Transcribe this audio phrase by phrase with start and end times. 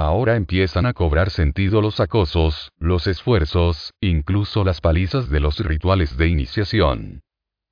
[0.00, 6.16] Ahora empiezan a cobrar sentido los acosos, los esfuerzos, incluso las palizas de los rituales
[6.16, 7.22] de iniciación.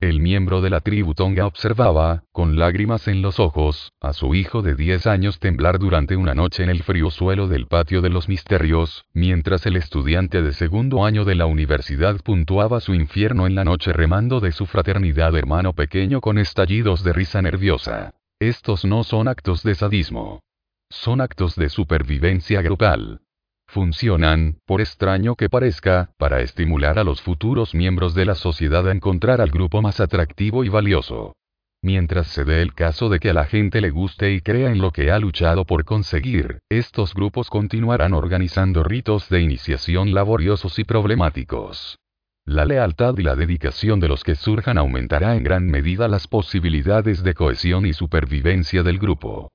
[0.01, 4.61] El miembro de la tribu Tonga observaba, con lágrimas en los ojos, a su hijo
[4.61, 8.27] de 10 años temblar durante una noche en el frío suelo del patio de los
[8.27, 13.63] misterios, mientras el estudiante de segundo año de la universidad puntuaba su infierno en la
[13.63, 18.15] noche remando de su fraternidad hermano pequeño con estallidos de risa nerviosa.
[18.37, 20.41] Estos no son actos de sadismo.
[20.89, 23.21] Son actos de supervivencia grupal
[23.67, 28.91] funcionan, por extraño que parezca, para estimular a los futuros miembros de la sociedad a
[28.91, 31.35] encontrar al grupo más atractivo y valioso.
[31.83, 34.79] Mientras se dé el caso de que a la gente le guste y crea en
[34.79, 40.83] lo que ha luchado por conseguir, estos grupos continuarán organizando ritos de iniciación laboriosos y
[40.83, 41.99] problemáticos.
[42.45, 47.21] La lealtad y la dedicación de los que surjan aumentará en gran medida las posibilidades
[47.21, 49.49] de cohesión y supervivencia del grupo.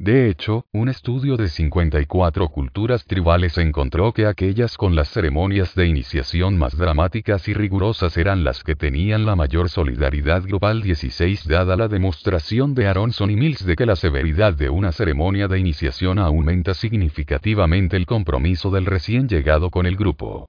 [0.00, 5.88] De hecho, un estudio de 54 culturas tribales encontró que aquellas con las ceremonias de
[5.88, 11.74] iniciación más dramáticas y rigurosas eran las que tenían la mayor solidaridad global 16 dada
[11.74, 16.20] la demostración de Aronson y Mills de que la severidad de una ceremonia de iniciación
[16.20, 20.48] aumenta significativamente el compromiso del recién llegado con el grupo.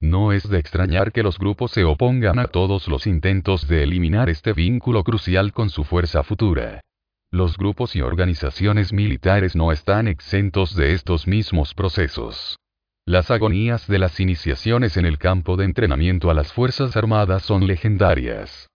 [0.00, 4.28] No es de extrañar que los grupos se opongan a todos los intentos de eliminar
[4.28, 6.80] este vínculo crucial con su fuerza futura.
[7.32, 12.56] Los grupos y organizaciones militares no están exentos de estos mismos procesos.
[13.06, 17.68] Las agonías de las iniciaciones en el campo de entrenamiento a las Fuerzas Armadas son
[17.68, 18.66] legendarias.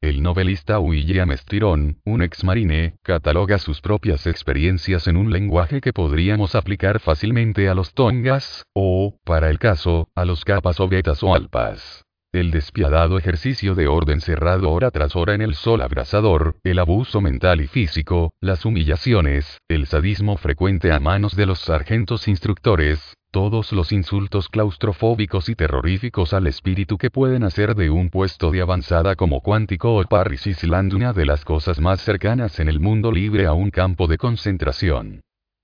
[0.00, 5.92] El novelista William Styron, un ex marine, cataloga sus propias experiencias en un lenguaje que
[5.92, 11.20] podríamos aplicar fácilmente a los tongas, o, para el caso, a los capas o betas
[11.24, 12.03] o alpas.
[12.34, 17.20] El despiadado ejercicio de orden cerrado hora tras hora en el sol abrasador, el abuso
[17.20, 23.70] mental y físico, las humillaciones, el sadismo frecuente a manos de los sargentos instructores, todos
[23.70, 29.14] los insultos claustrofóbicos y terroríficos al espíritu que pueden hacer de un puesto de avanzada
[29.14, 33.46] como Cuántico o Paris Island una de las cosas más cercanas en el mundo libre
[33.46, 35.20] a un campo de concentración.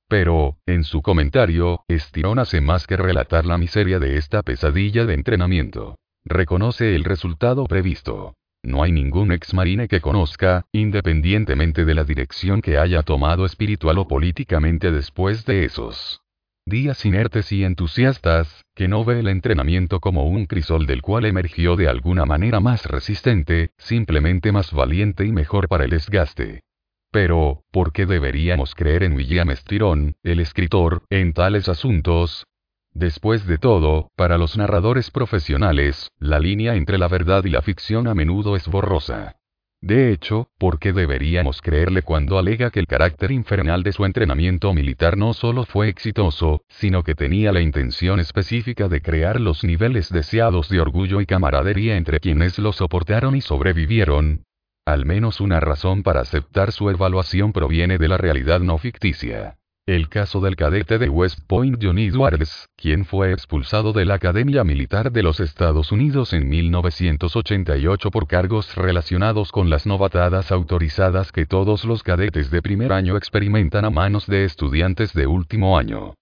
[0.09, 5.14] Pero, en su comentario, Estirón hace más que relatar la miseria de esta pesadilla de
[5.14, 5.97] entrenamiento.
[6.25, 8.34] Reconoce el resultado previsto.
[8.62, 13.98] No hay ningún ex marine que conozca, independientemente de la dirección que haya tomado espiritual
[13.98, 16.20] o políticamente después de esos
[16.66, 21.75] días inertes y entusiastas, que no ve el entrenamiento como un crisol del cual emergió
[21.75, 26.62] de alguna manera más resistente, simplemente más valiente y mejor para el desgaste.
[27.10, 32.47] Pero, ¿por qué deberíamos creer en William Styron, el escritor, en tales asuntos?
[32.92, 38.08] Después de todo, para los narradores profesionales, la línea entre la verdad y la ficción
[38.08, 39.36] a menudo es borrosa.
[39.82, 44.74] De hecho, ¿por qué deberíamos creerle cuando alega que el carácter infernal de su entrenamiento
[44.74, 50.10] militar no solo fue exitoso, sino que tenía la intención específica de crear los niveles
[50.10, 54.44] deseados de orgullo y camaradería entre quienes lo soportaron y sobrevivieron?
[54.84, 59.59] Al menos una razón para aceptar su evaluación proviene de la realidad no ficticia.
[59.86, 64.62] El caso del cadete de West Point Johnny Edwards, quien fue expulsado de la Academia
[64.62, 71.46] Militar de los Estados Unidos en 1988 por cargos relacionados con las novatadas autorizadas que
[71.46, 76.14] todos los cadetes de primer año experimentan a manos de estudiantes de último año.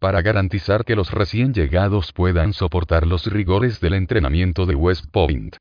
[0.00, 5.56] Para garantizar que los recién llegados puedan soportar los rigores del entrenamiento de West Point,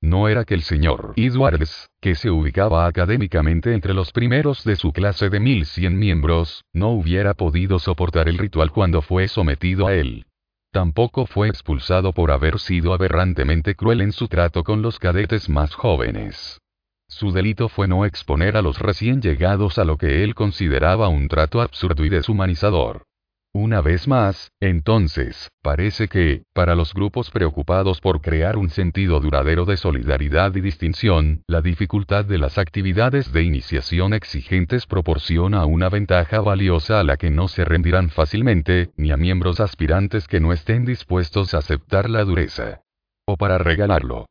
[0.00, 4.92] no era que el señor Edwards, que se ubicaba académicamente entre los primeros de su
[4.92, 10.26] clase de 1100 miembros, no hubiera podido soportar el ritual cuando fue sometido a él.
[10.70, 15.74] Tampoco fue expulsado por haber sido aberrantemente cruel en su trato con los cadetes más
[15.74, 16.60] jóvenes.
[17.08, 21.26] Su delito fue no exponer a los recién llegados a lo que él consideraba un
[21.28, 23.04] trato absurdo y deshumanizador.
[23.54, 29.64] Una vez más, entonces, parece que, para los grupos preocupados por crear un sentido duradero
[29.64, 36.40] de solidaridad y distinción, la dificultad de las actividades de iniciación exigentes proporciona una ventaja
[36.40, 40.84] valiosa a la que no se rendirán fácilmente, ni a miembros aspirantes que no estén
[40.84, 42.82] dispuestos a aceptar la dureza.
[43.26, 44.26] O para regalarlo.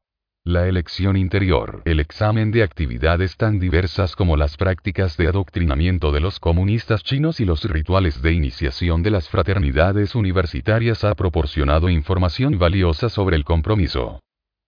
[0.47, 6.21] La elección interior, el examen de actividades tan diversas como las prácticas de adoctrinamiento de
[6.21, 12.57] los comunistas chinos y los rituales de iniciación de las fraternidades universitarias ha proporcionado información
[12.57, 14.21] valiosa sobre el compromiso.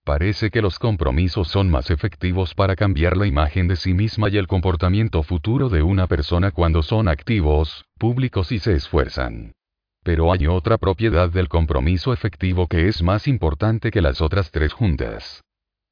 [0.04, 4.36] Parece que los compromisos son más efectivos para cambiar la imagen de sí misma y
[4.36, 9.52] el comportamiento futuro de una persona cuando son activos, públicos y se esfuerzan.
[10.02, 14.74] Pero hay otra propiedad del compromiso efectivo que es más importante que las otras tres
[14.74, 15.42] juntas.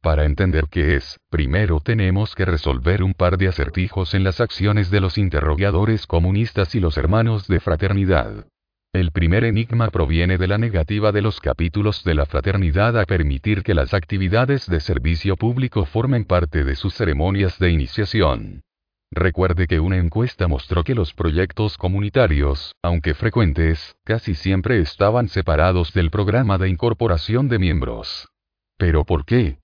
[0.00, 4.90] Para entender qué es, primero tenemos que resolver un par de acertijos en las acciones
[4.90, 8.46] de los interrogadores comunistas y los hermanos de fraternidad.
[8.94, 13.62] El primer enigma proviene de la negativa de los capítulos de la fraternidad a permitir
[13.62, 18.62] que las actividades de servicio público formen parte de sus ceremonias de iniciación.
[19.10, 25.92] Recuerde que una encuesta mostró que los proyectos comunitarios, aunque frecuentes, casi siempre estaban separados
[25.92, 28.28] del programa de incorporación de miembros.
[28.78, 29.58] ¿Pero por qué?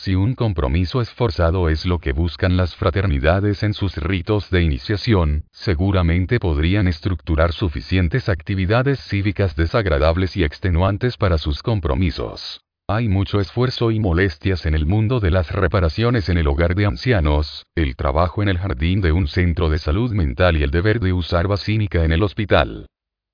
[0.00, 5.46] Si un compromiso esforzado es lo que buscan las fraternidades en sus ritos de iniciación,
[5.50, 12.60] seguramente podrían estructurar suficientes actividades cívicas desagradables y extenuantes para sus compromisos.
[12.86, 16.86] Hay mucho esfuerzo y molestias en el mundo de las reparaciones en el hogar de
[16.86, 21.00] ancianos, el trabajo en el jardín de un centro de salud mental y el deber
[21.00, 22.86] de usar basínica en el hospital.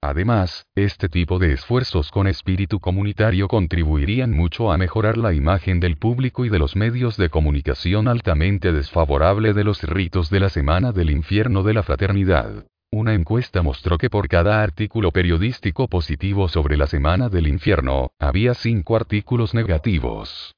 [0.06, 5.96] Además, este tipo de esfuerzos con espíritu comunitario contribuirían mucho a mejorar la imagen del
[5.96, 10.92] público y de los medios de comunicación altamente desfavorable de los ritos de la Semana
[10.92, 12.66] del Infierno de la Fraternidad.
[12.92, 18.52] Una encuesta mostró que por cada artículo periodístico positivo sobre la Semana del Infierno, había
[18.52, 20.54] cinco artículos negativos.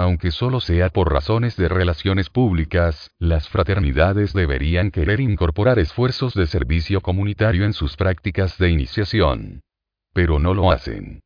[0.00, 6.46] Aunque solo sea por razones de relaciones públicas, las fraternidades deberían querer incorporar esfuerzos de
[6.46, 9.60] servicio comunitario en sus prácticas de iniciación.
[10.14, 11.20] Pero no lo hacen.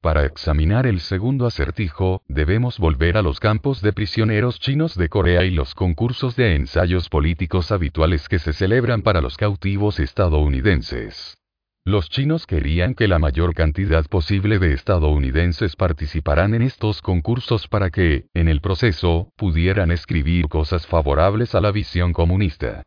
[0.00, 5.42] Para examinar el segundo acertijo, debemos volver a los campos de prisioneros chinos de Corea
[5.42, 11.39] y los concursos de ensayos políticos habituales que se celebran para los cautivos estadounidenses.
[11.86, 17.90] Los chinos querían que la mayor cantidad posible de estadounidenses participaran en estos concursos para
[17.90, 22.82] que, en el proceso, pudieran escribir cosas favorables a la visión comunista.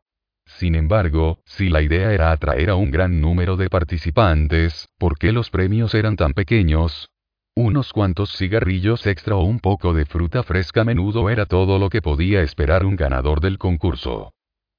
[0.45, 5.31] Sin embargo, si la idea era atraer a un gran número de participantes, ¿por qué
[5.31, 7.09] los premios eran tan pequeños?
[7.55, 11.89] Unos cuantos cigarrillos extra o un poco de fruta fresca a menudo era todo lo
[11.89, 14.33] que podía esperar un ganador del concurso.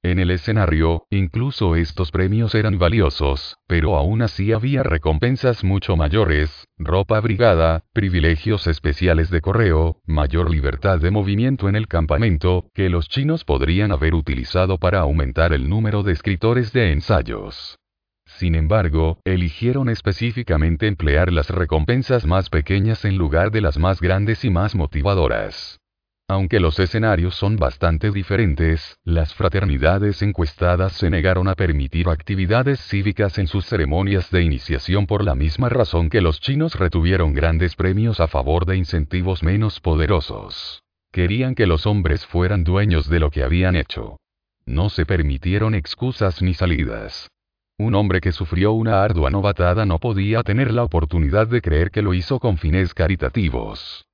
[0.05, 6.67] En el escenario, incluso estos premios eran valiosos, pero aún así había recompensas mucho mayores,
[6.77, 13.09] ropa abrigada, privilegios especiales de correo, mayor libertad de movimiento en el campamento, que los
[13.09, 17.79] chinos podrían haber utilizado para aumentar el número de escritores de ensayos.
[18.27, 24.45] Sin embargo, eligieron específicamente emplear las recompensas más pequeñas en lugar de las más grandes
[24.45, 25.79] y más motivadoras.
[26.27, 33.37] Aunque los escenarios son bastante diferentes, las fraternidades encuestadas se negaron a permitir actividades cívicas
[33.37, 38.19] en sus ceremonias de iniciación por la misma razón que los chinos retuvieron grandes premios
[38.19, 40.81] a favor de incentivos menos poderosos.
[41.11, 44.17] Querían que los hombres fueran dueños de lo que habían hecho.
[44.65, 47.29] No se permitieron excusas ni salidas.
[47.77, 52.01] Un hombre que sufrió una ardua novatada no podía tener la oportunidad de creer que
[52.01, 54.04] lo hizo con fines caritativos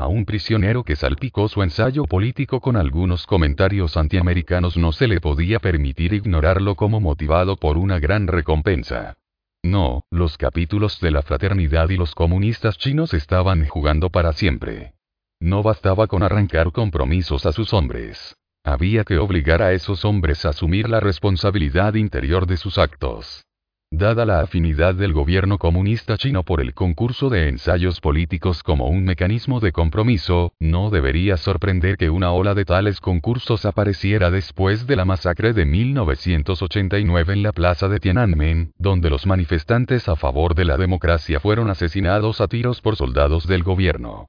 [0.00, 5.20] a un prisionero que salpicó su ensayo político con algunos comentarios antiamericanos no se le
[5.20, 9.18] podía permitir ignorarlo como motivado por una gran recompensa.
[9.62, 14.94] No, los capítulos de la fraternidad y los comunistas chinos estaban jugando para siempre.
[15.38, 18.36] No bastaba con arrancar compromisos a sus hombres.
[18.64, 23.42] Había que obligar a esos hombres a asumir la responsabilidad interior de sus actos.
[23.92, 29.02] Dada la afinidad del gobierno comunista chino por el concurso de ensayos políticos como un
[29.02, 34.94] mecanismo de compromiso, no debería sorprender que una ola de tales concursos apareciera después de
[34.94, 40.66] la masacre de 1989 en la plaza de Tiananmen, donde los manifestantes a favor de
[40.66, 44.28] la democracia fueron asesinados a tiros por soldados del gobierno.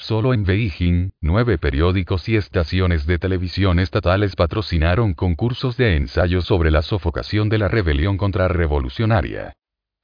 [0.00, 6.70] Solo en Beijing, nueve periódicos y estaciones de televisión estatales patrocinaron concursos de ensayo sobre
[6.70, 9.54] la sofocación de la rebelión contrarrevolucionaria.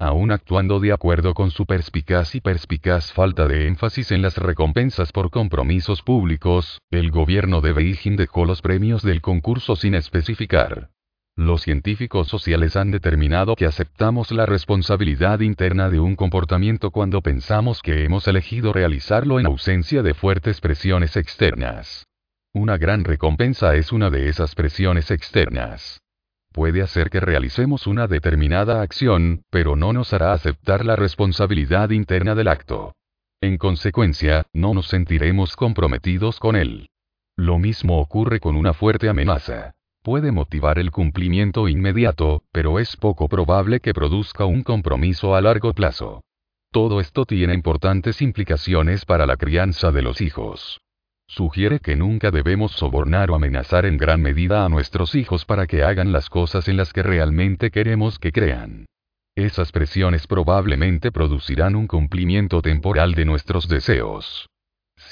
[0.00, 5.12] Aún actuando de acuerdo con su perspicaz y perspicaz falta de énfasis en las recompensas
[5.12, 10.90] por compromisos públicos, el gobierno de Beijing dejó los premios del concurso sin especificar.
[11.36, 17.82] Los científicos sociales han determinado que aceptamos la responsabilidad interna de un comportamiento cuando pensamos
[17.82, 22.06] que hemos elegido realizarlo en ausencia de fuertes presiones externas.
[22.52, 26.00] Una gran recompensa es una de esas presiones externas.
[26.52, 32.36] Puede hacer que realicemos una determinada acción, pero no nos hará aceptar la responsabilidad interna
[32.36, 32.92] del acto.
[33.40, 36.90] En consecuencia, no nos sentiremos comprometidos con él.
[37.36, 39.74] Lo mismo ocurre con una fuerte amenaza
[40.04, 45.72] puede motivar el cumplimiento inmediato, pero es poco probable que produzca un compromiso a largo
[45.72, 46.20] plazo.
[46.70, 50.82] Todo esto tiene importantes implicaciones para la crianza de los hijos.
[51.26, 55.82] Sugiere que nunca debemos sobornar o amenazar en gran medida a nuestros hijos para que
[55.82, 58.84] hagan las cosas en las que realmente queremos que crean.
[59.34, 64.50] Esas presiones probablemente producirán un cumplimiento temporal de nuestros deseos.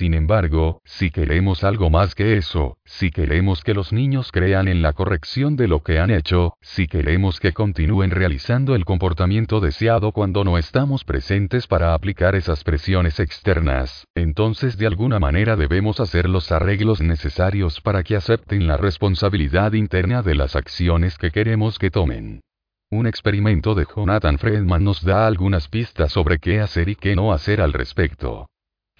[0.02, 4.82] Sin embargo, si queremos algo más que eso, si queremos que los niños crean en
[4.82, 10.10] la corrección de lo que han hecho, si queremos que continúen realizando el comportamiento deseado
[10.10, 16.28] cuando no estamos presentes para aplicar esas presiones externas, entonces de alguna manera debemos hacer
[16.28, 21.92] los arreglos necesarios para que acepten la responsabilidad interna de las acciones que queremos que
[21.92, 22.40] tomen.
[22.90, 27.32] Un experimento de Jonathan Friedman nos da algunas pistas sobre qué hacer y qué no
[27.32, 28.48] hacer al respecto.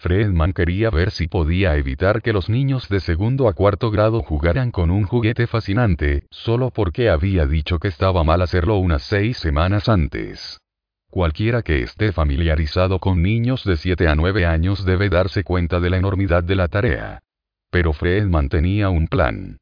[0.03, 4.73] Fredman quería ver si podía evitar que los niños de segundo a cuarto grado jugaran
[4.73, 9.89] con un juguete fascinante, solo porque había dicho que estaba mal hacerlo unas seis semanas
[9.89, 10.59] antes.
[11.09, 15.91] Cualquiera que esté familiarizado con niños de 7 a 9 años debe darse cuenta de
[15.91, 17.21] la enormidad de la tarea.
[17.71, 19.59] Pero Fredman tenía un plan.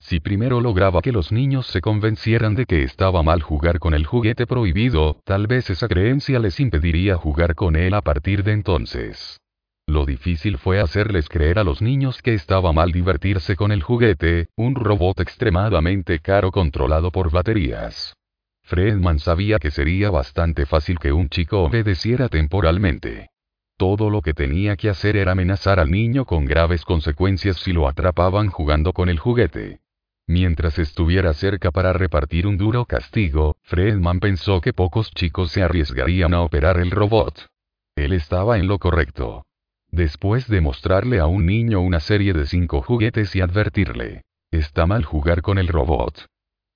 [0.00, 4.06] Si primero lograba que los niños se convencieran de que estaba mal jugar con el
[4.06, 9.38] juguete prohibido, tal vez esa creencia les impediría jugar con él a partir de entonces.
[9.94, 14.48] Lo difícil fue hacerles creer a los niños que estaba mal divertirse con el juguete,
[14.56, 18.16] un robot extremadamente caro controlado por baterías.
[18.64, 23.28] Fredman sabía que sería bastante fácil que un chico obedeciera temporalmente.
[23.76, 27.86] Todo lo que tenía que hacer era amenazar al niño con graves consecuencias si lo
[27.86, 29.78] atrapaban jugando con el juguete.
[30.26, 36.34] Mientras estuviera cerca para repartir un duro castigo, Fredman pensó que pocos chicos se arriesgarían
[36.34, 37.46] a operar el robot.
[37.94, 39.44] Él estaba en lo correcto.
[39.94, 45.04] Después de mostrarle a un niño una serie de cinco juguetes y advertirle, está mal
[45.04, 46.26] jugar con el robot.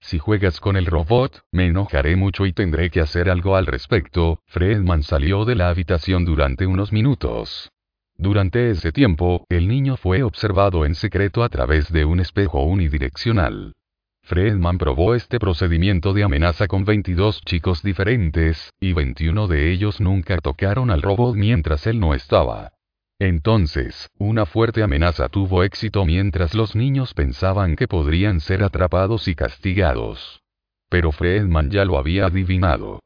[0.00, 4.38] Si juegas con el robot, me enojaré mucho y tendré que hacer algo al respecto.
[4.46, 7.72] Fredman salió de la habitación durante unos minutos.
[8.16, 13.74] Durante ese tiempo, el niño fue observado en secreto a través de un espejo unidireccional.
[14.22, 20.38] Fredman probó este procedimiento de amenaza con 22 chicos diferentes, y 21 de ellos nunca
[20.38, 22.77] tocaron al robot mientras él no estaba.
[23.20, 29.34] Entonces, una fuerte amenaza tuvo éxito mientras los niños pensaban que podrían ser atrapados y
[29.34, 30.40] castigados.
[30.88, 33.00] Pero Fredman ya lo había adivinado.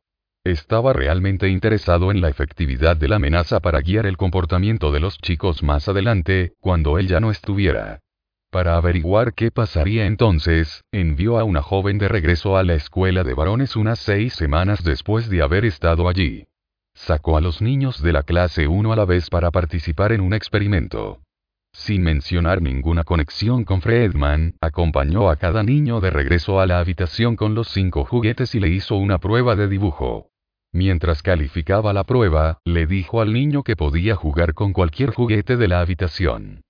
[0.44, 5.16] Estaba realmente interesado en la efectividad de la amenaza para guiar el comportamiento de los
[5.18, 8.00] chicos más adelante, cuando él ya no estuviera.
[8.50, 13.32] Para averiguar qué pasaría entonces, envió a una joven de regreso a la escuela de
[13.32, 16.44] varones unas seis semanas después de haber estado allí.
[16.94, 20.34] Sacó a los niños de la clase 1 a la vez para participar en un
[20.34, 21.20] experimento.
[21.72, 27.34] Sin mencionar ninguna conexión con Fredman, acompañó a cada niño de regreso a la habitación
[27.34, 30.28] con los cinco juguetes y le hizo una prueba de dibujo.
[30.70, 35.68] Mientras calificaba la prueba, le dijo al niño que podía jugar con cualquier juguete de
[35.68, 36.62] la habitación.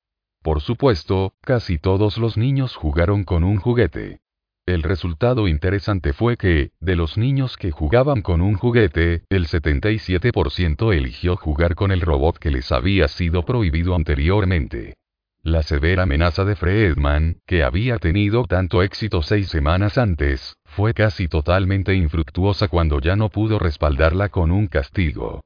[0.43, 4.22] Por supuesto, casi todos los niños jugaron con un juguete.
[4.67, 10.95] El resultado interesante fue que, de los niños que jugaban con un juguete, el 77%
[10.95, 14.95] eligió jugar con el robot que les había sido prohibido anteriormente.
[15.43, 21.27] La severa amenaza de Fredman, que había tenido tanto éxito seis semanas antes, fue casi
[21.27, 25.41] totalmente infructuosa cuando ya no pudo respaldarla con un castigo.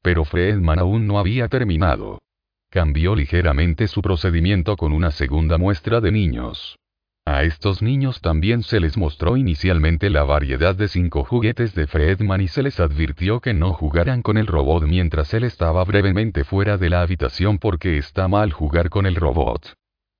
[0.00, 2.22] Pero Fredman aún no había terminado.
[2.70, 6.78] Cambió ligeramente su procedimiento con una segunda muestra de niños.
[7.24, 12.40] A estos niños también se les mostró inicialmente la variedad de cinco juguetes de Fredman
[12.40, 16.78] y se les advirtió que no jugaran con el robot mientras él estaba brevemente fuera
[16.78, 19.74] de la habitación porque está mal jugar con el robot.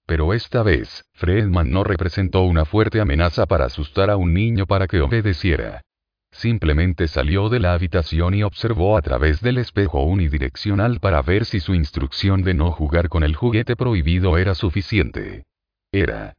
[0.07, 4.87] Pero esta vez, Fredman no representó una fuerte amenaza para asustar a un niño para
[4.87, 5.81] que obedeciera.
[6.31, 11.59] Simplemente salió de la habitación y observó a través del espejo unidireccional para ver si
[11.59, 15.45] su instrucción de no jugar con el juguete prohibido era suficiente.
[15.93, 16.35] Era.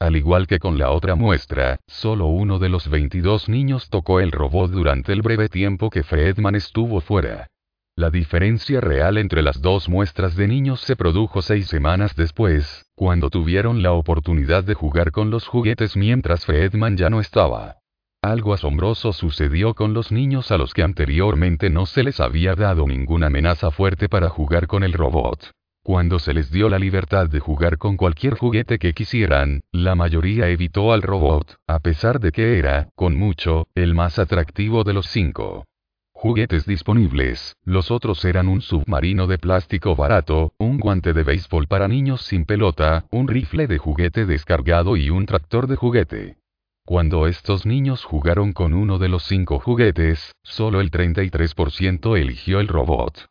[0.00, 4.32] Al igual que con la otra muestra, solo uno de los 22 niños tocó el
[4.32, 7.48] robot durante el breve tiempo que Fredman estuvo fuera.
[7.96, 13.28] La diferencia real entre las dos muestras de niños se produjo seis semanas después, cuando
[13.28, 17.76] tuvieron la oportunidad de jugar con los juguetes mientras Fredman ya no estaba.
[18.22, 22.86] Algo asombroso sucedió con los niños a los que anteriormente no se les había dado
[22.86, 25.50] ninguna amenaza fuerte para jugar con el robot.
[25.82, 30.48] Cuando se les dio la libertad de jugar con cualquier juguete que quisieran, la mayoría
[30.48, 35.06] evitó al robot, a pesar de que era, con mucho, el más atractivo de los
[35.06, 35.64] cinco.
[36.12, 41.88] Juguetes disponibles, los otros eran un submarino de plástico barato, un guante de béisbol para
[41.88, 46.36] niños sin pelota, un rifle de juguete descargado y un tractor de juguete.
[46.84, 52.68] Cuando estos niños jugaron con uno de los cinco juguetes, solo el 33% eligió el
[52.68, 53.29] robot.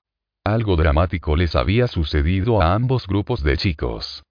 [0.53, 4.23] Algo dramático les había sucedido a ambos grupos de chicos.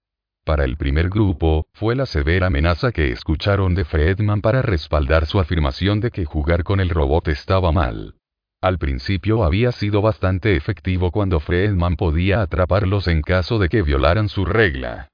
[0.43, 5.39] Para el primer grupo, fue la severa amenaza que escucharon de Fredman para respaldar su
[5.39, 8.15] afirmación de que jugar con el robot estaba mal.
[8.59, 14.27] Al principio había sido bastante efectivo cuando Friedman podía atraparlos en caso de que violaran
[14.27, 15.07] su regla.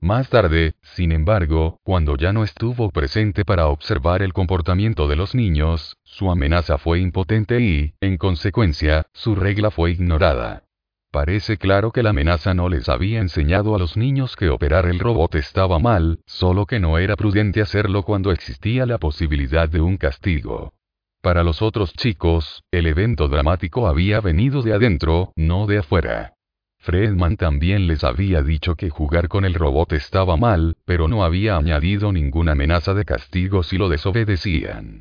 [0.00, 5.34] Más tarde, sin embargo, cuando ya no estuvo presente para observar el comportamiento de los
[5.34, 10.64] niños, su amenaza fue impotente y, en consecuencia, su regla fue ignorada.
[11.10, 14.98] Parece claro que la amenaza no les había enseñado a los niños que operar el
[14.98, 19.96] robot estaba mal, solo que no era prudente hacerlo cuando existía la posibilidad de un
[19.96, 20.74] castigo.
[21.22, 26.34] Para los otros chicos, el evento dramático había venido de adentro, no de afuera.
[26.78, 31.56] Fredman también les había dicho que jugar con el robot estaba mal, pero no había
[31.56, 35.00] añadido ninguna amenaza de castigo si lo desobedecían.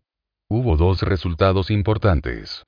[0.53, 2.65] Hubo dos resultados importantes.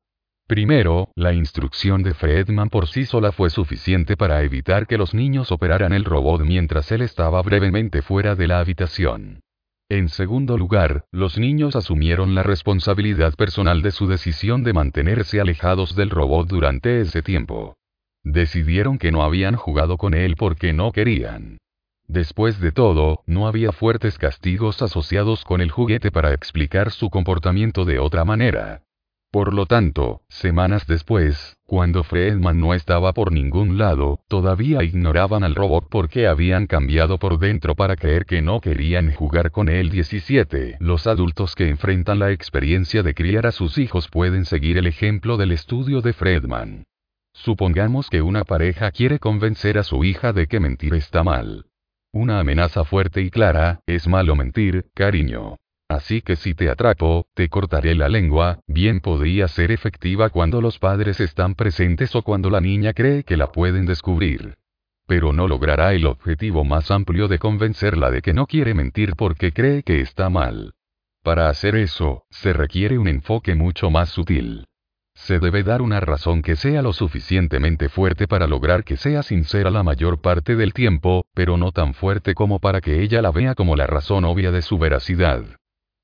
[0.47, 5.51] Primero, la instrucción de Fredman por sí sola fue suficiente para evitar que los niños
[5.51, 9.41] operaran el robot mientras él estaba brevemente fuera de la habitación.
[9.89, 15.93] En segundo lugar, los niños asumieron la responsabilidad personal de su decisión de mantenerse alejados
[15.93, 17.75] del robot durante ese tiempo.
[18.23, 21.57] Decidieron que no habían jugado con él porque no querían.
[22.13, 27.85] Después de todo, no había fuertes castigos asociados con el juguete para explicar su comportamiento
[27.85, 28.83] de otra manera.
[29.31, 35.55] Por lo tanto, semanas después, cuando Fredman no estaba por ningún lado, todavía ignoraban al
[35.55, 40.77] robot porque habían cambiado por dentro para creer que no querían jugar con él 17.
[40.81, 45.35] Los adultos que enfrentan la experiencia de criar a sus hijos pueden seguir el ejemplo
[45.35, 46.83] del estudio de Fredman.
[47.33, 51.65] Supongamos que una pareja quiere convencer a su hija de que mentir está mal.
[52.15, 55.57] Una amenaza fuerte y clara, es malo mentir, cariño.
[55.89, 60.77] Así que si te atrapo, te cortaré la lengua, bien podría ser efectiva cuando los
[60.77, 64.57] padres están presentes o cuando la niña cree que la pueden descubrir.
[65.07, 69.51] Pero no logrará el objetivo más amplio de convencerla de que no quiere mentir porque
[69.51, 70.75] cree que está mal.
[71.23, 74.67] Para hacer eso, se requiere un enfoque mucho más sutil.
[75.23, 79.71] Se debe dar una razón que sea lo suficientemente fuerte para lograr que sea sincera
[79.71, 83.55] la mayor parte del tiempo, pero no tan fuerte como para que ella la vea
[83.55, 85.45] como la razón obvia de su veracidad.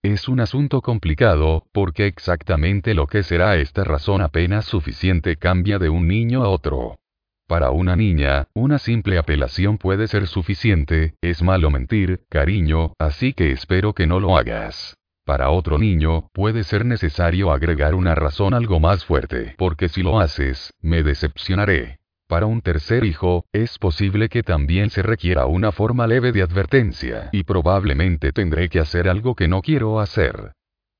[0.02, 5.90] Es un asunto complicado, porque exactamente lo que será esta razón apenas suficiente cambia de
[5.90, 6.98] un niño a otro.
[7.46, 13.52] Para una niña, una simple apelación puede ser suficiente, es malo mentir, cariño, así que
[13.52, 14.99] espero que no lo hagas.
[15.30, 20.20] Para otro niño, puede ser necesario agregar una razón algo más fuerte, porque si lo
[20.20, 22.00] haces, me decepcionaré.
[22.28, 27.30] Para un tercer hijo, es posible que también se requiera una forma leve de advertencia,
[27.32, 30.54] y probablemente tendré que hacer algo que no quiero hacer.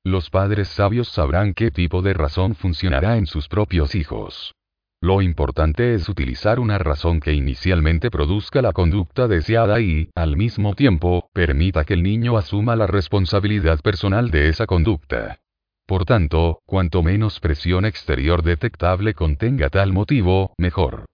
[0.04, 4.54] Los padres sabios sabrán qué tipo de razón funcionará en sus propios hijos.
[5.02, 10.74] Lo importante es utilizar una razón que inicialmente produzca la conducta deseada y, al mismo
[10.74, 15.40] tiempo, permita que el niño asuma la responsabilidad personal de esa conducta.
[15.86, 21.06] Por tanto, cuanto menos presión exterior detectable contenga tal motivo, mejor.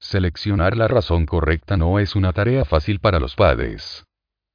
[0.00, 4.04] Seleccionar la razón correcta no es una tarea fácil para los padres.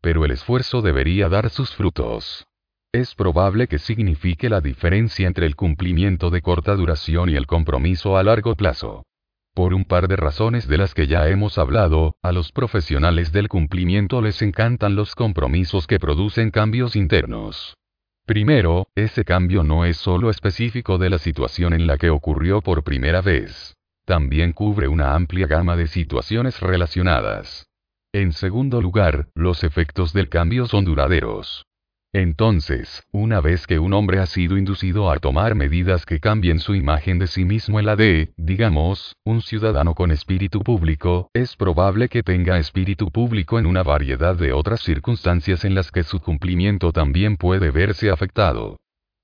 [0.01, 2.47] Pero el esfuerzo debería dar sus frutos.
[2.93, 8.17] Es probable que signifique la diferencia entre el cumplimiento de corta duración y el compromiso
[8.17, 9.05] a largo plazo.
[9.53, 13.47] Por un par de razones de las que ya hemos hablado, a los profesionales del
[13.47, 17.77] cumplimiento les encantan los compromisos que producen cambios internos.
[18.25, 22.83] Primero, ese cambio no es solo específico de la situación en la que ocurrió por
[22.83, 23.73] primera vez.
[24.05, 27.67] También cubre una amplia gama de situaciones relacionadas.
[28.11, 31.65] En segundo lugar, los efectos del cambio son duraderos.
[32.13, 36.75] Entonces, una vez que un hombre ha sido inducido a tomar medidas que cambien su
[36.75, 42.09] imagen de sí mismo en la de, digamos, un ciudadano con espíritu público, es probable
[42.09, 46.91] que tenga espíritu público en una variedad de otras circunstancias en las que su cumplimiento
[46.91, 48.77] también puede verse afectado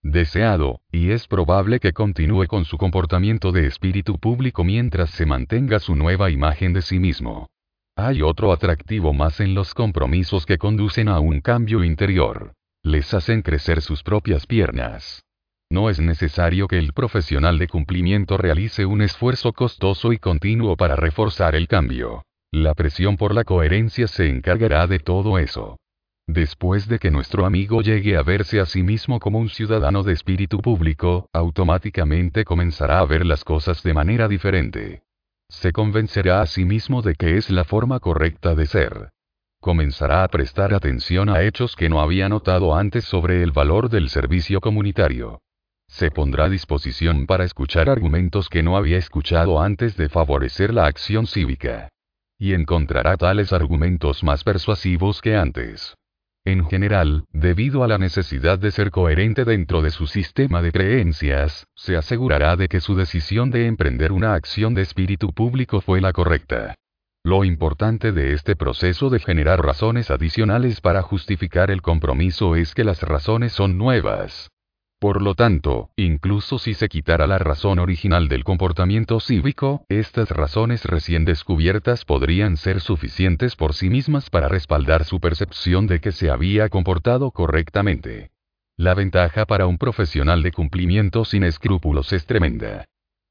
[0.03, 5.79] deseado, y es probable que continúe con su comportamiento de espíritu público mientras se mantenga
[5.79, 7.47] su nueva imagen de sí mismo.
[7.95, 12.53] Hay otro atractivo más en los compromisos que conducen a un cambio interior.
[12.87, 15.21] Les hacen crecer sus propias piernas.
[15.69, 20.95] No es necesario que el profesional de cumplimiento realice un esfuerzo costoso y continuo para
[20.95, 22.23] reforzar el cambio.
[22.49, 25.75] La presión por la coherencia se encargará de todo eso.
[26.29, 30.13] Después de que nuestro amigo llegue a verse a sí mismo como un ciudadano de
[30.13, 35.03] espíritu público, automáticamente comenzará a ver las cosas de manera diferente.
[35.49, 39.09] Se convencerá a sí mismo de que es la forma correcta de ser.
[39.59, 44.09] Comenzará a prestar atención a hechos que no había notado antes sobre el valor del
[44.09, 45.41] servicio comunitario.
[45.87, 50.85] Se pondrá a disposición para escuchar argumentos que no había escuchado antes de favorecer la
[50.85, 51.89] acción cívica.
[52.37, 55.95] Y encontrará tales argumentos más persuasivos que antes.
[56.45, 61.65] En general, debido a la necesidad de ser coherente dentro de su sistema de creencias,
[61.75, 66.13] se asegurará de que su decisión de emprender una acción de espíritu público fue la
[66.13, 66.75] correcta.
[67.27, 72.85] Lo importante de este proceso de generar razones adicionales para justificar el compromiso es que
[72.85, 74.49] las razones son nuevas.
[74.97, 80.85] Por lo tanto, incluso si se quitara la razón original del comportamiento cívico, estas razones
[80.85, 86.29] recién descubiertas podrían ser suficientes por sí mismas para respaldar su percepción de que se
[86.29, 88.31] había comportado correctamente.
[88.77, 92.85] La ventaja para un profesional de cumplimiento sin escrúpulos es tremenda.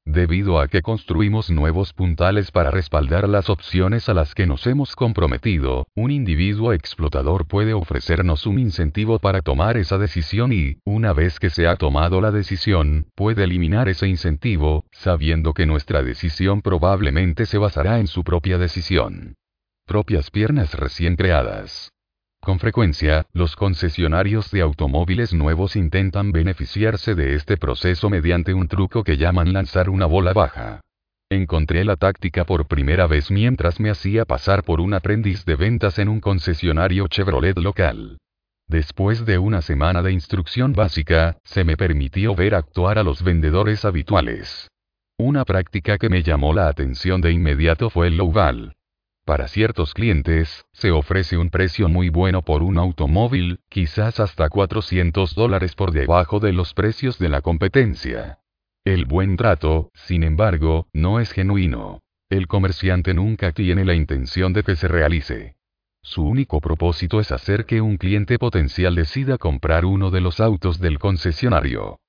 [0.09, 4.95] Debido a que construimos nuevos puntales para respaldar las opciones a las que nos hemos
[4.95, 11.41] comprometido, un individuo explotador puede ofrecernos un incentivo para tomar esa decisión y, una vez
[11.41, 17.45] que se ha tomado la decisión, puede eliminar ese incentivo, sabiendo que nuestra decisión probablemente
[17.45, 19.35] se basará en su propia decisión.
[19.85, 21.91] Propias piernas recién creadas.
[22.41, 29.03] Con frecuencia, los concesionarios de automóviles nuevos intentan beneficiarse de este proceso mediante un truco
[29.03, 30.81] que llaman lanzar una bola baja.
[31.29, 35.99] Encontré la táctica por primera vez mientras me hacía pasar por un aprendiz de ventas
[35.99, 38.17] en un concesionario Chevrolet local.
[38.69, 43.83] Después de una semana de instrucción básica, se me permitió ver actuar a los vendedores
[43.83, 44.69] habituales.
[45.17, 48.76] Una práctica que me llamó la atención de inmediato fue el lowball.
[49.27, 55.35] Para ciertos clientes, se ofrece un precio muy bueno por un automóvil, quizás hasta 400
[55.35, 58.39] dólares por debajo de los precios de la competencia.
[58.85, 62.03] El buen trato, sin embargo, no es genuino.
[62.29, 65.57] El comerciante nunca tiene la intención de que se realice.
[66.01, 70.79] Su único propósito es hacer que un cliente potencial decida comprar uno de los autos
[70.79, 71.99] del concesionario.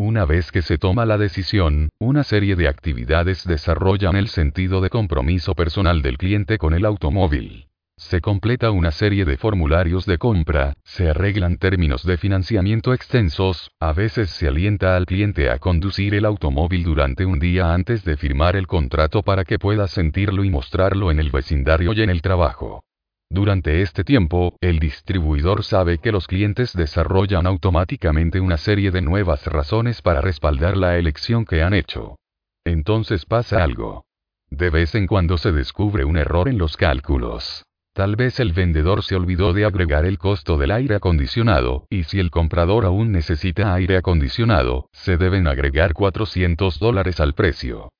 [0.00, 4.90] Una vez que se toma la decisión, una serie de actividades desarrollan el sentido de
[4.90, 7.66] compromiso personal del cliente con el automóvil.
[7.96, 13.92] Se completa una serie de formularios de compra, se arreglan términos de financiamiento extensos, a
[13.92, 18.54] veces se alienta al cliente a conducir el automóvil durante un día antes de firmar
[18.54, 22.84] el contrato para que pueda sentirlo y mostrarlo en el vecindario y en el trabajo.
[23.30, 29.46] Durante este tiempo, el distribuidor sabe que los clientes desarrollan automáticamente una serie de nuevas
[29.46, 32.16] razones para respaldar la elección que han hecho.
[32.64, 34.04] Entonces pasa algo.
[34.50, 37.64] De vez en cuando se descubre un error en los cálculos.
[37.92, 42.20] Tal vez el vendedor se olvidó de agregar el costo del aire acondicionado, y si
[42.20, 47.90] el comprador aún necesita aire acondicionado, se deben agregar 400 dólares al precio.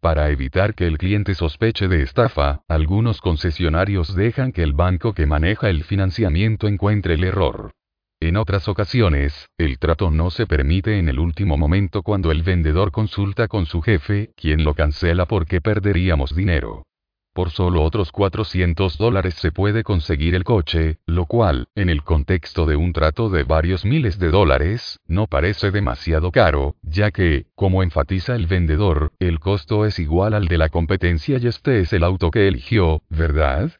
[0.00, 5.26] Para evitar que el cliente sospeche de estafa, algunos concesionarios dejan que el banco que
[5.26, 7.72] maneja el financiamiento encuentre el error.
[8.20, 12.92] En otras ocasiones, el trato no se permite en el último momento cuando el vendedor
[12.92, 16.87] consulta con su jefe, quien lo cancela porque perderíamos dinero
[17.32, 22.66] por solo otros 400 dólares se puede conseguir el coche, lo cual, en el contexto
[22.66, 27.82] de un trato de varios miles de dólares, no parece demasiado caro, ya que, como
[27.82, 32.04] enfatiza el vendedor, el costo es igual al de la competencia y este es el
[32.04, 33.72] auto que eligió, ¿verdad?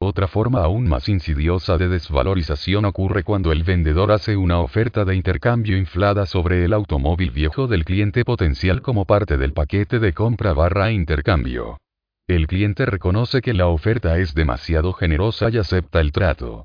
[0.00, 5.14] Otra forma aún más insidiosa de desvalorización ocurre cuando el vendedor hace una oferta de
[5.14, 10.52] intercambio inflada sobre el automóvil viejo del cliente potencial como parte del paquete de compra
[10.52, 11.78] barra intercambio.
[12.26, 16.64] El cliente reconoce que la oferta es demasiado generosa y acepta el trato.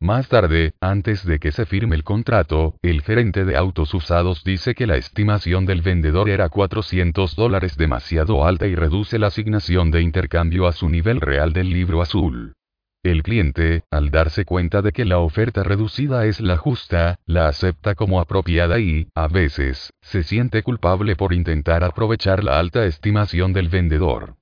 [0.00, 4.72] Más tarde, antes de que se firme el contrato, el gerente de autos usados dice
[4.72, 10.00] que la estimación del vendedor era 400 dólares demasiado alta y reduce la asignación de
[10.00, 12.54] intercambio a su nivel real del libro azul.
[13.02, 17.96] El cliente, al darse cuenta de que la oferta reducida es la justa, la acepta
[17.96, 23.68] como apropiada y, a veces, se siente culpable por intentar aprovechar la alta estimación del
[23.68, 24.36] vendedor.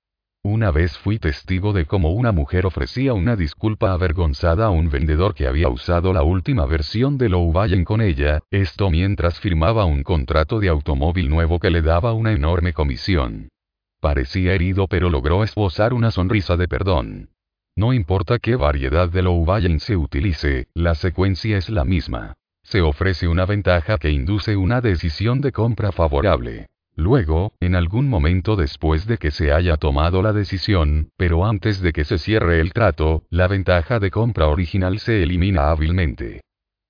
[0.51, 5.35] Una vez fui testigo de cómo una mujer ofrecía una disculpa avergonzada a un vendedor
[5.35, 10.59] que había usado la última versión de Lowballen con ella, esto mientras firmaba un contrato
[10.59, 13.51] de automóvil nuevo que le daba una enorme comisión.
[14.01, 17.29] Parecía herido pero logró esbozar una sonrisa de perdón.
[17.77, 22.33] No importa qué variedad de Lowballen se utilice, la secuencia es la misma.
[22.63, 26.69] Se ofrece una ventaja que induce una decisión de compra favorable.
[26.99, 31.93] Luego, en algún momento después de que se haya tomado la decisión, pero antes de
[31.93, 36.41] que se cierre el trato, la ventaja de compra original se elimina hábilmente.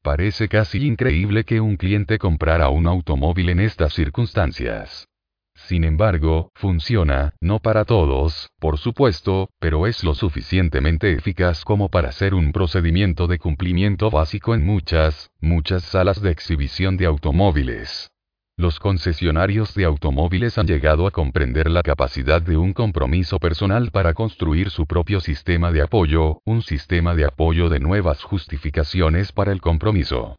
[0.02, 5.06] Parece casi increíble que un cliente comprara un automóvil en estas circunstancias.
[5.54, 12.12] Sin embargo, funciona, no para todos, por supuesto, pero es lo suficientemente eficaz como para
[12.12, 18.10] ser un procedimiento de cumplimiento básico en muchas, muchas salas de exhibición de automóviles.
[18.58, 24.14] Los concesionarios de automóviles han llegado a comprender la capacidad de un compromiso personal para
[24.14, 29.60] construir su propio sistema de apoyo, un sistema de apoyo de nuevas justificaciones para el
[29.60, 30.34] compromiso.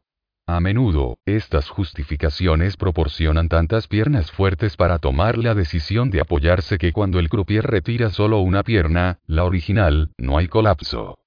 [0.45, 6.91] A menudo, estas justificaciones proporcionan tantas piernas fuertes para tomar la decisión de apoyarse que
[6.91, 11.19] cuando el croupier retira solo una pierna, la original, no hay colapso.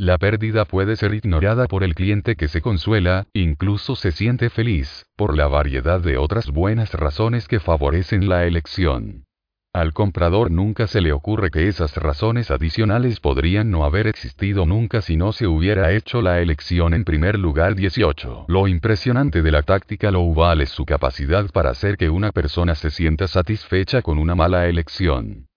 [0.00, 5.04] La pérdida puede ser ignorada por el cliente que se consuela, incluso se siente feliz,
[5.14, 9.26] por la variedad de otras buenas razones que favorecen la elección.
[9.74, 15.02] Al comprador nunca se le ocurre que esas razones adicionales podrían no haber existido nunca
[15.02, 18.46] si no se hubiera hecho la elección en primer lugar 18.
[18.48, 22.88] Lo impresionante de la táctica Louval es su capacidad para hacer que una persona se
[22.88, 25.49] sienta satisfecha con una mala elección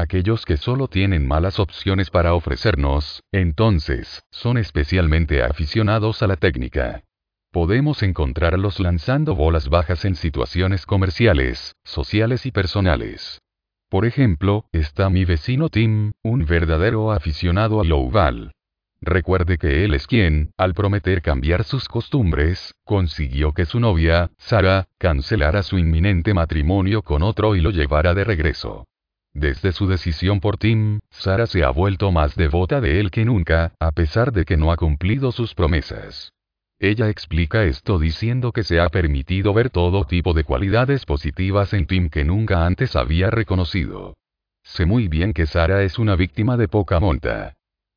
[0.00, 7.04] aquellos que solo tienen malas opciones para ofrecernos, entonces, son especialmente aficionados a la técnica.
[7.52, 13.40] Podemos encontrarlos lanzando bolas bajas en situaciones comerciales, sociales y personales.
[13.88, 18.52] Por ejemplo, está mi vecino Tim, un verdadero aficionado a Louval.
[19.00, 24.86] Recuerde que él es quien, al prometer cambiar sus costumbres, consiguió que su novia, Sara,
[24.98, 28.86] cancelara su inminente matrimonio con otro y lo llevara de regreso.
[29.32, 33.74] Desde su decisión por Tim, Sara se ha vuelto más devota de él que nunca,
[33.78, 36.32] a pesar de que no ha cumplido sus promesas.
[36.80, 41.86] Ella explica esto diciendo que se ha permitido ver todo tipo de cualidades positivas en
[41.86, 44.16] Tim que nunca antes había reconocido.
[44.64, 47.54] Sé muy bien que Sara es una víctima de poca monta.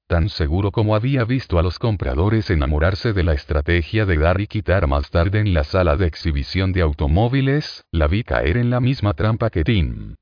[0.07, 4.47] Tan seguro como había visto a los compradores enamorarse de la estrategia de dar y
[4.47, 8.79] quitar más tarde en la sala de exhibición de automóviles, la vi caer en la
[8.79, 10.15] misma trampa que Tim.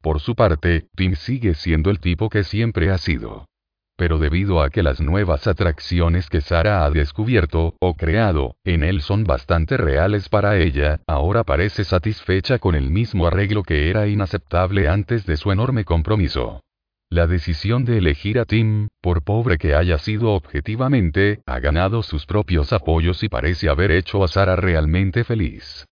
[0.00, 3.46] Por su parte, Tim sigue siendo el tipo que siempre ha sido.
[3.96, 9.00] Pero debido a que las nuevas atracciones que Sara ha descubierto, o creado, en él
[9.00, 14.86] son bastante reales para ella, ahora parece satisfecha con el mismo arreglo que era inaceptable
[14.86, 16.60] antes de su enorme compromiso.
[17.10, 22.24] La decisión de elegir a Tim, por pobre que haya sido objetivamente, ha ganado sus
[22.24, 25.86] propios apoyos y parece haber hecho a Sara realmente feliz.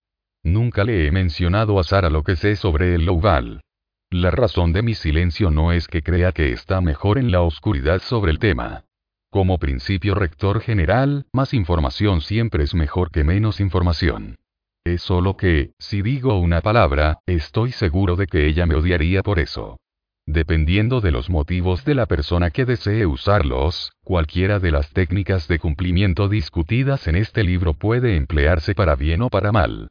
[0.44, 3.62] Nunca le he mencionado a Sara lo que sé sobre el Louval.
[4.10, 8.00] La razón de mi silencio no es que crea que está mejor en la oscuridad
[8.00, 8.84] sobre el tema.
[9.30, 14.36] Como principio rector general, más información siempre es mejor que menos información.
[14.84, 19.40] Es solo que, si digo una palabra, estoy seguro de que ella me odiaría por
[19.40, 19.76] eso.
[20.24, 25.58] Dependiendo de los motivos de la persona que desee usarlos, cualquiera de las técnicas de
[25.58, 29.88] cumplimiento discutidas en este libro puede emplearse para bien o para mal.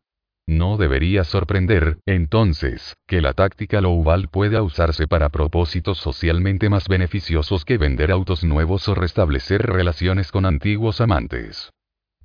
[0.47, 7.65] No debería sorprender, entonces, que la táctica Louval pueda usarse para propósitos socialmente más beneficiosos
[7.65, 11.74] que vender autos nuevos o restablecer relaciones con antiguos amantes.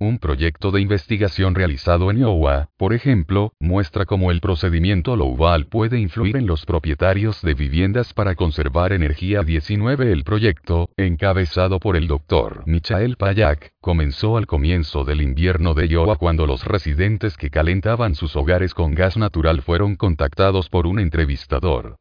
[0.01, 5.99] Un proyecto de investigación realizado en Iowa, por ejemplo, muestra cómo el procedimiento Louval puede
[5.99, 10.11] influir en los propietarios de viviendas para conservar energía 19.
[10.11, 12.63] El proyecto, encabezado por el Dr.
[12.65, 18.35] Michael Payak, comenzó al comienzo del invierno de Iowa cuando los residentes que calentaban sus
[18.35, 21.97] hogares con gas natural fueron contactados por un entrevistador.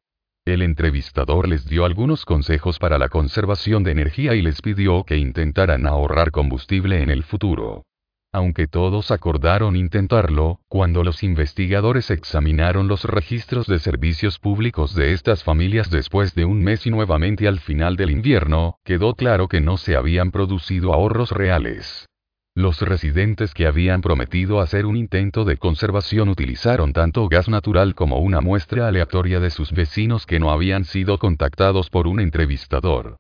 [0.47, 5.19] El entrevistador les dio algunos consejos para la conservación de energía y les pidió que
[5.19, 7.85] intentaran ahorrar combustible en el futuro.
[8.33, 15.43] Aunque todos acordaron intentarlo, cuando los investigadores examinaron los registros de servicios públicos de estas
[15.43, 19.77] familias después de un mes y nuevamente al final del invierno, quedó claro que no
[19.77, 22.07] se habían producido ahorros reales.
[22.55, 28.19] Los residentes que habían prometido hacer un intento de conservación utilizaron tanto gas natural como
[28.19, 33.17] una muestra aleatoria de sus vecinos que no habían sido contactados por un entrevistador.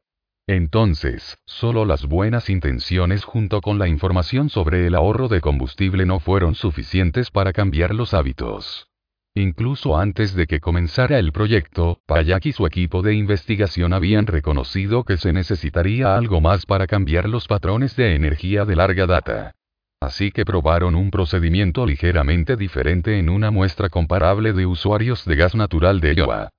[0.50, 6.18] Entonces, solo las buenas intenciones junto con la información sobre el ahorro de combustible no
[6.18, 8.88] fueron suficientes para cambiar los hábitos.
[9.36, 15.04] Incluso antes de que comenzara el proyecto, Payak y su equipo de investigación habían reconocido
[15.04, 19.52] que se necesitaría algo más para cambiar los patrones de energía de larga data.
[20.00, 25.54] Así que probaron un procedimiento ligeramente diferente en una muestra comparable de usuarios de gas
[25.54, 26.50] natural de Iowa.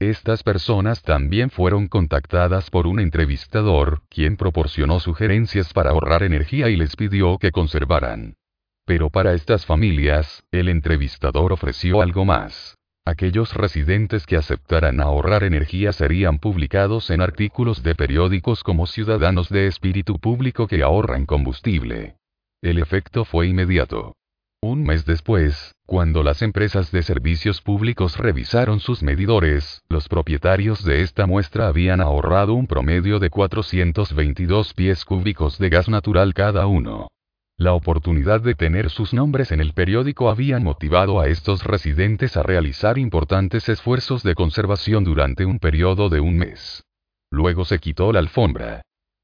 [0.00, 6.76] Estas personas también fueron contactadas por un entrevistador, quien proporcionó sugerencias para ahorrar energía y
[6.76, 8.34] les pidió que conservaran.
[8.86, 12.78] Pero para estas familias, el entrevistador ofreció algo más.
[13.04, 19.66] Aquellos residentes que aceptaran ahorrar energía serían publicados en artículos de periódicos como ciudadanos de
[19.66, 22.16] espíritu público que ahorran combustible.
[22.62, 24.14] El efecto fue inmediato.
[24.62, 31.00] Un mes después, cuando las empresas de servicios públicos revisaron sus medidores, los propietarios de
[31.00, 37.08] esta muestra habían ahorrado un promedio de 422 pies cúbicos de gas natural cada uno.
[37.56, 42.42] La oportunidad de tener sus nombres en el periódico había motivado a estos residentes a
[42.42, 46.84] realizar importantes esfuerzos de conservación durante un periodo de un mes.
[47.30, 48.82] Luego se quitó la alfombra.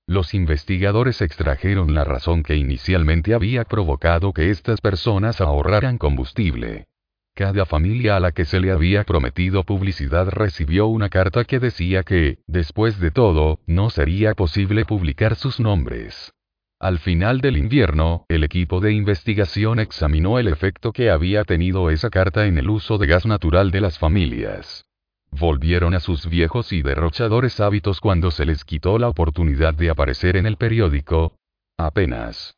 [0.09, 6.87] Los investigadores extrajeron la razón que inicialmente había provocado que estas personas ahorraran combustible.
[7.35, 12.05] Cada familia a la que se le había prometido publicidad recibió una carta que decía
[12.05, 16.33] que, después de todo, no sería posible publicar sus nombres.
[16.79, 22.11] Al final del invierno, el equipo de investigación examinó el efecto que había tenido esa
[22.11, 24.86] carta en el uso de gas natural de las familias.
[25.39, 30.35] Volvieron a sus viejos y derrochadores hábitos cuando se les quitó la oportunidad de aparecer
[30.37, 31.37] en el periódico.
[31.77, 32.55] Apenas.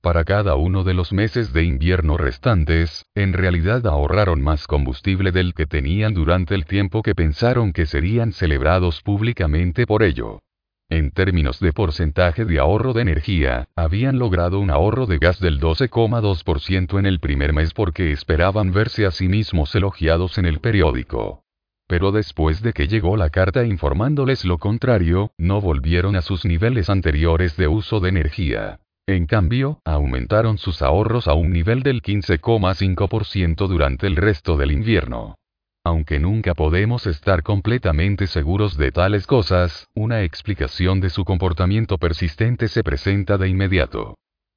[0.00, 5.52] Para cada uno de los meses de invierno restantes, en realidad ahorraron más combustible del
[5.52, 10.40] que tenían durante el tiempo que pensaron que serían celebrados públicamente por ello.
[10.88, 15.60] En términos de porcentaje de ahorro de energía, habían logrado un ahorro de gas del
[15.60, 21.43] 12,2% en el primer mes porque esperaban verse a sí mismos elogiados en el periódico.
[21.94, 26.90] Pero después de que llegó la carta informándoles lo contrario, no volvieron a sus niveles
[26.90, 28.80] anteriores de uso de energía.
[29.06, 35.36] En cambio, aumentaron sus ahorros a un nivel del 15,5% durante el resto del invierno.
[35.84, 42.66] Aunque nunca podemos estar completamente seguros de tales cosas, una explicación de su comportamiento persistente
[42.66, 44.16] se presenta de inmediato.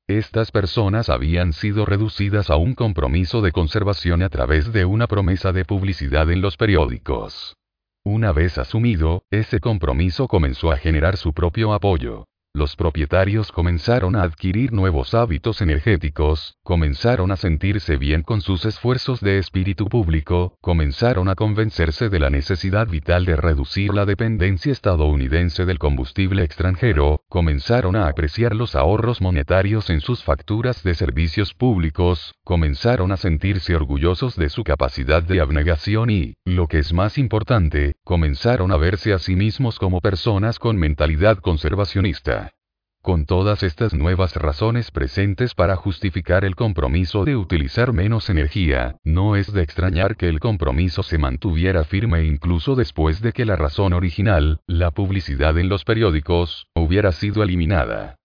[0.09, 5.51] Estas personas habían sido reducidas a un compromiso de conservación a través de una promesa
[5.51, 7.57] de publicidad en los periódicos.
[8.05, 12.25] Una vez asumido, ese compromiso comenzó a generar su propio apoyo
[12.57, 19.21] los propietarios comenzaron a adquirir nuevos hábitos energéticos, comenzaron a sentirse bien con sus esfuerzos
[19.21, 25.65] de espíritu público, comenzaron a convencerse de la necesidad vital de reducir la dependencia estadounidense
[25.65, 32.33] del combustible extranjero, comenzaron a apreciar los ahorros monetarios en sus facturas de servicios públicos,
[32.43, 37.95] comenzaron a sentirse orgullosos de su capacidad de abnegación y, lo que es más importante,
[38.03, 42.46] comenzaron a verse a sí mismos como personas con mentalidad conservacionista.
[43.07, 49.37] Con todas estas nuevas razones presentes para justificar el compromiso de utilizar menos energía, no
[49.37, 53.93] es de extrañar que el compromiso se mantuviera firme incluso después de que la razón
[53.93, 58.17] original, la publicidad en los periódicos, hubiera sido eliminada.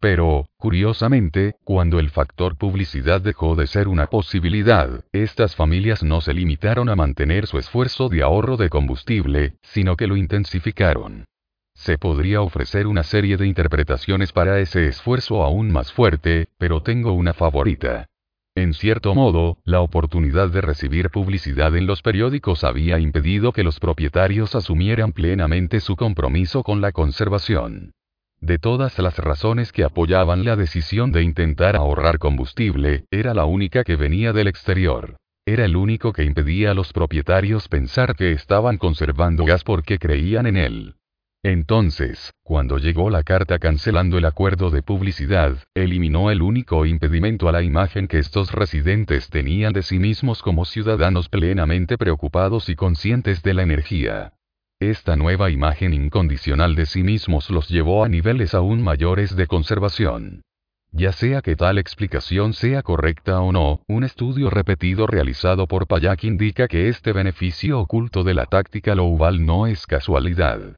[0.00, 6.32] Pero, curiosamente, cuando el factor publicidad dejó de ser una posibilidad, estas familias no se
[6.32, 11.26] limitaron a mantener su esfuerzo de ahorro de combustible, sino que lo intensificaron.
[11.80, 17.14] Se podría ofrecer una serie de interpretaciones para ese esfuerzo aún más fuerte, pero tengo
[17.14, 18.06] una favorita.
[18.54, 23.80] En cierto modo, la oportunidad de recibir publicidad en los periódicos había impedido que los
[23.80, 27.92] propietarios asumieran plenamente su compromiso con la conservación.
[28.42, 33.84] De todas las razones que apoyaban la decisión de intentar ahorrar combustible, era la única
[33.84, 35.16] que venía del exterior.
[35.46, 40.46] Era el único que impedía a los propietarios pensar que estaban conservando gas porque creían
[40.46, 40.94] en él.
[41.42, 47.52] Entonces, cuando llegó la carta cancelando el acuerdo de publicidad, eliminó el único impedimento a
[47.52, 53.42] la imagen que estos residentes tenían de sí mismos como ciudadanos plenamente preocupados y conscientes
[53.42, 54.34] de la energía.
[54.80, 60.42] Esta nueva imagen incondicional de sí mismos los llevó a niveles aún mayores de conservación.
[60.92, 66.24] Ya sea que tal explicación sea correcta o no, un estudio repetido realizado por Payak
[66.24, 70.76] indica que este beneficio oculto de la táctica Lowval no es casualidad.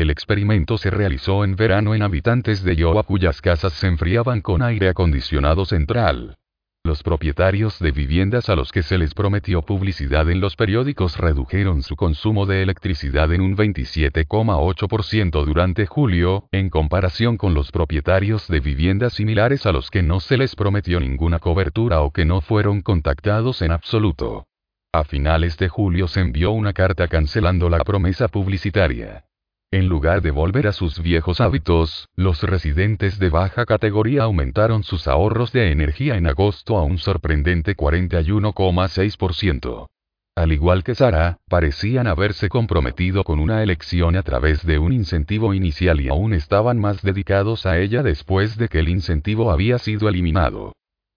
[0.00, 4.62] El experimento se realizó en verano en habitantes de Iowa cuyas casas se enfriaban con
[4.62, 6.38] aire acondicionado central.
[6.82, 11.82] Los propietarios de viviendas a los que se les prometió publicidad en los periódicos redujeron
[11.82, 18.60] su consumo de electricidad en un 27,8% durante julio, en comparación con los propietarios de
[18.60, 22.80] viviendas similares a los que no se les prometió ninguna cobertura o que no fueron
[22.80, 24.46] contactados en absoluto.
[24.94, 29.26] A finales de julio se envió una carta cancelando la promesa publicitaria.
[29.72, 35.06] En lugar de volver a sus viejos hábitos, los residentes de baja categoría aumentaron sus
[35.06, 39.86] ahorros de energía en agosto a un sorprendente 41,6%.
[40.34, 45.54] Al igual que Sara, parecían haberse comprometido con una elección a través de un incentivo
[45.54, 50.08] inicial y aún estaban más dedicados a ella después de que el incentivo había sido
[50.08, 50.72] eliminado.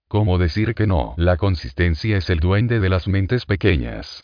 [0.06, 1.14] ¿Cómo decir que no?
[1.16, 4.22] La consistencia es el duende de las mentes pequeñas.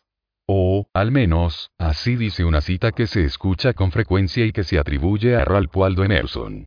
[0.52, 4.80] O, al menos, así dice una cita que se escucha con frecuencia y que se
[4.80, 6.66] atribuye a Ralph Waldo Emerson.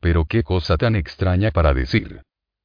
[0.00, 2.22] Pero qué cosa tan extraña para decir.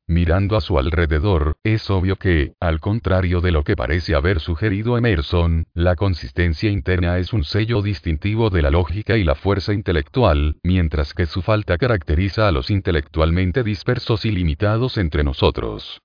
[0.08, 4.96] Mirando a su alrededor, es obvio que, al contrario de lo que parece haber sugerido
[4.96, 10.60] Emerson, la consistencia interna es un sello distintivo de la lógica y la fuerza intelectual,
[10.62, 16.00] mientras que su falta caracteriza a los intelectualmente dispersos y limitados entre nosotros.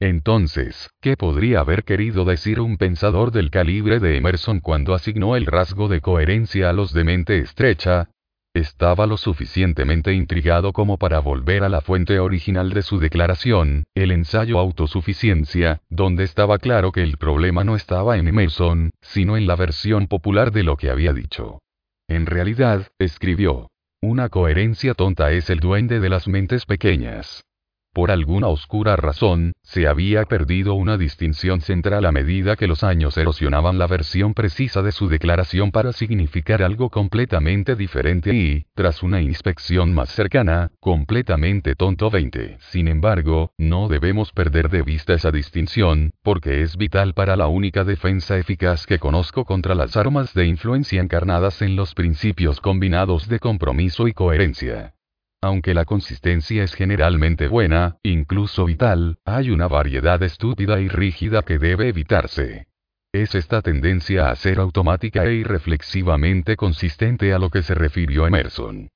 [0.00, 5.44] Entonces, ¿qué podría haber querido decir un pensador del calibre de Emerson cuando asignó el
[5.44, 8.08] rasgo de coherencia a los de mente estrecha?
[8.54, 14.10] Estaba lo suficientemente intrigado como para volver a la fuente original de su declaración, el
[14.10, 19.54] ensayo Autosuficiencia, donde estaba claro que el problema no estaba en Emerson, sino en la
[19.54, 21.60] versión popular de lo que había dicho.
[22.08, 23.68] En realidad, escribió,
[24.02, 27.44] una coherencia tonta es el duende de las mentes pequeñas.
[27.92, 33.18] Por alguna oscura razón, se había perdido una distinción central a medida que los años
[33.18, 39.20] erosionaban la versión precisa de su declaración para significar algo completamente diferente y, tras una
[39.20, 42.58] inspección más cercana, completamente tonto 20.
[42.60, 47.82] Sin embargo, no debemos perder de vista esa distinción, porque es vital para la única
[47.82, 53.40] defensa eficaz que conozco contra las armas de influencia encarnadas en los principios combinados de
[53.40, 54.94] compromiso y coherencia.
[55.42, 61.58] Aunque la consistencia es generalmente buena, incluso vital, hay una variedad estúpida y rígida que
[61.58, 62.66] debe evitarse.
[63.12, 68.88] Es esta tendencia a ser automática e irreflexivamente consistente a lo que se refirió Emerson.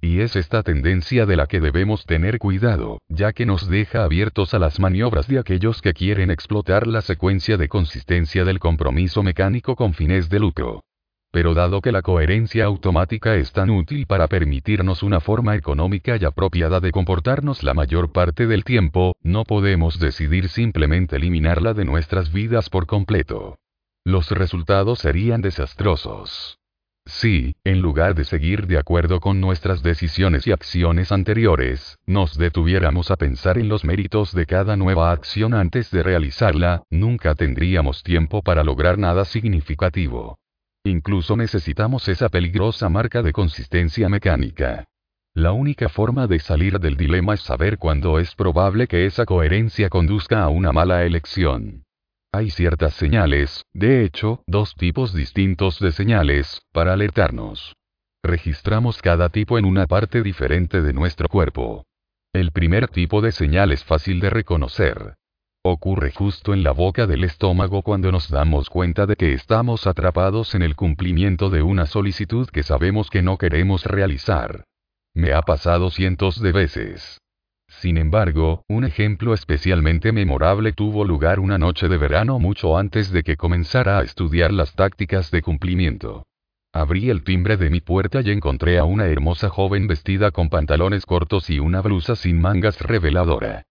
[0.00, 4.54] Y es esta tendencia de la que debemos tener cuidado, ya que nos deja abiertos
[4.54, 9.76] a las maniobras de aquellos que quieren explotar la secuencia de consistencia del compromiso mecánico
[9.76, 10.82] con fines de lucro.
[11.32, 16.24] Pero dado que la coherencia automática es tan útil para permitirnos una forma económica y
[16.24, 22.32] apropiada de comportarnos la mayor parte del tiempo, no podemos decidir simplemente eliminarla de nuestras
[22.32, 23.58] vidas por completo.
[24.04, 26.58] Los resultados serían desastrosos.
[27.06, 33.10] Si, en lugar de seguir de acuerdo con nuestras decisiones y acciones anteriores, nos detuviéramos
[33.10, 38.42] a pensar en los méritos de cada nueva acción antes de realizarla, nunca tendríamos tiempo
[38.42, 40.38] para lograr nada significativo.
[40.84, 44.86] Incluso necesitamos esa peligrosa marca de consistencia mecánica.
[45.34, 49.88] La única forma de salir del dilema es saber cuándo es probable que esa coherencia
[49.88, 51.84] conduzca a una mala elección.
[52.32, 57.76] Hay ciertas señales, de hecho, dos tipos distintos de señales, para alertarnos.
[58.22, 61.84] Registramos cada tipo en una parte diferente de nuestro cuerpo.
[62.32, 65.16] El primer tipo de señal es fácil de reconocer.
[65.62, 70.54] Ocurre justo en la boca del estómago cuando nos damos cuenta de que estamos atrapados
[70.54, 74.64] en el cumplimiento de una solicitud que sabemos que no queremos realizar.
[75.12, 77.18] Me ha pasado cientos de veces.
[77.68, 83.22] Sin embargo, un ejemplo especialmente memorable tuvo lugar una noche de verano mucho antes de
[83.22, 86.24] que comenzara a estudiar las tácticas de cumplimiento.
[86.72, 91.04] Abrí el timbre de mi puerta y encontré a una hermosa joven vestida con pantalones
[91.04, 93.66] cortos y una blusa sin mangas reveladora.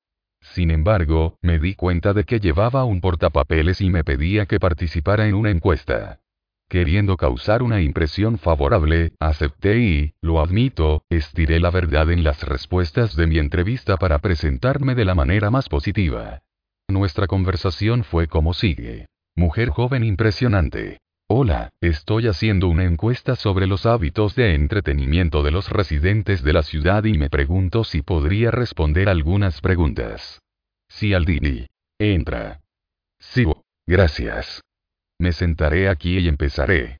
[0.53, 5.27] Sin embargo, me di cuenta de que llevaba un portapapeles y me pedía que participara
[5.27, 6.19] en una encuesta.
[6.67, 13.15] Queriendo causar una impresión favorable, acepté y, lo admito, estiré la verdad en las respuestas
[13.15, 16.41] de mi entrevista para presentarme de la manera más positiva.
[16.87, 19.07] Nuestra conversación fue como sigue.
[19.35, 20.99] Mujer joven impresionante.
[21.31, 26.63] Hola, estoy haciendo una encuesta sobre los hábitos de entretenimiento de los residentes de la
[26.63, 30.41] ciudad y me pregunto si podría responder algunas preguntas.
[30.87, 31.67] Si Aldini.
[31.99, 32.61] Entra.
[33.19, 33.45] Sí,
[33.85, 34.61] gracias.
[35.19, 36.97] Me sentaré aquí y empezaré.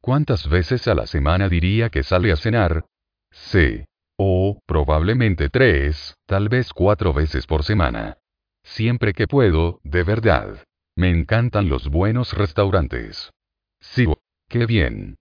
[0.00, 2.84] ¿Cuántas veces a la semana diría que sale a cenar?
[3.32, 3.84] Sí.
[4.16, 8.16] O, probablemente tres, tal vez cuatro veces por semana.
[8.62, 10.62] Siempre que puedo, de verdad.
[10.94, 13.32] Me encantan los buenos restaurantes.
[13.82, 14.06] Sí,
[14.48, 15.16] qué bien.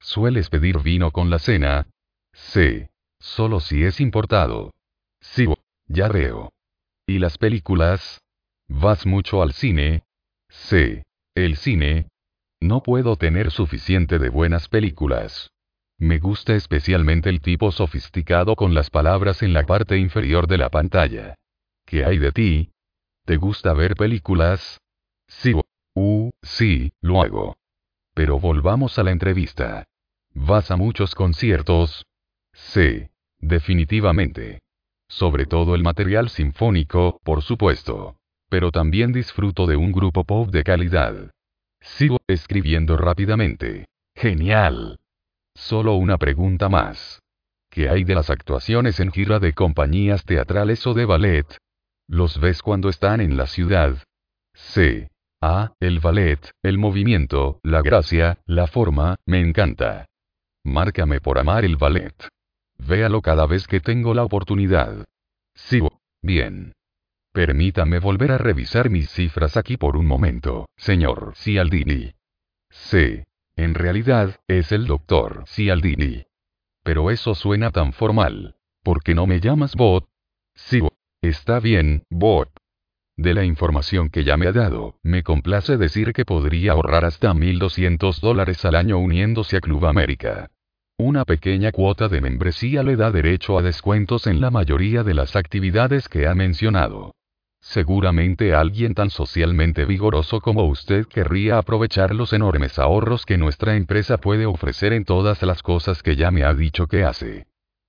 [0.00, 1.86] ¿Sueles pedir vino con la cena?
[2.32, 2.86] Sí.
[3.20, 4.72] Solo si es importado.
[5.20, 5.46] Sí,
[5.86, 6.52] ya veo.
[7.06, 8.22] ¿Y las películas?
[8.66, 10.04] ¿Vas mucho al cine?
[10.48, 11.02] Sí.
[11.34, 12.08] El cine.
[12.60, 15.50] No puedo tener suficiente de buenas películas.
[15.98, 20.70] Me gusta especialmente el tipo sofisticado con las palabras en la parte inferior de la
[20.70, 21.34] pantalla.
[21.84, 22.72] ¿Qué hay de ti?
[23.24, 24.80] ¿Te gusta ver películas?
[25.26, 25.54] Sí.
[25.94, 27.58] Uh, sí, lo hago.
[28.18, 29.84] Pero volvamos a la entrevista.
[30.34, 32.04] ¿Vas a muchos conciertos?
[32.52, 33.06] Sí.
[33.38, 34.58] Definitivamente.
[35.08, 38.16] Sobre todo el material sinfónico, por supuesto.
[38.48, 41.30] Pero también disfruto de un grupo pop de calidad.
[41.80, 43.84] Sigo escribiendo rápidamente.
[44.16, 44.98] Genial.
[45.54, 47.20] Solo una pregunta más.
[47.70, 51.46] ¿Qué hay de las actuaciones en gira de compañías teatrales o de ballet?
[52.08, 53.96] ¿Los ves cuando están en la ciudad?
[54.54, 55.06] Sí.
[55.40, 60.06] Ah, el ballet, el movimiento, la gracia, la forma, me encanta.
[60.64, 62.28] Márcame por amar el ballet.
[62.78, 65.04] Véalo cada vez que tengo la oportunidad.
[65.54, 66.00] Sigo.
[66.22, 66.72] Bien.
[67.32, 72.14] Permítame volver a revisar mis cifras aquí por un momento, señor Cialdini.
[72.70, 73.22] Sí.
[73.54, 76.26] En realidad, es el doctor Cialdini.
[76.82, 78.56] Pero eso suena tan formal.
[78.82, 80.08] ¿Por qué no me llamas Bot?
[80.54, 80.80] Sí,
[81.22, 82.50] está bien, Bot.
[83.18, 87.34] De la información que ya me ha dado, me complace decir que podría ahorrar hasta
[87.34, 90.52] 1.200 dólares al año uniéndose a Club América.
[90.98, 95.34] Una pequeña cuota de membresía le da derecho a descuentos en la mayoría de las
[95.34, 97.12] actividades que ha mencionado.
[97.60, 104.18] Seguramente alguien tan socialmente vigoroso como usted querría aprovechar los enormes ahorros que nuestra empresa
[104.18, 107.46] puede ofrecer en todas las cosas que ya me ha dicho que hace.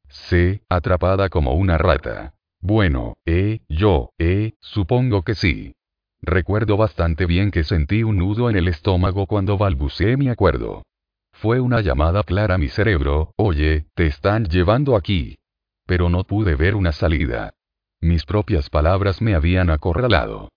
[0.07, 2.33] Sé, atrapada como una rata.
[2.61, 5.75] Bueno, eh, yo, eh, supongo que sí.
[6.21, 10.83] Recuerdo bastante bien que sentí un nudo en el estómago cuando balbuceé mi acuerdo.
[11.31, 15.37] Fue una llamada clara a mi cerebro, oye, te están llevando aquí.
[15.85, 17.53] Pero no pude ver una salida.
[18.01, 20.49] Mis propias palabras me habían acorralado.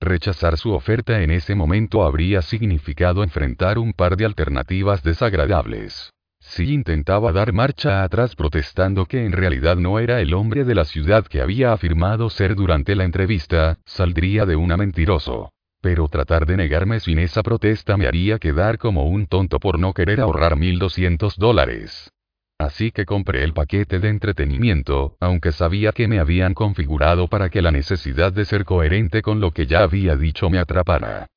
[0.00, 6.10] Rechazar su oferta en ese momento habría significado enfrentar un par de alternativas desagradables.
[6.50, 10.84] Si intentaba dar marcha atrás protestando que en realidad no era el hombre de la
[10.84, 15.52] ciudad que había afirmado ser durante la entrevista, saldría de una mentiroso.
[15.80, 19.94] Pero tratar de negarme sin esa protesta me haría quedar como un tonto por no
[19.94, 22.10] querer ahorrar 1.200 dólares.
[22.58, 27.62] Así que compré el paquete de entretenimiento, aunque sabía que me habían configurado para que
[27.62, 31.28] la necesidad de ser coherente con lo que ya había dicho me atrapara.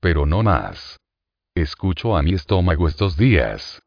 [0.00, 0.96] Pero no más.
[1.54, 3.82] Escucho a mi estómago estos días.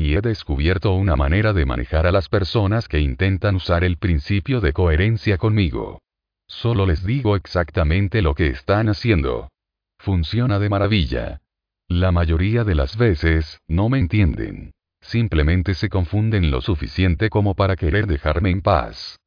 [0.00, 4.62] Y he descubierto una manera de manejar a las personas que intentan usar el principio
[4.62, 6.00] de coherencia conmigo.
[6.46, 9.50] Solo les digo exactamente lo que están haciendo.
[9.98, 11.42] Funciona de maravilla.
[11.86, 14.70] La mayoría de las veces, no me entienden.
[15.02, 19.18] Simplemente se confunden lo suficiente como para querer dejarme en paz.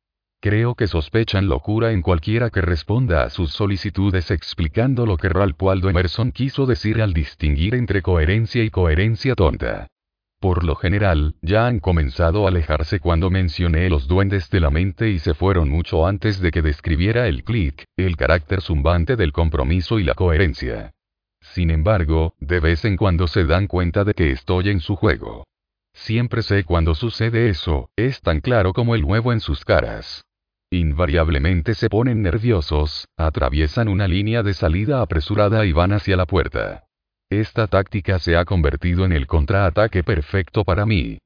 [0.41, 5.61] Creo que sospechan locura en cualquiera que responda a sus solicitudes explicando lo que Ralph
[5.61, 9.87] Waldo Emerson quiso decir al distinguir entre coherencia y coherencia tonta.
[10.43, 15.09] Por lo general, ya han comenzado a alejarse cuando mencioné los duendes de la mente
[15.09, 19.99] y se fueron mucho antes de que describiera el clic, el carácter zumbante del compromiso
[19.99, 20.91] y la coherencia.
[21.39, 25.45] Sin embargo, de vez en cuando se dan cuenta de que estoy en su juego.
[25.93, 30.25] Siempre sé cuando sucede eso, es tan claro como el huevo en sus caras.
[30.71, 36.83] Invariablemente se ponen nerviosos, atraviesan una línea de salida apresurada y van hacia la puerta.
[37.39, 41.17] Esta táctica se ha convertido en el contraataque perfecto para mí.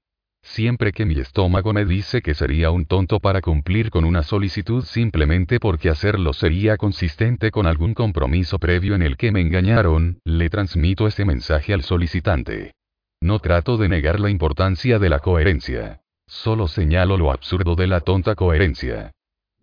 [0.41, 4.85] Siempre que mi estómago me dice que sería un tonto para cumplir con una solicitud
[4.85, 10.49] simplemente porque hacerlo sería consistente con algún compromiso previo en el que me engañaron, le
[10.49, 12.71] transmito ese mensaje al solicitante.
[13.19, 15.99] No trato de negar la importancia de la coherencia.
[16.25, 19.11] Solo señalo lo absurdo de la tonta coherencia.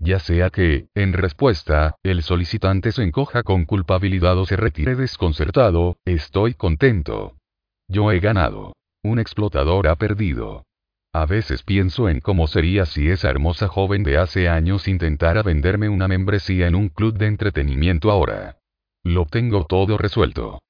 [0.05, 5.97] Ya sea que, en respuesta, el solicitante se encoja con culpabilidad o se retire desconcertado,
[6.05, 7.39] estoy contento.
[7.89, 8.75] Yo he ganado.
[9.03, 10.67] Un explotador ha perdido.
[11.15, 15.89] A veces pienso en cómo sería si esa hermosa joven de hace años intentara venderme
[15.89, 18.59] una membresía en un club de entretenimiento ahora.
[19.05, 20.61] Lo tengo todo resuelto.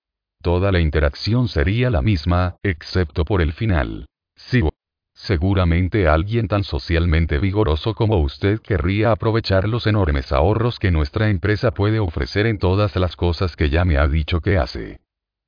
[0.43, 4.07] Toda la interacción sería la misma, excepto por el final.
[4.37, 4.62] Sí.
[5.24, 11.70] Seguramente alguien tan socialmente vigoroso como usted querría aprovechar los enormes ahorros que nuestra empresa
[11.70, 15.00] puede ofrecer en todas las cosas que ya me ha dicho que hace.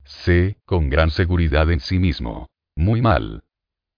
[0.03, 2.47] Sé, con gran seguridad en sí mismo.
[2.75, 3.43] Muy mal.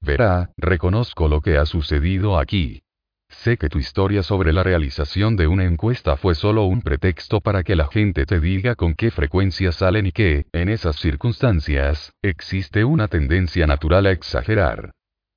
[0.02, 2.82] Verá, reconozco lo que ha sucedido aquí.
[3.30, 7.64] Sé que tu historia sobre la realización de una encuesta fue solo un pretexto para
[7.64, 12.84] que la gente te diga con qué frecuencia salen y que, en esas circunstancias, existe
[12.84, 14.92] una tendencia natural a exagerar.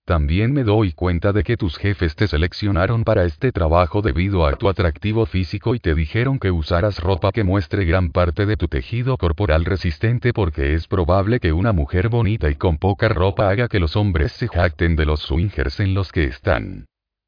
[0.05, 4.57] También me doy cuenta de que tus jefes te seleccionaron para este trabajo debido a
[4.57, 8.67] tu atractivo físico y te dijeron que usaras ropa que muestre gran parte de tu
[8.67, 13.69] tejido corporal resistente porque es probable que una mujer bonita y con poca ropa haga
[13.69, 16.87] que los hombres se jacten de los swingers en los que están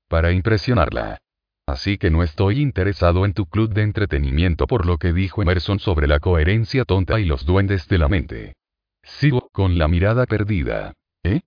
[0.08, 1.18] para impresionarla.
[1.66, 5.78] Así que no estoy interesado en tu club de entretenimiento por lo que dijo Emerson
[5.78, 8.54] sobre la coherencia tonta y los duendes de la mente.
[9.02, 10.92] Sigo con la mirada perdida.
[11.22, 11.40] ¿Eh?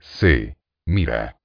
[0.00, 0.52] Sí.
[0.86, 1.38] Mira.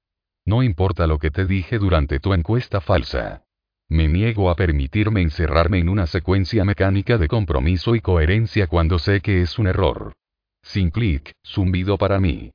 [0.46, 3.44] No importa lo que te dije durante tu encuesta falsa.
[3.88, 9.22] Me niego a permitirme encerrarme en una secuencia mecánica de compromiso y coherencia cuando sé
[9.22, 10.14] que es un error.
[10.62, 12.52] Sin clic, zumbido para mí.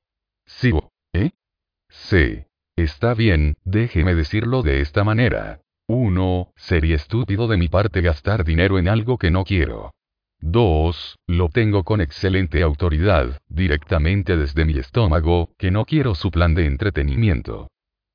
[0.46, 0.90] Sigo.
[1.12, 1.30] ¿Eh?
[1.88, 2.44] Sí.
[2.76, 5.60] Está bien, déjeme decirlo de esta manera.
[5.86, 6.52] 1.
[6.56, 9.92] Sería estúpido de mi parte gastar dinero en algo que no quiero.
[10.44, 11.16] 2.
[11.26, 16.66] Lo tengo con excelente autoridad, directamente desde mi estómago, que no quiero su plan de
[16.66, 17.68] entretenimiento.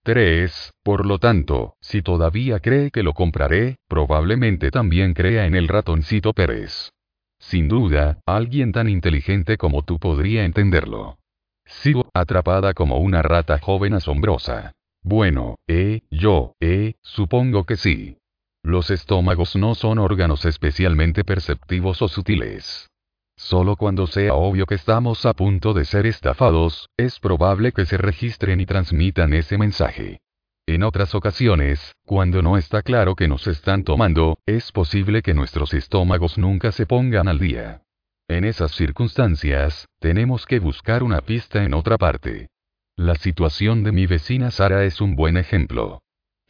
[0.04, 0.74] 3.
[0.84, 6.34] Por lo tanto, si todavía cree que lo compraré, probablemente también crea en el ratoncito
[6.34, 6.92] Pérez.
[7.40, 11.18] Sin duda, alguien tan inteligente como tú podría entenderlo.
[11.66, 14.74] Sigo atrapada como una rata joven asombrosa.
[15.02, 18.19] Bueno, eh, yo, eh, supongo que sí.
[18.64, 22.90] Los estómagos no son órganos especialmente perceptivos o sutiles.
[23.38, 27.98] Solo cuando sea obvio que estamos a punto de ser estafados, es probable que se
[27.98, 30.20] registren y transmitan ese mensaje.
[30.68, 35.74] En otras ocasiones, cuando no está claro que nos están tomando, es posible que nuestros
[35.74, 37.82] estómagos nunca se pongan al día.
[38.28, 42.50] En esas circunstancias, tenemos que buscar una pista en otra parte.
[42.98, 46.02] La situación de mi vecina Sara es un buen ejemplo.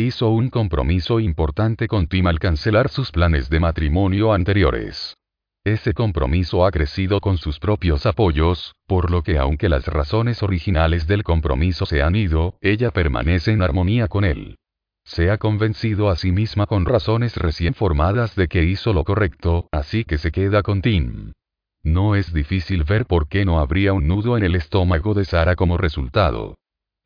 [0.01, 5.17] Hizo un compromiso importante con Tim al cancelar sus planes de matrimonio anteriores.
[5.65, 11.05] Ese compromiso ha crecido con sus propios apoyos, por lo que aunque las razones originales
[11.05, 14.55] del compromiso se han ido, ella permanece en armonía con él.
[15.03, 19.67] Se ha convencido a sí misma con razones recién formadas de que hizo lo correcto,
[19.69, 21.33] así que se queda con Tim.
[21.83, 25.57] No es difícil ver por qué no habría un nudo en el estómago de Sara
[25.57, 26.55] como resultado.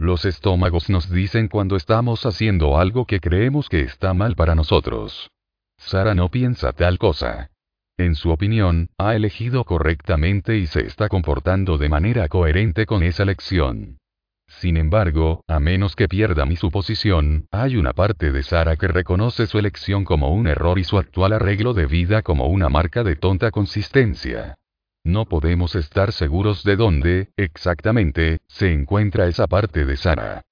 [0.03, 5.31] Los estómagos nos dicen cuando estamos haciendo algo que creemos que está mal para nosotros.
[5.77, 7.51] Sara no piensa tal cosa.
[7.97, 13.23] En su opinión, ha elegido correctamente y se está comportando de manera coherente con esa
[13.23, 13.97] elección.
[14.45, 19.47] Sin embargo, a menos que pierda mi suposición, hay una parte de Sara que reconoce
[19.47, 23.15] su elección como un error y su actual arreglo de vida como una marca de
[23.15, 24.57] tonta consistencia.
[25.05, 30.43] No podemos estar seguros de dónde, exactamente, se encuentra esa parte de Sara.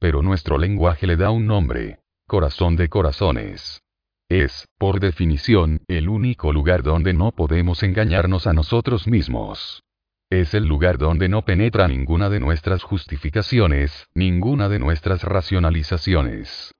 [0.00, 2.00] Pero nuestro lenguaje le da un nombre.
[2.26, 3.82] Corazón de corazones.
[4.28, 9.84] Es, por definición, el único lugar donde no podemos engañarnos a nosotros mismos.
[10.28, 16.72] Es el lugar donde no penetra ninguna de nuestras justificaciones, ninguna de nuestras racionalizaciones.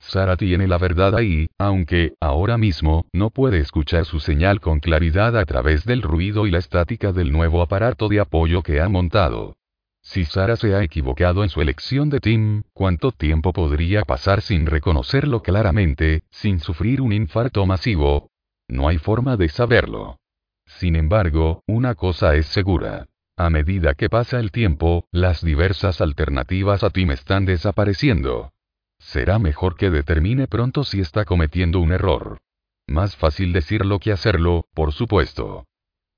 [0.00, 5.36] Sara tiene la verdad ahí, aunque, ahora mismo, no puede escuchar su señal con claridad
[5.36, 9.56] a través del ruido y la estática del nuevo aparato de apoyo que ha montado.
[10.00, 14.64] Si Sara se ha equivocado en su elección de Tim, ¿cuánto tiempo podría pasar sin
[14.66, 18.30] reconocerlo claramente, sin sufrir un infarto masivo?
[18.68, 20.18] No hay forma de saberlo.
[20.64, 23.06] Sin embargo, una cosa es segura.
[23.36, 28.52] A medida que pasa el tiempo, las diversas alternativas a Tim están desapareciendo.
[28.98, 32.38] Será mejor que determine pronto si está cometiendo un error.
[32.86, 35.66] Más fácil decirlo que hacerlo, por supuesto.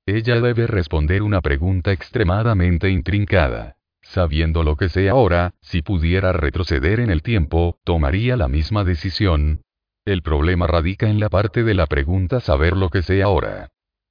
[0.05, 3.75] Ella debe responder una pregunta extremadamente intrincada.
[4.01, 9.61] Sabiendo lo que sé ahora, si pudiera retroceder en el tiempo, tomaría la misma decisión.
[10.05, 13.69] El problema radica en la parte de la pregunta saber lo que sé ahora.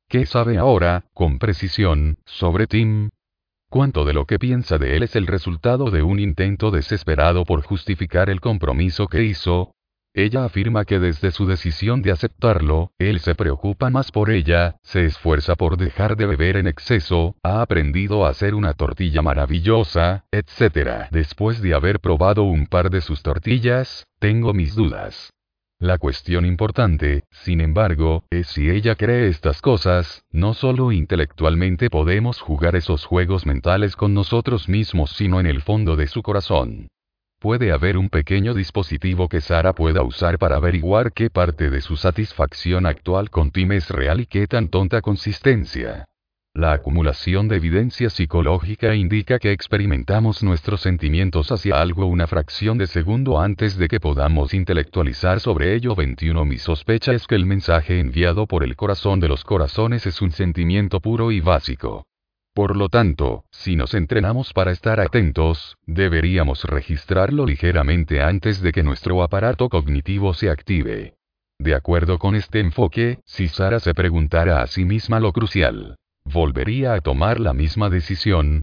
[0.08, 3.10] ¿Qué sabe ahora, con precisión, sobre Tim?
[3.70, 7.62] ¿Cuánto de lo que piensa de él es el resultado de un intento desesperado por
[7.62, 9.70] justificar el compromiso que hizo?
[10.12, 15.04] Ella afirma que desde su decisión de aceptarlo, él se preocupa más por ella, se
[15.04, 21.06] esfuerza por dejar de beber en exceso, ha aprendido a hacer una tortilla maravillosa, etc.
[21.12, 25.30] Después de haber probado un par de sus tortillas, tengo mis dudas.
[25.80, 32.38] La cuestión importante, sin embargo, es si ella cree estas cosas, no solo intelectualmente podemos
[32.38, 36.88] jugar esos juegos mentales con nosotros mismos, sino en el fondo de su corazón.
[37.38, 41.96] Puede haber un pequeño dispositivo que Sara pueda usar para averiguar qué parte de su
[41.96, 46.09] satisfacción actual con Tim es real y qué tan tonta consistencia.
[46.54, 52.88] La acumulación de evidencia psicológica indica que experimentamos nuestros sentimientos hacia algo una fracción de
[52.88, 55.94] segundo antes de que podamos intelectualizar sobre ello.
[55.94, 60.20] 21 Mi sospecha es que el mensaje enviado por el corazón de los corazones es
[60.20, 62.04] un sentimiento puro y básico.
[62.52, 68.82] Por lo tanto, si nos entrenamos para estar atentos, deberíamos registrarlo ligeramente antes de que
[68.82, 71.14] nuestro aparato cognitivo se active.
[71.60, 76.94] De acuerdo con este enfoque, si Sara se preguntara a sí misma lo crucial, ¿volvería
[76.94, 78.62] a tomar la misma decisión?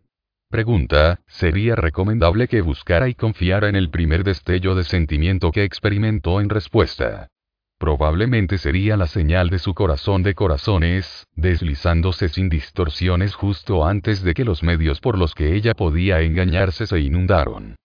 [0.50, 6.40] Pregunta, ¿sería recomendable que buscara y confiara en el primer destello de sentimiento que experimentó
[6.40, 7.28] en respuesta?
[7.78, 14.34] Probablemente sería la señal de su corazón de corazones, deslizándose sin distorsiones justo antes de
[14.34, 17.76] que los medios por los que ella podía engañarse se inundaron.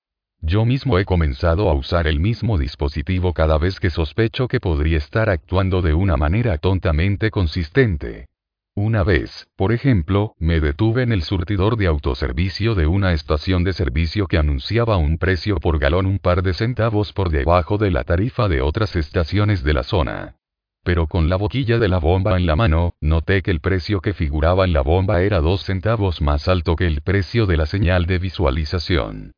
[0.41, 4.99] Yo mismo he comenzado a usar el mismo dispositivo cada vez que sospecho que podría
[4.99, 8.29] estar actuando de una manera tontamente consistente.
[8.75, 13.75] Una vez, por ejemplo, me detuve en el surtidor de autoservicio de una estación de
[13.75, 18.05] servicio que anunciaba un precio por galón un par de centavos por debajo de la
[18.05, 20.37] tarifa de otras estaciones de la zona.
[20.85, 24.14] Pero con la boquilla de la bomba en la mano, noté que el precio que
[24.14, 28.07] figuraba en la bomba era dos centavos más alto que el precio de la señal
[28.07, 29.33] de visualización.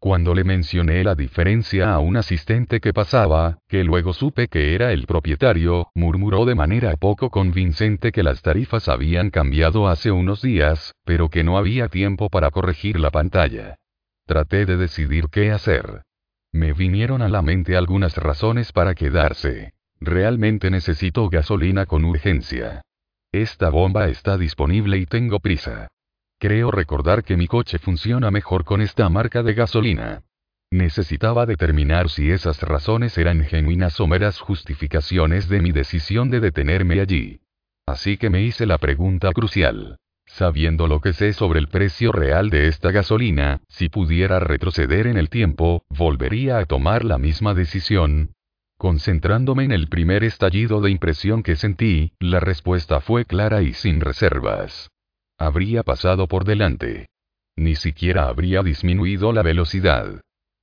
[0.00, 4.92] Cuando le mencioné la diferencia a un asistente que pasaba, que luego supe que era
[4.92, 10.94] el propietario, murmuró de manera poco convincente que las tarifas habían cambiado hace unos días,
[11.04, 13.74] pero que no había tiempo para corregir la pantalla.
[14.24, 16.02] Traté de decidir qué hacer.
[16.52, 19.74] Me vinieron a la mente algunas razones para quedarse.
[20.00, 22.82] Realmente necesito gasolina con urgencia.
[23.32, 25.88] Esta bomba está disponible y tengo prisa.
[26.40, 30.22] Creo recordar que mi coche funciona mejor con esta marca de gasolina.
[30.70, 37.00] Necesitaba determinar si esas razones eran genuinas o meras justificaciones de mi decisión de detenerme
[37.00, 37.40] allí.
[37.86, 39.96] Así que me hice la pregunta crucial.
[40.26, 45.16] Sabiendo lo que sé sobre el precio real de esta gasolina, si pudiera retroceder en
[45.16, 48.34] el tiempo, ¿volvería a tomar la misma decisión?
[48.76, 54.00] Concentrándome en el primer estallido de impresión que sentí, la respuesta fue clara y sin
[54.00, 54.88] reservas
[55.38, 57.08] habría pasado por delante.
[57.56, 60.20] Ni siquiera habría disminuido la velocidad.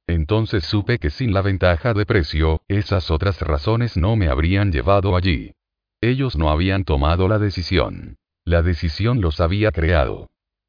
[0.08, 5.16] Entonces supe que sin la ventaja de precio, esas otras razones no me habrían llevado
[5.16, 5.54] allí.
[6.02, 8.18] Ellos no habían tomado la decisión.
[8.44, 10.28] La decisión los había creado.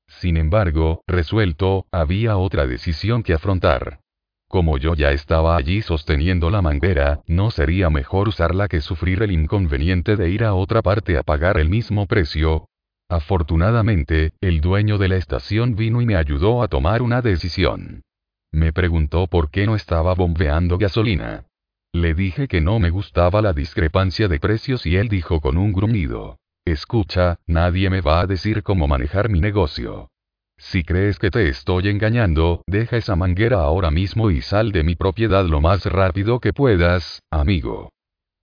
[0.09, 4.01] Sin embargo, resuelto, había otra decisión que afrontar.
[4.49, 9.33] Como yo ya estaba allí sosteniendo la manguera, no sería mejor usarla que sufrir el
[9.33, 12.69] inconveniente de ir a otra parte a pagar el mismo precio,
[13.09, 18.03] Afortunadamente, el dueño de la estación vino y me ayudó a tomar una decisión.
[18.53, 21.45] Me preguntó por qué no estaba bombeando gasolina.
[21.93, 25.73] Le dije que no me gustaba la discrepancia de precios y él dijo con un
[25.73, 26.39] gruñido.
[26.65, 30.09] Escucha, nadie me va a decir cómo manejar mi negocio.
[30.59, 34.97] Si crees que te estoy engañando, deja esa manguera ahora mismo y sal de mi
[34.97, 37.91] propiedad lo más rápido que puedas, amigo.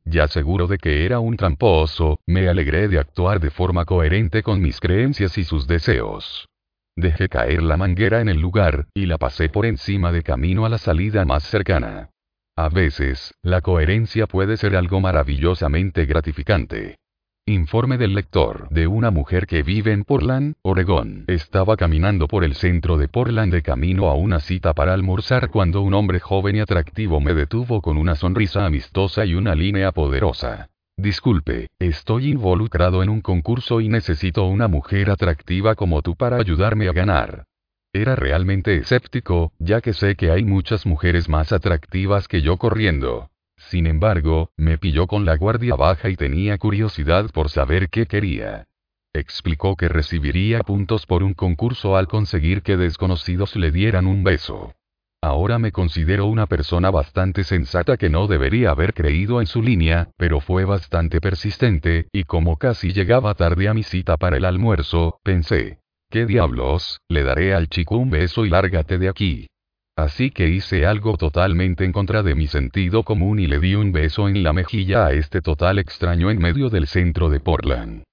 [0.06, 4.62] Ya seguro de que era un tramposo, me alegré de actuar de forma coherente con
[4.62, 6.48] mis creencias y sus deseos.
[6.96, 10.70] Dejé caer la manguera en el lugar, y la pasé por encima de camino a
[10.70, 12.12] la salida más cercana.
[12.56, 16.98] A veces, la coherencia puede ser algo maravillosamente gratificante.
[17.46, 21.26] Informe del lector de una mujer que vive en Portland, Oregón.
[21.28, 25.82] Estaba caminando por el centro de Portland de camino a una cita para almorzar cuando
[25.82, 30.70] un hombre joven y atractivo me detuvo con una sonrisa amistosa y una línea poderosa.
[30.96, 36.88] Disculpe, estoy involucrado en un concurso y necesito una mujer atractiva como tú para ayudarme
[36.88, 37.44] a ganar.
[37.92, 43.33] Era realmente escéptico, ya que sé que hay muchas mujeres más atractivas que yo corriendo.
[43.70, 48.68] Sin embargo, me pilló con la guardia baja y tenía curiosidad por saber qué quería.
[49.14, 54.74] Explicó que recibiría puntos por un concurso al conseguir que desconocidos le dieran un beso.
[55.22, 60.10] Ahora me considero una persona bastante sensata que no debería haber creído en su línea,
[60.18, 65.20] pero fue bastante persistente, y como casi llegaba tarde a mi cita para el almuerzo,
[65.24, 67.00] pensé, ¿qué diablos?
[67.08, 69.48] Le daré al chico un beso y lárgate de aquí.
[69.96, 73.92] Así que hice algo totalmente en contra de mi sentido común y le di un
[73.92, 78.04] beso en la mejilla a este total extraño en medio del centro de Portland.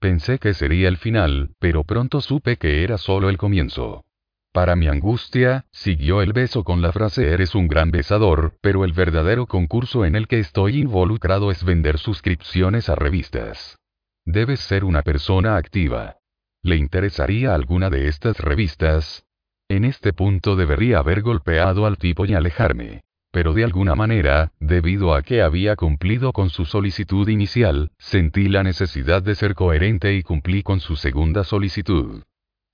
[0.00, 4.04] Pensé que sería el final, pero pronto supe que era solo el comienzo.
[4.52, 8.92] Para mi angustia, siguió el beso con la frase eres un gran besador, pero el
[8.92, 13.78] verdadero concurso en el que estoy involucrado es vender suscripciones a revistas.
[14.24, 16.16] Debes ser una persona activa.
[16.62, 19.27] ¿Le interesaría alguna de estas revistas?
[19.70, 23.02] En este punto debería haber golpeado al tipo y alejarme.
[23.30, 28.62] Pero de alguna manera, debido a que había cumplido con su solicitud inicial, sentí la
[28.62, 32.22] necesidad de ser coherente y cumplí con su segunda solicitud.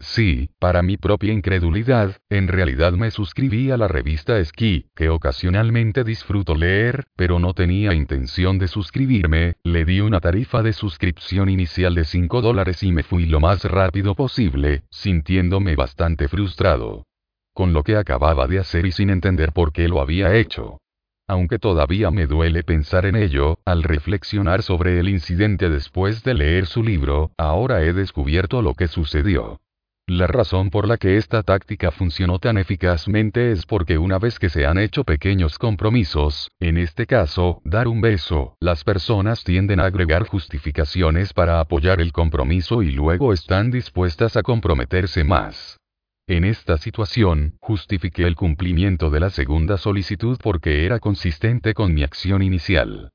[0.07, 6.05] Sí, para mi propia incredulidad, en realidad me suscribí a la revista Ski, que ocasionalmente
[6.05, 11.94] disfruto leer, pero no tenía intención de suscribirme, le di una tarifa de suscripción inicial
[11.94, 17.07] de 5 dólares y me fui lo más rápido posible, sintiéndome bastante frustrado.
[17.55, 20.82] Con lo que acababa de hacer y sin entender por qué lo había hecho.
[21.26, 26.66] Aunque todavía me duele pensar en ello, al reflexionar sobre el incidente después de leer
[26.66, 29.61] su libro, ahora he descubierto lo que sucedió.
[30.07, 34.50] La razón por la que esta táctica funcionó tan eficazmente es porque una vez que
[34.50, 39.86] se han hecho pequeños compromisos, en este caso, dar un beso, las personas tienden a
[39.86, 45.78] agregar justificaciones para apoyar el compromiso y luego están dispuestas a comprometerse más.
[46.26, 52.02] En esta situación, justifiqué el cumplimiento de la segunda solicitud porque era consistente con mi
[52.02, 53.13] acción inicial.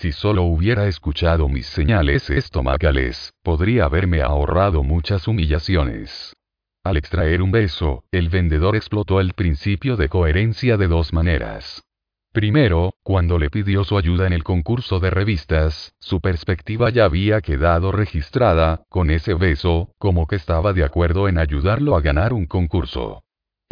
[0.00, 6.34] Si solo hubiera escuchado mis señales estomacales, podría haberme ahorrado muchas humillaciones.
[6.82, 11.84] Al extraer un beso, el vendedor explotó el principio de coherencia de dos maneras.
[12.32, 17.40] Primero, cuando le pidió su ayuda en el concurso de revistas, su perspectiva ya había
[17.40, 22.46] quedado registrada, con ese beso, como que estaba de acuerdo en ayudarlo a ganar un
[22.46, 23.23] concurso.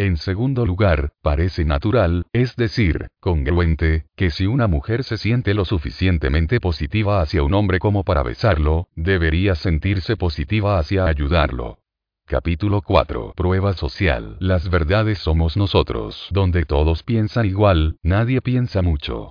[0.02, 5.64] En segundo lugar, parece natural, es decir, congruente, que si una mujer se siente lo
[5.64, 11.78] suficientemente positiva hacia un hombre como para besarlo, debería sentirse positiva hacia ayudarlo.
[12.26, 13.34] Capítulo 4.
[13.36, 14.38] Prueba social.
[14.40, 16.26] Las verdades somos nosotros.
[16.32, 19.30] Donde todos piensan igual, nadie piensa mucho.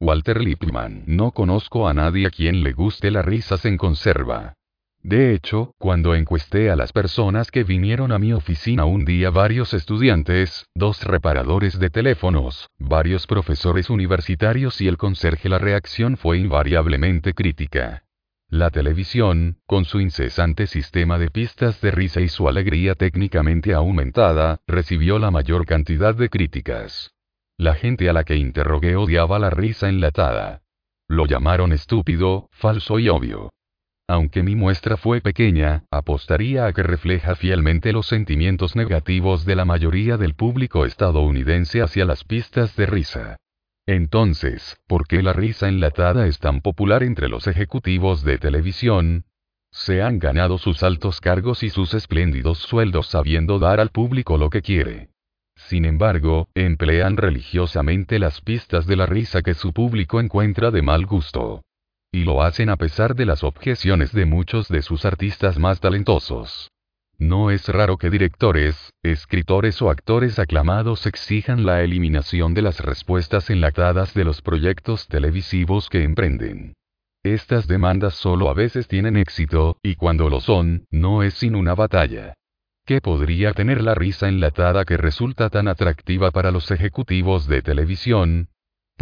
[0.00, 1.02] Walter Lippmann.
[1.08, 4.54] No conozco a nadie a quien le guste la risa en conserva.
[5.02, 9.74] De hecho, cuando encuesté a las personas que vinieron a mi oficina un día varios
[9.74, 17.34] estudiantes, dos reparadores de teléfonos, varios profesores universitarios y el conserje la reacción fue invariablemente
[17.34, 18.04] crítica.
[18.48, 24.60] La televisión, con su incesante sistema de pistas de risa y su alegría técnicamente aumentada,
[24.68, 27.12] recibió la mayor cantidad de críticas.
[27.56, 30.62] La gente a la que interrogué odiaba la risa enlatada.
[31.08, 33.50] Lo llamaron estúpido, falso y obvio.
[34.08, 39.64] Aunque mi muestra fue pequeña, apostaría a que refleja fielmente los sentimientos negativos de la
[39.64, 43.36] mayoría del público estadounidense hacia las pistas de risa.
[43.86, 49.24] Entonces, ¿por qué la risa enlatada es tan popular entre los ejecutivos de televisión?
[49.70, 54.50] Se han ganado sus altos cargos y sus espléndidos sueldos sabiendo dar al público lo
[54.50, 55.08] que quiere.
[55.56, 61.06] Sin embargo, emplean religiosamente las pistas de la risa que su público encuentra de mal
[61.06, 61.62] gusto.
[62.12, 66.70] Y lo hacen a pesar de las objeciones de muchos de sus artistas más talentosos.
[67.18, 73.48] No es raro que directores, escritores o actores aclamados exijan la eliminación de las respuestas
[73.48, 76.74] enlatadas de los proyectos televisivos que emprenden.
[77.22, 81.74] Estas demandas solo a veces tienen éxito, y cuando lo son, no es sin una
[81.74, 82.34] batalla.
[82.84, 88.48] ¿Qué podría tener la risa enlatada que resulta tan atractiva para los ejecutivos de televisión?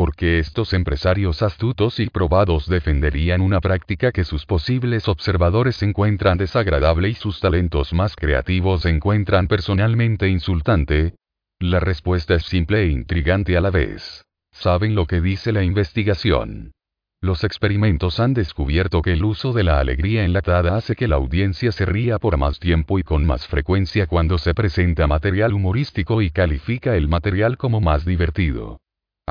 [0.01, 7.11] Porque estos empresarios astutos y probados defenderían una práctica que sus posibles observadores encuentran desagradable
[7.11, 11.17] y sus talentos más creativos encuentran personalmente insultante?
[11.59, 14.25] La respuesta es simple e intrigante a la vez.
[14.53, 16.73] ¿Saben lo que dice la investigación?
[17.21, 21.73] Los experimentos han descubierto que el uso de la alegría enlatada hace que la audiencia
[21.73, 26.31] se ría por más tiempo y con más frecuencia cuando se presenta material humorístico y
[26.31, 28.81] califica el material como más divertido.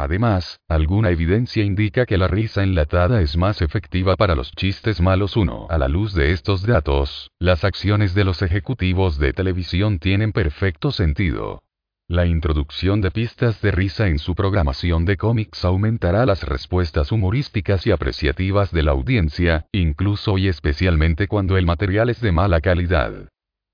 [0.02, 5.36] Además, alguna evidencia indica que la risa enlatada es más efectiva para los chistes malos.
[5.36, 5.68] 1.
[5.70, 10.93] A la luz de estos datos, las acciones de los ejecutivos de televisión tienen perfecto
[10.93, 11.64] sentido.
[12.08, 17.86] La introducción de pistas de risa en su programación de cómics aumentará las respuestas humorísticas
[17.86, 23.28] y apreciativas de la audiencia, incluso y especialmente cuando el material es de mala calidad.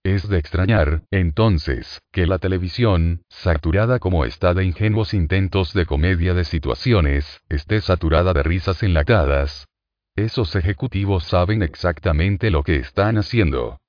[0.06, 6.36] Es de extrañar, entonces, que la televisión, saturada como está de ingenuos intentos de comedia
[6.36, 9.66] de situaciones, esté saturada de risas enlatadas.
[10.16, 13.80] Esos ejecutivos saben exactamente lo que están haciendo.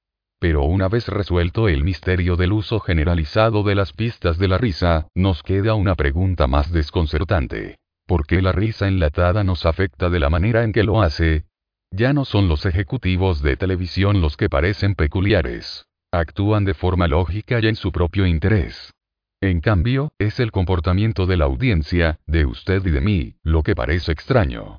[0.40, 5.08] Pero una vez resuelto el misterio del uso generalizado de las pistas de la risa,
[5.14, 7.76] nos queda una pregunta más desconcertante.
[8.06, 11.44] ¿Por qué la risa enlatada nos afecta de la manera en que lo hace?
[11.90, 15.86] Ya no son los ejecutivos de televisión los que parecen peculiares
[16.18, 18.92] actúan de forma lógica y en su propio interés.
[19.40, 23.74] En cambio, es el comportamiento de la audiencia, de usted y de mí, lo que
[23.74, 24.78] parece extraño.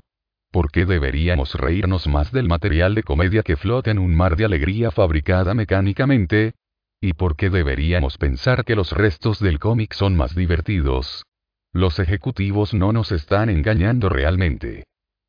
[0.50, 4.46] ¿Por qué deberíamos reírnos más del material de comedia que flota en un mar de
[4.46, 6.54] alegría fabricada mecánicamente?
[7.00, 11.24] ¿Y por qué deberíamos pensar que los restos del cómic son más divertidos?
[11.72, 14.84] Los ejecutivos no nos están engañando realmente.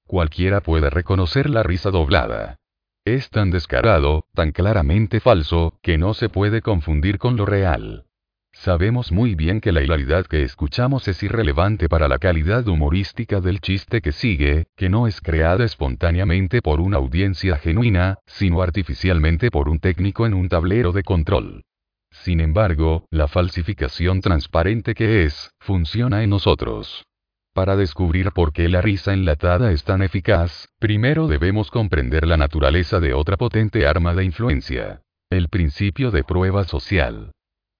[0.07, 2.58] Cualquiera puede reconocer la risa doblada.
[3.15, 8.05] Es tan descarado, tan claramente falso, que no se puede confundir con lo real.
[8.51, 13.61] Sabemos muy bien que la hilaridad que escuchamos es irrelevante para la calidad humorística del
[13.61, 19.69] chiste que sigue, que no es creada espontáneamente por una audiencia genuina, sino artificialmente por
[19.69, 21.63] un técnico en un tablero de control.
[22.11, 27.08] Sin embargo, la falsificación transparente que es, funciona en nosotros.
[27.53, 32.99] Para descubrir por qué la risa enlatada es tan eficaz, primero debemos comprender la naturaleza
[32.99, 35.01] de otra potente arma de influencia.
[35.29, 37.31] El principio de prueba social.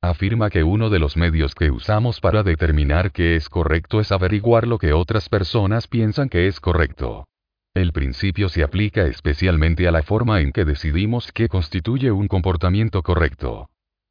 [0.02, 4.66] Afirma que uno de los medios que usamos para determinar qué es correcto es averiguar
[4.66, 7.26] lo que otras personas piensan que es correcto.
[7.74, 13.04] El principio se aplica especialmente a la forma en que decidimos qué constituye un comportamiento
[13.04, 13.70] correcto.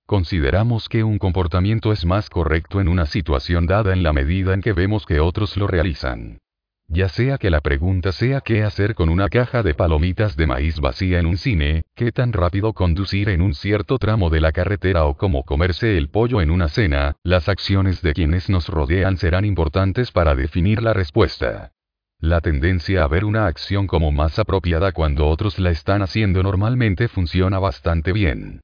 [0.08, 4.62] Consideramos que un comportamiento es más correcto en una situación dada en la medida en
[4.62, 6.38] que vemos que otros lo realizan.
[6.86, 10.80] Ya sea que la pregunta sea qué hacer con una caja de palomitas de maíz
[10.80, 15.04] vacía en un cine, qué tan rápido conducir en un cierto tramo de la carretera
[15.04, 19.44] o cómo comerse el pollo en una cena, las acciones de quienes nos rodean serán
[19.44, 21.72] importantes para definir la respuesta.
[22.18, 27.08] La tendencia a ver una acción como más apropiada cuando otros la están haciendo normalmente
[27.08, 28.62] funciona bastante bien.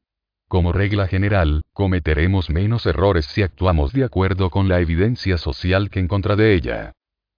[0.54, 5.98] Como regla general, cometeremos menos errores si actuamos de acuerdo con la evidencia social que
[5.98, 6.92] en contra de ella.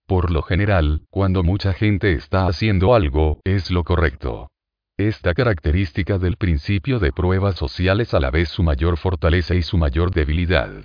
[0.06, 4.50] Por lo general, cuando mucha gente está haciendo algo, es lo correcto.
[4.98, 9.78] Esta característica del principio de pruebas sociales a la vez su mayor fortaleza y su
[9.78, 10.84] mayor debilidad.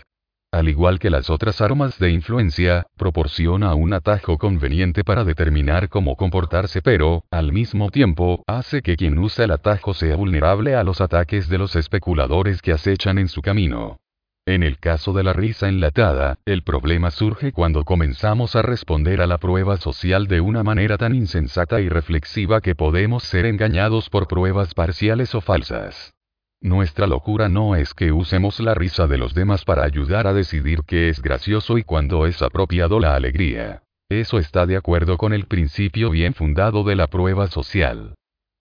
[0.54, 6.18] Al igual que las otras armas de influencia, proporciona un atajo conveniente para determinar cómo
[6.18, 11.00] comportarse pero, al mismo tiempo, hace que quien usa el atajo sea vulnerable a los
[11.00, 14.02] ataques de los especuladores que acechan en su camino.
[14.46, 19.28] En el caso de la risa enlatada, el problema surge cuando comenzamos a responder a
[19.28, 24.28] la prueba social de una manera tan insensata y reflexiva que podemos ser engañados por
[24.28, 26.14] pruebas parciales o falsas.
[26.62, 30.82] Nuestra locura no es que usemos la risa de los demás para ayudar a decidir
[30.86, 33.82] qué es gracioso y cuándo es apropiado la alegría.
[34.10, 38.14] Eso está de acuerdo con el principio bien fundado de la prueba social.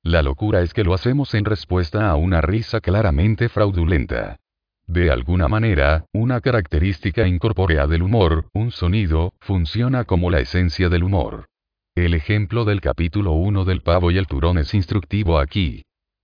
[0.03, 4.39] La locura es que lo hacemos en respuesta a una risa claramente fraudulenta.
[4.87, 11.03] De alguna manera, una característica incorpórea del humor, un sonido, funciona como la esencia del
[11.03, 11.49] humor.
[11.95, 15.83] El ejemplo del capítulo 1 del pavo y el turón es instructivo aquí.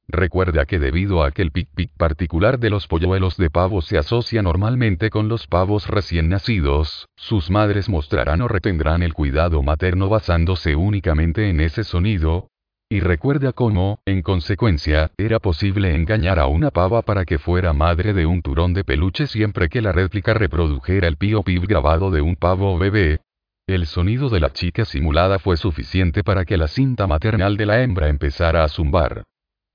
[0.08, 4.40] Recuerda que debido a que el pic-pic particular de los polluelos de pavo se asocia
[4.40, 10.76] normalmente con los pavos recién nacidos, sus madres mostrarán o retendrán el cuidado materno basándose
[10.76, 12.48] únicamente en ese sonido,
[12.88, 18.12] y recuerda cómo, en consecuencia, era posible engañar a una pava para que fuera madre
[18.12, 22.20] de un turón de peluche siempre que la réplica reprodujera el pío pib grabado de
[22.20, 23.22] un pavo bebé.
[23.66, 27.82] El sonido de la chica simulada fue suficiente para que la cinta maternal de la
[27.82, 29.24] hembra empezara a zumbar.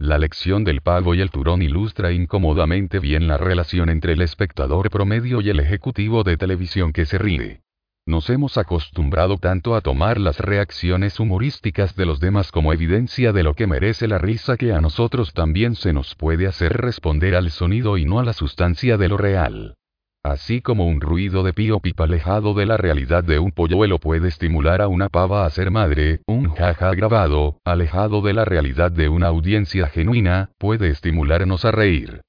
[0.02, 4.90] La lección del pavo y el turón ilustra incómodamente bien la relación entre el espectador
[4.90, 7.62] promedio y el ejecutivo de televisión que se ríe.
[8.08, 13.44] Nos hemos acostumbrado tanto a tomar las reacciones humorísticas de los demás como evidencia de
[13.44, 17.52] lo que merece la risa que a nosotros también se nos puede hacer responder al
[17.52, 19.76] sonido y no a la sustancia de lo real.
[20.24, 24.28] Así como un ruido de pío pipa alejado de la realidad de un polluelo puede
[24.28, 29.10] estimular a una pava a ser madre, un jaja grabado, alejado de la realidad de
[29.10, 32.22] una audiencia genuina, puede estimularnos a reír.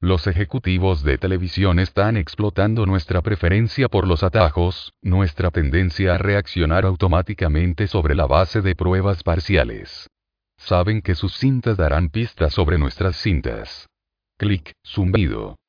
[0.00, 6.86] Los ejecutivos de televisión están explotando nuestra preferencia por los atajos, nuestra tendencia a reaccionar
[6.86, 10.08] automáticamente sobre la base de pruebas parciales.
[10.56, 13.88] Saben que sus cintas darán pistas sobre nuestras cintas.
[14.38, 15.59] Clic, zumbido.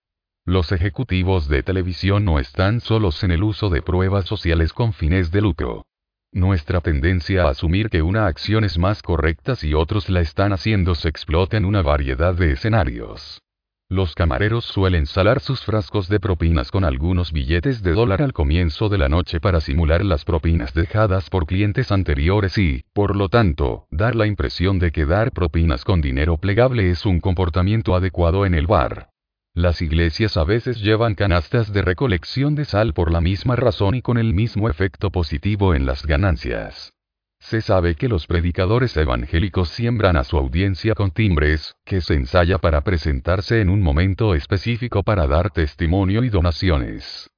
[0.52, 5.32] Los ejecutivos de televisión no están solos en el uso de pruebas sociales con fines
[5.32, 5.86] de lucro.
[6.34, 10.94] Nuestra tendencia a asumir que una acción es más correcta si otros la están haciendo
[10.94, 13.40] se explota en una variedad de escenarios.
[13.88, 18.90] Los camareros suelen salar sus frascos de propinas con algunos billetes de dólar al comienzo
[18.90, 23.88] de la noche para simular las propinas dejadas por clientes anteriores y, por lo tanto,
[23.90, 28.54] dar la impresión de que dar propinas con dinero plegable es un comportamiento adecuado en
[28.54, 29.12] el bar.
[29.54, 34.02] Las iglesias a veces llevan canastas de recolección de sal por la misma razón y
[34.02, 36.94] con el mismo efecto positivo en las ganancias.
[37.38, 42.60] Se sabe que los predicadores evangélicos siembran a su audiencia con timbres, que se ensaya
[42.60, 47.30] para presentarse en un momento específico para dar testimonio y donaciones.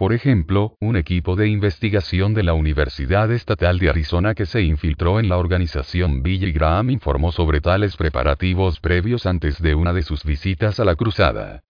[0.00, 5.20] Por ejemplo, un equipo de investigación de la Universidad Estatal de Arizona que se infiltró
[5.20, 10.24] en la organización Billy Graham informó sobre tales preparativos previos antes de una de sus
[10.24, 11.60] visitas a la cruzada.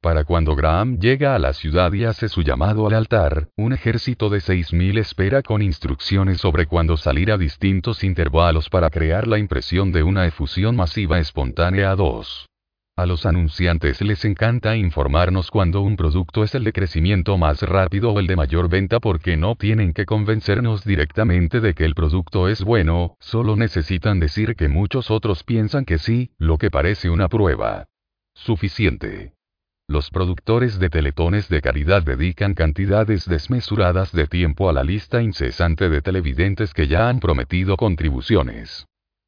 [0.00, 4.28] Para cuando Graham llega a la ciudad y hace su llamado al altar, un ejército
[4.28, 9.90] de 6.000 espera con instrucciones sobre cuándo salir a distintos intervalos para crear la impresión
[9.90, 12.49] de una efusión masiva espontánea a dos.
[13.00, 18.12] A los anunciantes les encanta informarnos cuando un producto es el de crecimiento más rápido
[18.12, 22.46] o el de mayor venta porque no tienen que convencernos directamente de que el producto
[22.46, 27.28] es bueno, solo necesitan decir que muchos otros piensan que sí, lo que parece una
[27.28, 27.86] prueba.
[28.34, 29.32] Suficiente.
[29.88, 35.88] Los productores de teletones de caridad dedican cantidades desmesuradas de tiempo a la lista incesante
[35.88, 38.84] de televidentes que ya han prometido contribuciones.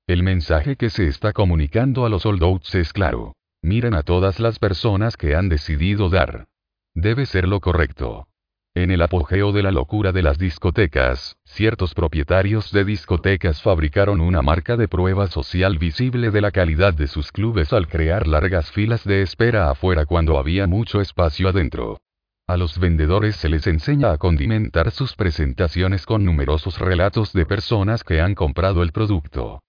[0.06, 3.32] El mensaje que se está comunicando a los holdouts es claro.
[3.64, 6.48] Miren a todas las personas que han decidido dar.
[6.94, 8.26] Debe ser lo correcto.
[8.74, 14.42] En el apogeo de la locura de las discotecas, ciertos propietarios de discotecas fabricaron una
[14.42, 19.04] marca de prueba social visible de la calidad de sus clubes al crear largas filas
[19.04, 22.00] de espera afuera cuando había mucho espacio adentro.
[22.48, 28.02] A los vendedores se les enseña a condimentar sus presentaciones con numerosos relatos de personas
[28.02, 29.62] que han comprado el producto.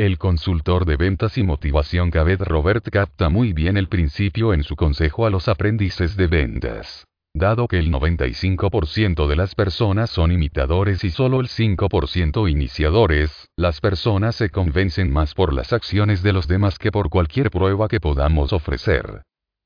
[0.00, 4.74] El consultor de ventas y motivación Gabet Robert capta muy bien el principio en su
[4.74, 7.04] consejo a los aprendices de ventas.
[7.34, 13.82] Dado que el 95% de las personas son imitadores y solo el 5% iniciadores, las
[13.82, 18.00] personas se convencen más por las acciones de los demás que por cualquier prueba que
[18.00, 19.20] podamos ofrecer.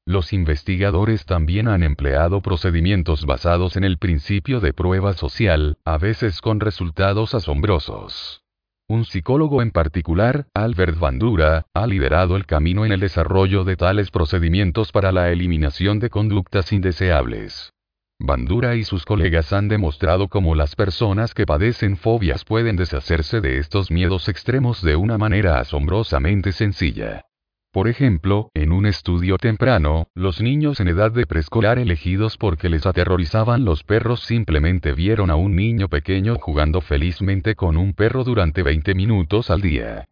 [0.05, 6.41] Los investigadores también han empleado procedimientos basados en el principio de prueba social, a veces
[6.41, 8.44] con resultados asombrosos.
[8.87, 14.11] Un psicólogo en particular, Albert Bandura, ha liderado el camino en el desarrollo de tales
[14.11, 17.73] procedimientos para la eliminación de conductas indeseables.
[18.19, 23.57] Bandura y sus colegas han demostrado cómo las personas que padecen fobias pueden deshacerse de
[23.57, 27.25] estos miedos extremos de una manera asombrosamente sencilla.
[27.75, 32.87] Por ejemplo, en un estudio temprano, los niños en edad de preescolar elegidos porque les
[32.87, 38.63] aterrorizaban los perros simplemente vieron a un niño pequeño jugando felizmente con un perro durante
[38.63, 40.07] 20 minutos al día.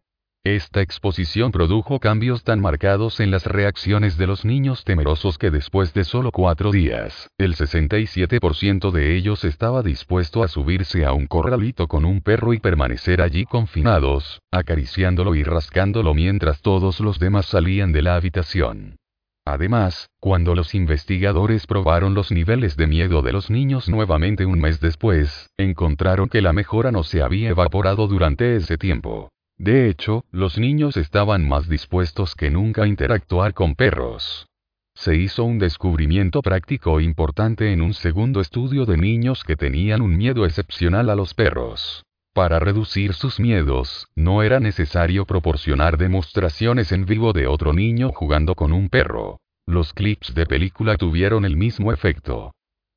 [0.45, 5.93] Esta exposición produjo cambios tan marcados en las reacciones de los niños temerosos que después
[5.93, 11.87] de solo cuatro días, el 67% de ellos estaba dispuesto a subirse a un corralito
[11.87, 17.93] con un perro y permanecer allí confinados, acariciándolo y rascándolo mientras todos los demás salían
[17.93, 18.97] de la habitación.
[19.45, 24.81] Además, cuando los investigadores probaron los niveles de miedo de los niños nuevamente un mes
[24.81, 29.29] después, encontraron que la mejora no se había evaporado durante ese tiempo.
[29.63, 34.45] De hecho, los niños estaban más dispuestos que nunca a interactuar con perros.
[34.93, 40.17] Se hizo un descubrimiento práctico importante en un segundo estudio de niños que tenían un
[40.17, 42.03] miedo excepcional a los perros.
[42.33, 48.55] Para reducir sus miedos, no era necesario proporcionar demostraciones en vivo de otro niño jugando
[48.55, 49.39] con un perro.
[49.65, 52.51] Los clips de película tuvieron el mismo efecto.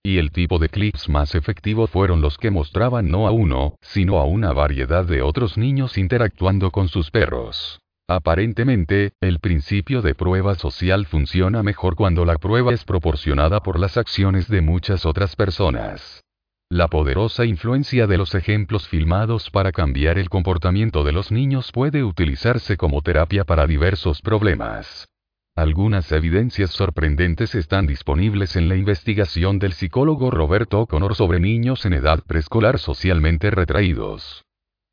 [0.07, 4.19] Y el tipo de clips más efectivo fueron los que mostraban no a uno, sino
[4.19, 7.81] a una variedad de otros niños interactuando con sus perros.
[8.07, 13.97] Aparentemente, el principio de prueba social funciona mejor cuando la prueba es proporcionada por las
[13.97, 16.23] acciones de muchas otras personas.
[16.71, 22.05] La poderosa influencia de los ejemplos filmados para cambiar el comportamiento de los niños puede
[22.05, 25.09] utilizarse como terapia para diversos problemas.
[25.57, 31.95] Algunas evidencias sorprendentes están disponibles en la investigación del psicólogo Roberto O'Connor sobre niños en
[31.95, 34.45] edad preescolar socialmente retraídos.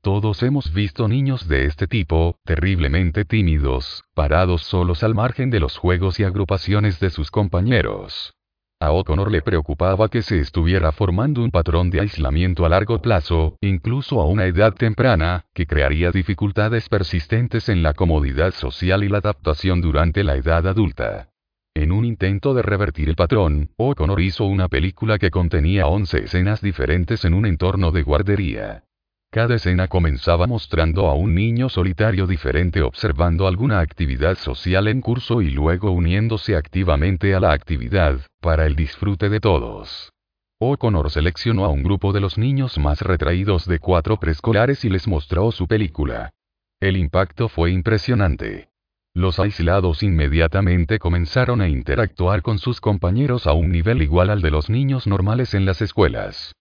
[0.01, 5.78] Todos hemos visto niños de este tipo, terriblemente tímidos, parados solos al margen de los
[5.78, 8.34] juegos y agrupaciones de sus compañeros.
[8.84, 13.56] A O'Connor le preocupaba que se estuviera formando un patrón de aislamiento a largo plazo,
[13.62, 19.20] incluso a una edad temprana, que crearía dificultades persistentes en la comodidad social y la
[19.20, 21.30] adaptación durante la edad adulta.
[21.74, 26.60] En un intento de revertir el patrón, O'Connor hizo una película que contenía 11 escenas
[26.60, 28.84] diferentes en un entorno de guardería.
[29.34, 35.42] Cada escena comenzaba mostrando a un niño solitario diferente observando alguna actividad social en curso
[35.42, 40.12] y luego uniéndose activamente a la actividad, para el disfrute de todos.
[40.60, 45.08] O'Connor seleccionó a un grupo de los niños más retraídos de cuatro preescolares y les
[45.08, 46.30] mostró su película.
[46.80, 48.70] El impacto fue impresionante.
[49.16, 54.52] Los aislados inmediatamente comenzaron a interactuar con sus compañeros a un nivel igual al de
[54.52, 56.54] los niños normales en las escuelas.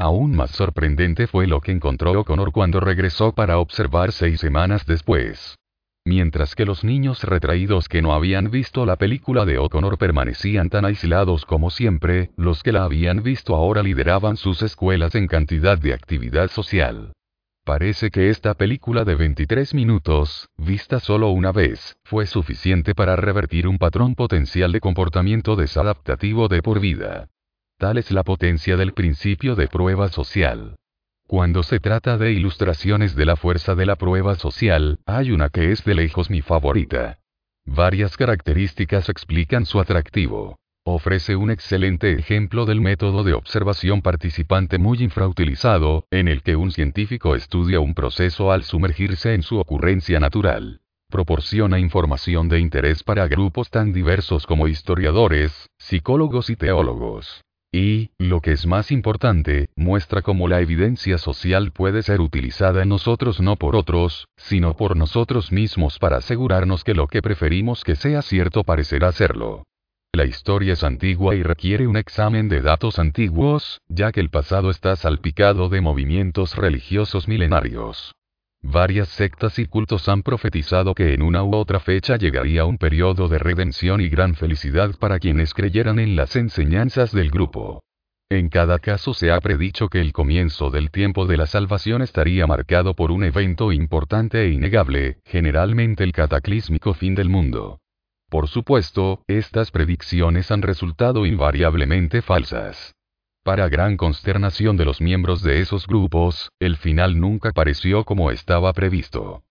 [0.00, 5.58] Aún más sorprendente fue lo que encontró O'Connor cuando regresó para observar seis semanas después.
[6.04, 10.84] Mientras que los niños retraídos que no habían visto la película de O'Connor permanecían tan
[10.84, 15.94] aislados como siempre, los que la habían visto ahora lideraban sus escuelas en cantidad de
[15.94, 17.12] actividad social.
[17.64, 23.66] Parece que esta película de 23 minutos, vista solo una vez, fue suficiente para revertir
[23.66, 27.28] un patrón potencial de comportamiento desadaptativo de por vida.
[27.78, 30.74] Tal es la potencia del principio de prueba social.
[31.28, 35.70] Cuando se trata de ilustraciones de la fuerza de la prueba social, hay una que
[35.70, 37.20] es de lejos mi favorita.
[37.64, 40.56] Varias características explican su atractivo.
[40.84, 46.72] Ofrece un excelente ejemplo del método de observación participante muy infrautilizado, en el que un
[46.72, 50.80] científico estudia un proceso al sumergirse en su ocurrencia natural.
[51.08, 57.44] Proporciona información de interés para grupos tan diversos como historiadores, psicólogos y teólogos.
[57.72, 62.88] Y, lo que es más importante, muestra cómo la evidencia social puede ser utilizada en
[62.88, 67.94] nosotros no por otros, sino por nosotros mismos para asegurarnos que lo que preferimos que
[67.94, 69.64] sea cierto parecerá serlo.
[70.12, 74.70] La historia es antigua y requiere un examen de datos antiguos, ya que el pasado
[74.70, 78.14] está salpicado de movimientos religiosos milenarios.
[78.62, 83.28] Varias sectas y cultos han profetizado que en una u otra fecha llegaría un periodo
[83.28, 87.82] de redención y gran felicidad para quienes creyeran en las enseñanzas del grupo.
[88.30, 92.46] En cada caso se ha predicho que el comienzo del tiempo de la salvación estaría
[92.46, 97.80] marcado por un evento importante e innegable, generalmente el cataclísmico fin del mundo.
[98.28, 102.97] Por supuesto, estas predicciones han resultado invariablemente falsas.
[103.42, 108.72] Para gran consternación de los miembros de esos grupos, el final nunca pareció como estaba
[108.72, 109.42] previsto.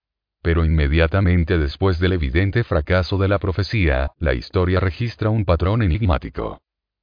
[0.42, 6.60] Pero inmediatamente después del evidente fracaso de la profecía, la historia registra un patrón enigmático.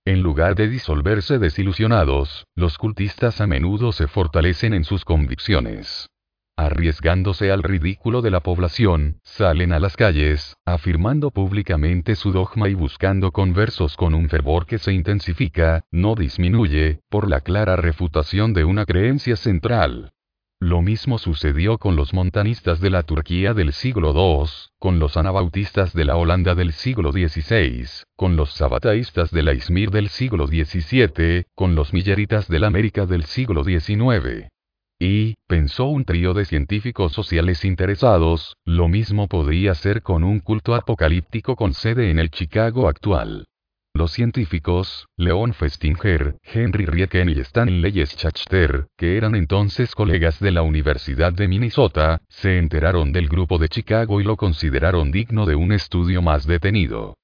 [0.06, 6.10] En lugar de disolverse desilusionados, los cultistas a menudo se fortalecen en sus convicciones.
[6.56, 12.74] Arriesgándose al ridículo de la población, salen a las calles, afirmando públicamente su dogma y
[12.74, 18.64] buscando conversos con un fervor que se intensifica, no disminuye, por la clara refutación de
[18.64, 20.12] una creencia central.
[20.60, 24.48] Lo mismo sucedió con los montanistas de la Turquía del siglo II,
[24.78, 27.84] con los anabautistas de la Holanda del siglo XVI,
[28.16, 33.06] con los sabataístas de la Izmir del siglo XVII, con los milleritas de la América
[33.06, 34.53] del siglo XIX.
[34.98, 40.74] Y, pensó un trío de científicos sociales interesados, lo mismo podía ser con un culto
[40.74, 43.46] apocalíptico con sede en el Chicago actual.
[43.96, 50.62] Los científicos, Leon Festinger, Henry Rieken y Stanley Schachter, que eran entonces colegas de la
[50.62, 55.70] Universidad de Minnesota, se enteraron del grupo de Chicago y lo consideraron digno de un
[55.70, 57.14] estudio más detenido.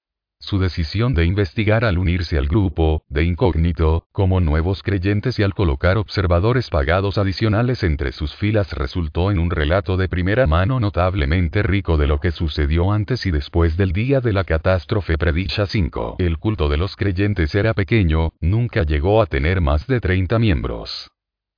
[0.42, 5.52] Su decisión de investigar al unirse al grupo, de incógnito, como nuevos creyentes y al
[5.52, 11.62] colocar observadores pagados adicionales entre sus filas resultó en un relato de primera mano notablemente
[11.62, 16.16] rico de lo que sucedió antes y después del día de la catástrofe predicha 5.
[16.18, 21.10] El culto de los creyentes era pequeño, nunca llegó a tener más de 30 miembros.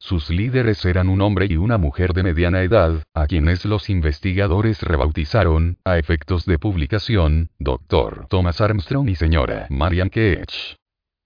[0.03, 4.83] Sus líderes eran un hombre y una mujer de mediana edad, a quienes los investigadores
[4.83, 8.27] rebautizaron, a efectos de publicación, Dr.
[8.29, 10.77] Thomas Armstrong y señora Marian Keech.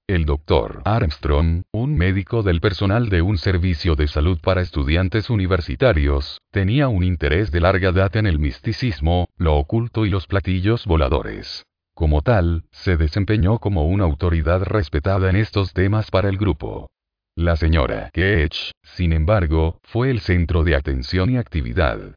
[0.06, 0.82] El Dr.
[0.84, 7.02] Armstrong, un médico del personal de un servicio de salud para estudiantes universitarios, tenía un
[7.02, 11.64] interés de larga data en el misticismo, lo oculto y los platillos voladores.
[11.94, 16.90] Como tal, se desempeñó como una autoridad respetada en estos temas para el grupo.
[17.38, 22.14] La señora Ketch, sin embargo, fue el centro de atención y actividad.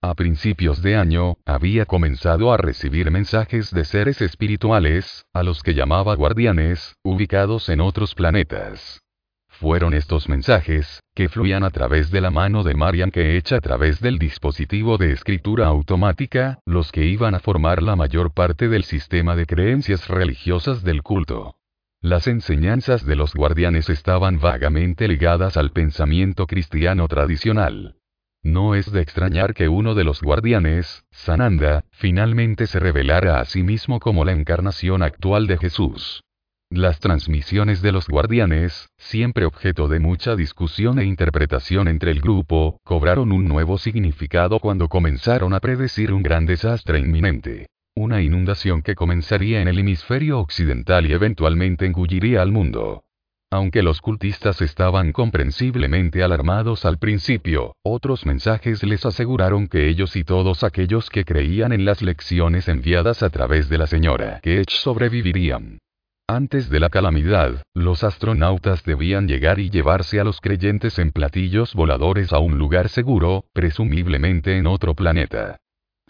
[0.00, 5.74] A principios de año, había comenzado a recibir mensajes de seres espirituales, a los que
[5.74, 9.02] llamaba guardianes, ubicados en otros planetas.
[9.46, 14.00] Fueron estos mensajes, que fluían a través de la mano de Marian que a través
[14.00, 19.36] del dispositivo de escritura automática, los que iban a formar la mayor parte del sistema
[19.36, 21.56] de creencias religiosas del culto.
[22.02, 27.94] Las enseñanzas de los guardianes estaban vagamente ligadas al pensamiento cristiano tradicional.
[28.42, 33.62] No es de extrañar que uno de los guardianes, Sananda, finalmente se revelara a sí
[33.62, 36.24] mismo como la encarnación actual de Jesús.
[36.70, 42.80] Las transmisiones de los guardianes, siempre objeto de mucha discusión e interpretación entre el grupo,
[42.82, 47.68] cobraron un nuevo significado cuando comenzaron a predecir un gran desastre inminente.
[47.94, 53.04] Una inundación que comenzaría en el hemisferio occidental y eventualmente engulliría al mundo.
[53.50, 60.24] Aunque los cultistas estaban comprensiblemente alarmados al principio, otros mensajes les aseguraron que ellos y
[60.24, 65.78] todos aquellos que creían en las lecciones enviadas a través de la señora Ketch sobrevivirían.
[66.26, 71.74] Antes de la calamidad, los astronautas debían llegar y llevarse a los creyentes en platillos
[71.74, 75.58] voladores a un lugar seguro, presumiblemente en otro planeta.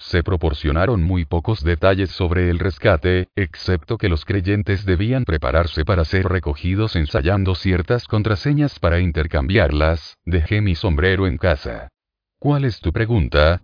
[0.02, 6.04] Se proporcionaron muy pocos detalles sobre el rescate, excepto que los creyentes debían prepararse para
[6.04, 11.88] ser recogidos ensayando ciertas contraseñas para intercambiarlas, dejé mi sombrero en casa.
[12.40, 13.62] ¿Cuál es tu pregunta?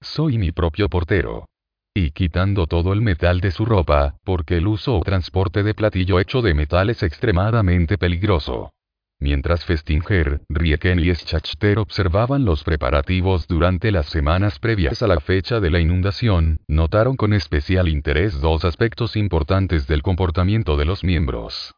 [0.00, 1.46] Soy mi propio portero.
[1.94, 6.18] Y quitando todo el metal de su ropa, porque el uso o transporte de platillo
[6.18, 8.72] hecho de metal es extremadamente peligroso.
[9.18, 15.58] Mientras Festinger, Rieken y Schachter observaban los preparativos durante las semanas previas a la fecha
[15.58, 21.74] de la inundación, notaron con especial interés dos aspectos importantes del comportamiento de los miembros.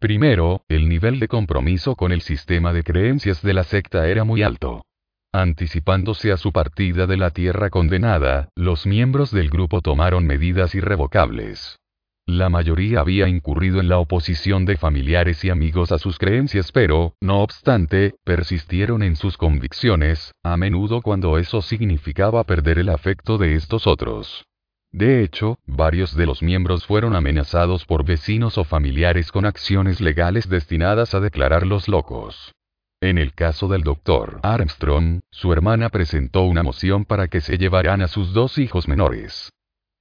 [0.00, 4.42] Primero, el nivel de compromiso con el sistema de creencias de la secta era muy
[4.42, 4.84] alto.
[5.32, 11.78] Anticipándose a su partida de la tierra condenada, los miembros del grupo tomaron medidas irrevocables.
[12.26, 17.16] La mayoría había incurrido en la oposición de familiares y amigos a sus creencias, pero,
[17.20, 23.56] no obstante, persistieron en sus convicciones, a menudo cuando eso significaba perder el afecto de
[23.56, 24.44] estos otros.
[24.92, 30.48] De hecho, varios de los miembros fueron amenazados por vecinos o familiares con acciones legales
[30.48, 32.52] destinadas a declararlos locos.
[33.00, 38.00] En el caso del doctor Armstrong, su hermana presentó una moción para que se llevaran
[38.00, 39.50] a sus dos hijos menores.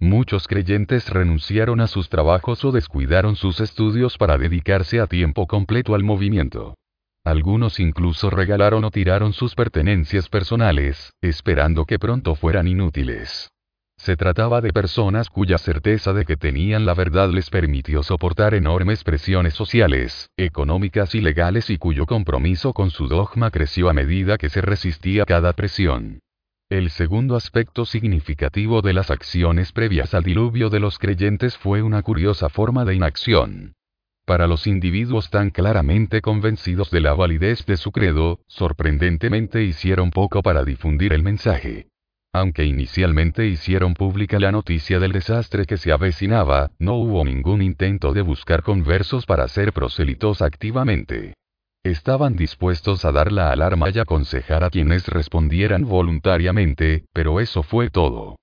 [0.01, 5.93] Muchos creyentes renunciaron a sus trabajos o descuidaron sus estudios para dedicarse a tiempo completo
[5.93, 6.73] al movimiento.
[7.23, 13.51] Algunos incluso regalaron o tiraron sus pertenencias personales, esperando que pronto fueran inútiles.
[13.95, 19.03] Se trataba de personas cuya certeza de que tenían la verdad les permitió soportar enormes
[19.03, 24.49] presiones sociales, económicas y legales y cuyo compromiso con su dogma creció a medida que
[24.49, 26.21] se resistía cada presión.
[26.72, 32.02] El segundo aspecto significativo de las acciones previas al diluvio de los creyentes fue una
[32.02, 33.73] curiosa forma de inacción.
[34.26, 40.41] Para los individuos tan claramente convencidos de la validez de su credo, sorprendentemente hicieron poco
[40.41, 41.89] para difundir el mensaje.
[42.31, 48.14] Aunque inicialmente hicieron pública la noticia del desastre que se avecinaba, no hubo ningún intento
[48.14, 51.34] de buscar conversos para ser proselitos activamente.
[51.83, 57.89] Estaban dispuestos a dar la alarma y aconsejar a quienes respondieran voluntariamente, pero eso fue
[57.89, 58.35] todo.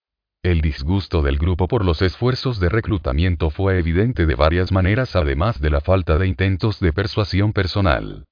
[0.43, 5.61] El disgusto del grupo por los esfuerzos de reclutamiento fue evidente de varias maneras además
[5.61, 8.25] de la falta de intentos de persuasión personal.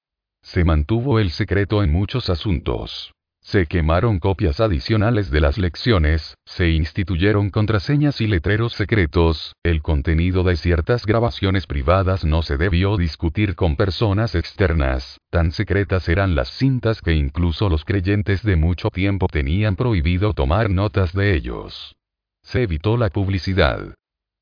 [0.42, 3.15] Se mantuvo el secreto en muchos asuntos.
[3.46, 10.42] Se quemaron copias adicionales de las lecciones, se instituyeron contraseñas y letreros secretos, el contenido
[10.42, 16.48] de ciertas grabaciones privadas no se debió discutir con personas externas, tan secretas eran las
[16.48, 21.94] cintas que incluso los creyentes de mucho tiempo tenían prohibido tomar notas de ellos.
[22.42, 23.94] Se evitó la publicidad.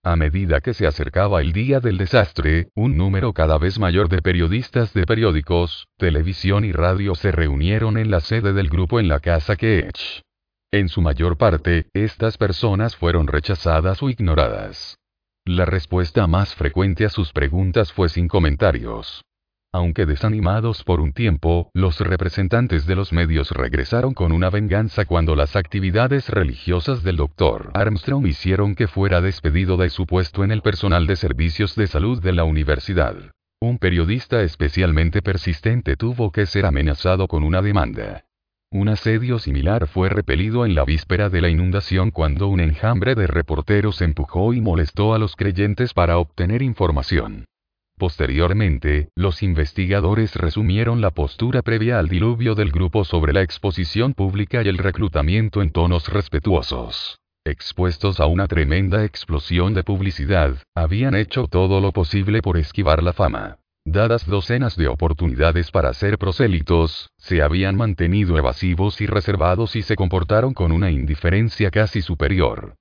[0.06, 4.20] A medida que se acercaba el día del desastre, un número cada vez mayor de
[4.20, 9.20] periodistas de periódicos, televisión y radio se reunieron en la sede del grupo en la
[9.20, 10.20] casa Keech.
[10.70, 14.98] En su mayor parte, estas personas fueron rechazadas o ignoradas.
[15.46, 19.24] La respuesta más frecuente a sus preguntas fue sin comentarios.
[19.74, 25.34] Aunque desanimados por un tiempo, los representantes de los medios regresaron con una venganza cuando
[25.34, 27.72] las actividades religiosas del Dr.
[27.74, 32.22] Armstrong hicieron que fuera despedido de su puesto en el personal de servicios de salud
[32.22, 33.16] de la universidad.
[33.60, 38.26] Un periodista especialmente persistente tuvo que ser amenazado con una demanda.
[38.70, 43.26] Un asedio similar fue repelido en la víspera de la inundación cuando un enjambre de
[43.26, 47.46] reporteros empujó y molestó a los creyentes para obtener información.
[47.96, 54.62] Posteriormente, los investigadores resumieron la postura previa al diluvio del grupo sobre la exposición pública
[54.62, 57.18] y el reclutamiento en tonos respetuosos.
[57.46, 63.12] Expuestos a una tremenda explosión de publicidad, habían hecho todo lo posible por esquivar la
[63.12, 63.58] fama.
[63.86, 69.94] Dadas docenas de oportunidades para ser prosélitos, se habían mantenido evasivos y reservados y se
[69.94, 72.76] comportaron con una indiferencia casi superior.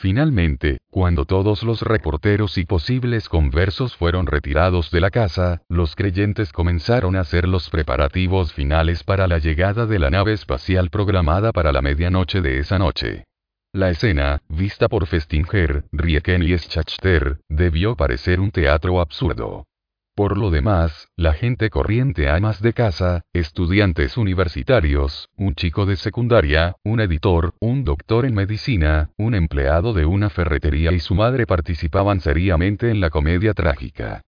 [0.00, 6.52] Finalmente, cuando todos los reporteros y posibles conversos fueron retirados de la casa, los creyentes
[6.52, 11.70] comenzaron a hacer los preparativos finales para la llegada de la nave espacial programada para
[11.70, 13.24] la medianoche de esa noche.
[13.74, 19.66] La escena, vista por Festinger, Rieken y Schachter, debió parecer un teatro absurdo.
[20.20, 26.76] Por lo demás, la gente corriente amas de casa, estudiantes universitarios, un chico de secundaria,
[26.84, 32.20] un editor, un doctor en medicina, un empleado de una ferretería y su madre participaban
[32.20, 34.20] seriamente en la comedia trágica.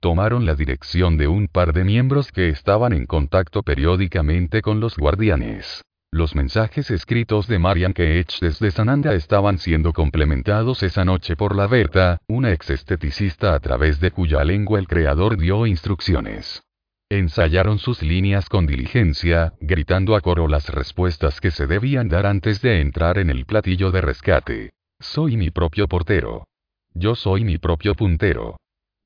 [0.00, 4.98] Tomaron la dirección de un par de miembros que estaban en contacto periódicamente con los
[4.98, 5.82] guardianes.
[6.10, 11.66] Los mensajes escritos de Marian Keech desde Sananda estaban siendo complementados esa noche por la
[11.66, 16.62] Berta, una ex-esteticista a través de cuya lengua el creador dio instrucciones.
[17.10, 22.62] Ensayaron sus líneas con diligencia, gritando a coro las respuestas que se debían dar antes
[22.62, 24.70] de entrar en el platillo de rescate.
[24.98, 26.44] Soy mi propio portero.
[26.94, 28.56] Yo soy mi propio puntero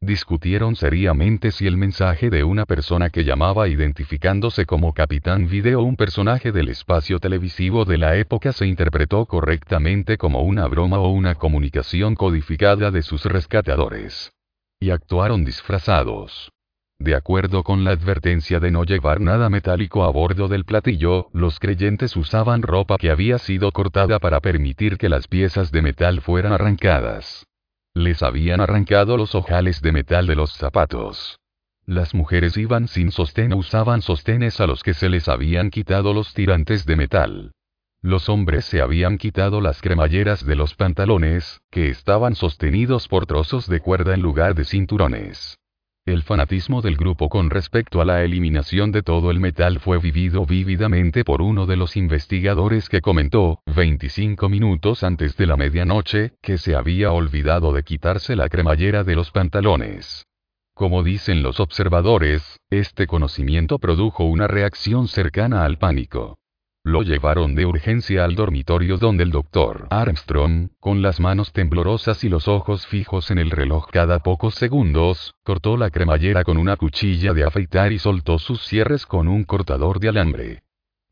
[0.03, 5.97] discutieron seriamente si el mensaje de una persona que llamaba identificándose como Capitán Video un
[5.97, 11.37] personaje del espacio televisivo de la época se interpretó correctamente como una broma o una
[11.37, 14.33] comunicación codificada de sus rescatadores.
[14.81, 16.51] Y actuaron disfrazados.
[16.99, 21.61] De acuerdo con la advertencia de no llevar nada metálico a bordo del platillo, los
[21.61, 26.53] creyentes usaban ropa que había sido cortada para permitir que las piezas de metal fueran
[26.53, 27.47] arrancadas.
[27.95, 31.39] Les habían arrancado los ojales de metal de los zapatos.
[31.85, 36.15] Las mujeres iban sin sostén o usaban sostenes a los que se les habían quitado
[36.15, 37.53] los tirantes de metal.
[38.01, 43.69] Los hombres se habían quitado las cremalleras de los pantalones, que estaban sostenidos por trozos
[43.69, 45.59] de cuerda en lugar de cinturones.
[46.05, 50.45] El fanatismo del grupo con respecto a la eliminación de todo el metal fue vivido
[50.45, 56.59] vívidamente por uno de los investigadores que comentó, 25 minutos antes de la medianoche, que
[56.59, 60.27] se había olvidado de quitarse la cremallera de los pantalones.
[60.75, 66.37] Como dicen los observadores, este conocimiento produjo una reacción cercana al pánico.
[66.85, 72.29] Lo llevaron de urgencia al dormitorio donde el doctor Armstrong, con las manos temblorosas y
[72.29, 77.35] los ojos fijos en el reloj cada pocos segundos, cortó la cremallera con una cuchilla
[77.35, 80.63] de afeitar y soltó sus cierres con un cortador de alambre.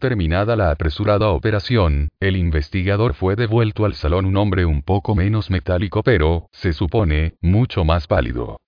[0.01, 5.51] Terminada la apresurada operación, el investigador fue devuelto al salón un hombre un poco menos
[5.51, 8.59] metálico pero, se supone, mucho más pálido.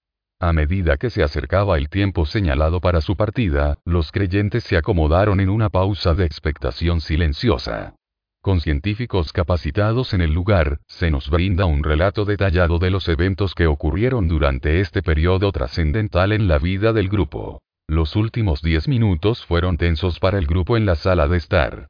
[0.42, 5.38] A medida que se acercaba el tiempo señalado para su partida, los creyentes se acomodaron
[5.38, 7.94] en una pausa de expectación silenciosa.
[8.40, 13.54] con científicos capacitados en el lugar, se nos brinda un relato detallado de los eventos
[13.54, 17.62] que ocurrieron durante este periodo trascendental en la vida del grupo.
[17.86, 21.86] Los últimos 10 minutos fueron tensos para el grupo en la sala de estar.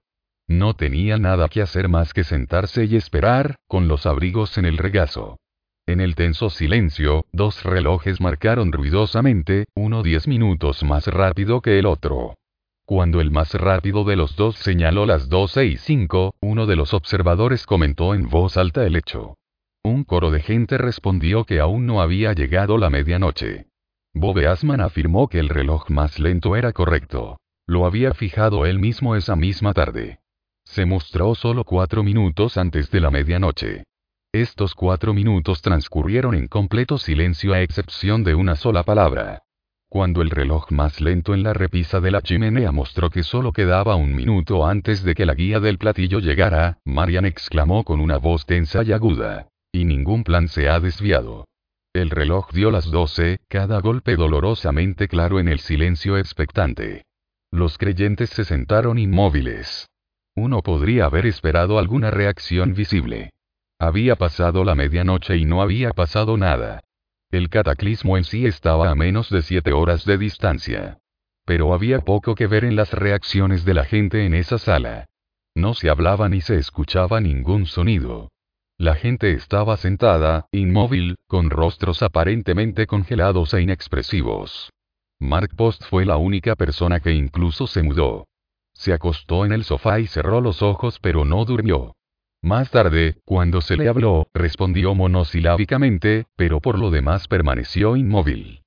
[0.46, 4.76] No tenía nada que hacer más que sentarse y esperar, con los abrigos en el
[4.76, 5.38] regazo.
[5.86, 11.86] En el tenso silencio, dos relojes marcaron ruidosamente, uno diez minutos más rápido que el
[11.86, 12.34] otro.
[12.84, 16.94] Cuando el más rápido de los dos señaló las doce y cinco, uno de los
[16.94, 19.34] observadores comentó en voz alta el hecho.
[19.82, 23.66] Un coro de gente respondió que aún no había llegado la medianoche.
[24.14, 27.38] Bob Asman afirmó que el reloj más lento era correcto.
[27.66, 30.20] Lo había fijado él mismo esa misma tarde.
[30.64, 33.84] Se mostró solo cuatro minutos antes de la medianoche.
[34.34, 39.42] Estos cuatro minutos transcurrieron en completo silencio a excepción de una sola palabra.
[39.90, 43.94] Cuando el reloj más lento en la repisa de la chimenea mostró que solo quedaba
[43.94, 48.46] un minuto antes de que la guía del platillo llegara, Marian exclamó con una voz
[48.46, 49.48] tensa y aguda.
[49.70, 51.44] Y ningún plan se ha desviado.
[51.92, 57.04] El reloj dio las doce, cada golpe dolorosamente claro en el silencio expectante.
[57.50, 59.90] Los creyentes se sentaron inmóviles.
[60.34, 63.28] Uno podría haber esperado alguna reacción visible.
[63.82, 66.84] Había pasado la medianoche y no había pasado nada.
[67.32, 70.98] El cataclismo en sí estaba a menos de siete horas de distancia.
[71.44, 75.08] Pero había poco que ver en las reacciones de la gente en esa sala.
[75.56, 78.30] No se hablaba ni se escuchaba ningún sonido.
[78.78, 84.70] La gente estaba sentada, inmóvil, con rostros aparentemente congelados e inexpresivos.
[85.18, 88.28] Mark Post fue la única persona que incluso se mudó.
[88.74, 91.96] Se acostó en el sofá y cerró los ojos pero no durmió.
[92.42, 98.62] Más tarde, cuando se le habló, respondió monosilábicamente, pero por lo demás permaneció inmóvil.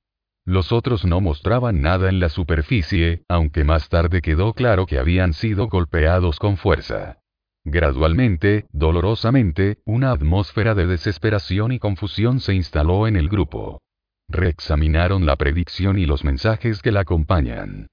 [0.46, 5.34] Los otros no mostraban nada en la superficie, aunque más tarde quedó claro que habían
[5.34, 7.18] sido golpeados con fuerza.
[7.66, 13.82] Gradualmente, dolorosamente, una atmósfera de desesperación y confusión se instaló en el grupo.
[14.30, 17.88] Reexaminaron la predicción y los mensajes que la acompañan.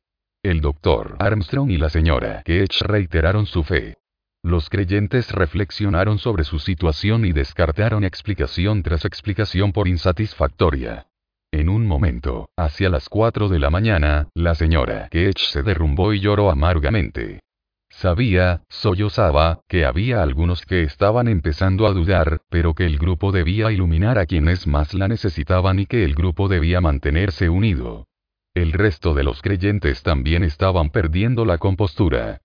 [0.44, 3.96] El doctor Armstrong y la señora Ketch reiteraron su fe.
[4.44, 11.06] Los creyentes reflexionaron sobre su situación y descartaron explicación tras explicación por insatisfactoria.
[11.52, 16.18] En un momento, hacia las 4 de la mañana, la señora Ketch se derrumbó y
[16.18, 17.40] lloró amargamente.
[17.88, 23.70] Sabía, sollozaba, que había algunos que estaban empezando a dudar, pero que el grupo debía
[23.70, 28.08] iluminar a quienes más la necesitaban y que el grupo debía mantenerse unido.
[28.54, 32.41] El resto de los creyentes también estaban perdiendo la compostura.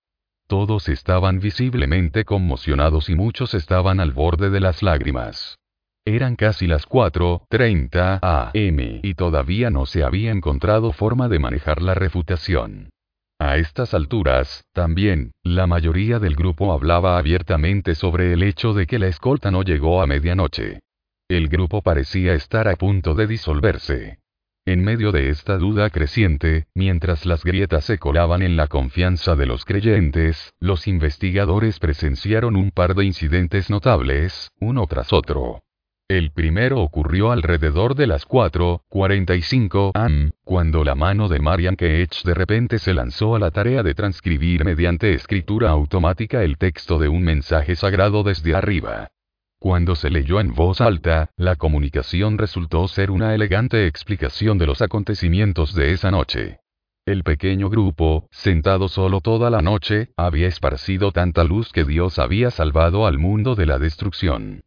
[0.48, 5.58] Todos estaban visiblemente conmocionados y muchos estaban al borde de las lágrimas.
[6.06, 11.92] Eran casi las 4.30 am y todavía no se había encontrado forma de manejar la
[11.92, 12.88] refutación.
[13.38, 18.98] A estas alturas, también, la mayoría del grupo hablaba abiertamente sobre el hecho de que
[18.98, 20.80] la escolta no llegó a medianoche.
[21.28, 24.18] El grupo parecía estar a punto de disolverse.
[24.68, 29.46] En medio de esta duda creciente, mientras las grietas se colaban en la confianza de
[29.46, 35.62] los creyentes, los investigadores presenciaron un par de incidentes notables, uno tras otro.
[36.06, 42.34] El primero ocurrió alrededor de las 4:45 am, cuando la mano de Marian Keech de
[42.34, 47.22] repente se lanzó a la tarea de transcribir mediante escritura automática el texto de un
[47.22, 49.08] mensaje sagrado desde arriba.
[49.60, 54.82] Cuando se leyó en voz alta, la comunicación resultó ser una elegante explicación de los
[54.82, 56.60] acontecimientos de esa noche.
[57.04, 62.52] El pequeño grupo, sentado solo toda la noche, había esparcido tanta luz que Dios había
[62.52, 64.60] salvado al mundo de la destrucción.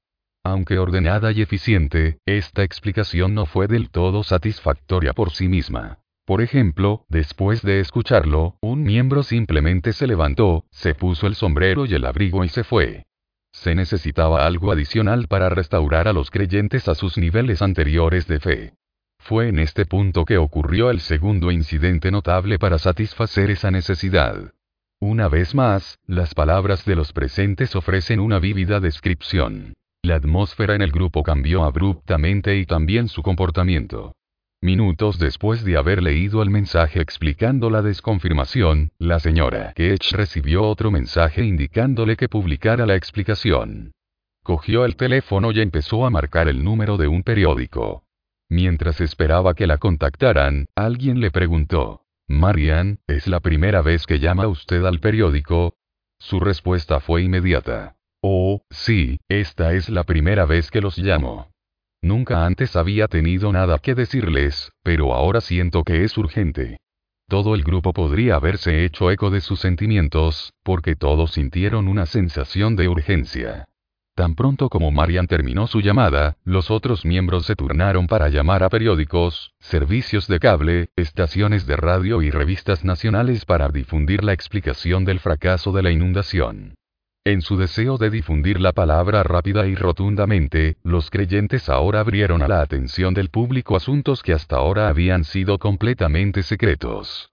[0.43, 5.99] Aunque ordenada y eficiente, esta explicación no fue del todo satisfactoria por sí misma.
[6.26, 11.93] Por ejemplo, después de escucharlo, un miembro simplemente se levantó, se puso el sombrero y
[11.93, 13.05] el abrigo y se fue.
[13.61, 18.73] Se necesitaba algo adicional para restaurar a los creyentes a sus niveles anteriores de fe.
[19.19, 24.51] Fue en este punto que ocurrió el segundo incidente notable para satisfacer esa necesidad.
[24.99, 29.75] Una vez más, las palabras de los presentes ofrecen una vívida descripción.
[30.01, 34.15] La atmósfera en el grupo cambió abruptamente y también su comportamiento.
[34.63, 40.91] Minutos después de haber leído el mensaje explicando la desconfirmación, la señora Ketch recibió otro
[40.91, 43.93] mensaje indicándole que publicara la explicación.
[44.43, 48.03] Cogió el teléfono y empezó a marcar el número de un periódico.
[48.49, 54.47] Mientras esperaba que la contactaran, alguien le preguntó, Marian, ¿es la primera vez que llama
[54.47, 55.73] usted al periódico?
[56.19, 57.95] Su respuesta fue inmediata.
[58.21, 61.51] Oh, sí, esta es la primera vez que los llamo.
[62.02, 66.78] Nunca antes había tenido nada que decirles, pero ahora siento que es urgente.
[67.28, 72.76] Todo el grupo podría haberse hecho eco de sus sentimientos, porque todos sintieron una sensación
[72.76, 73.68] de urgencia.
[74.15, 78.69] Tan pronto como Marian terminó su llamada, los otros miembros se turnaron para llamar a
[78.69, 85.19] periódicos, servicios de cable, estaciones de radio y revistas nacionales para difundir la explicación del
[85.19, 86.73] fracaso de la inundación.
[87.23, 92.48] En su deseo de difundir la palabra rápida y rotundamente, los creyentes ahora abrieron a
[92.48, 97.31] la atención del público asuntos que hasta ahora habían sido completamente secretos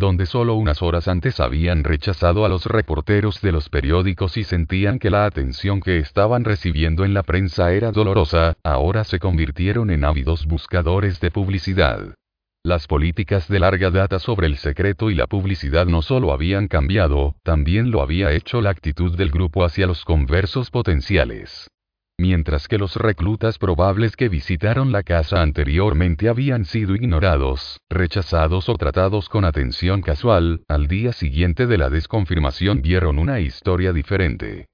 [0.00, 4.98] donde solo unas horas antes habían rechazado a los reporteros de los periódicos y sentían
[4.98, 10.04] que la atención que estaban recibiendo en la prensa era dolorosa, ahora se convirtieron en
[10.04, 12.14] ávidos buscadores de publicidad.
[12.62, 17.34] Las políticas de larga data sobre el secreto y la publicidad no solo habían cambiado,
[17.42, 21.70] también lo había hecho la actitud del grupo hacia los conversos potenciales
[22.20, 28.74] mientras que los reclutas probables que visitaron la casa anteriormente habían sido ignorados, rechazados o
[28.74, 34.66] tratados con atención casual, al día siguiente de la desconfirmación vieron una historia diferente.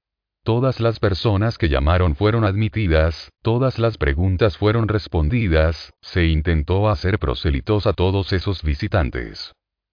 [0.47, 7.19] Todas las personas que llamaron fueron admitidas, todas las preguntas fueron respondidas, se intentó hacer
[7.19, 9.51] proselitos a todos esos visitantes.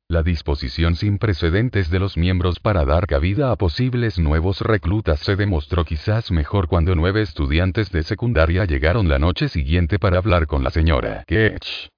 [0.08, 5.34] La disposición sin precedentes de los miembros para dar cabida a posibles nuevos reclutas se
[5.34, 10.62] demostró quizás mejor cuando nueve estudiantes de secundaria llegaron la noche siguiente para hablar con
[10.62, 11.88] la señora Ketch.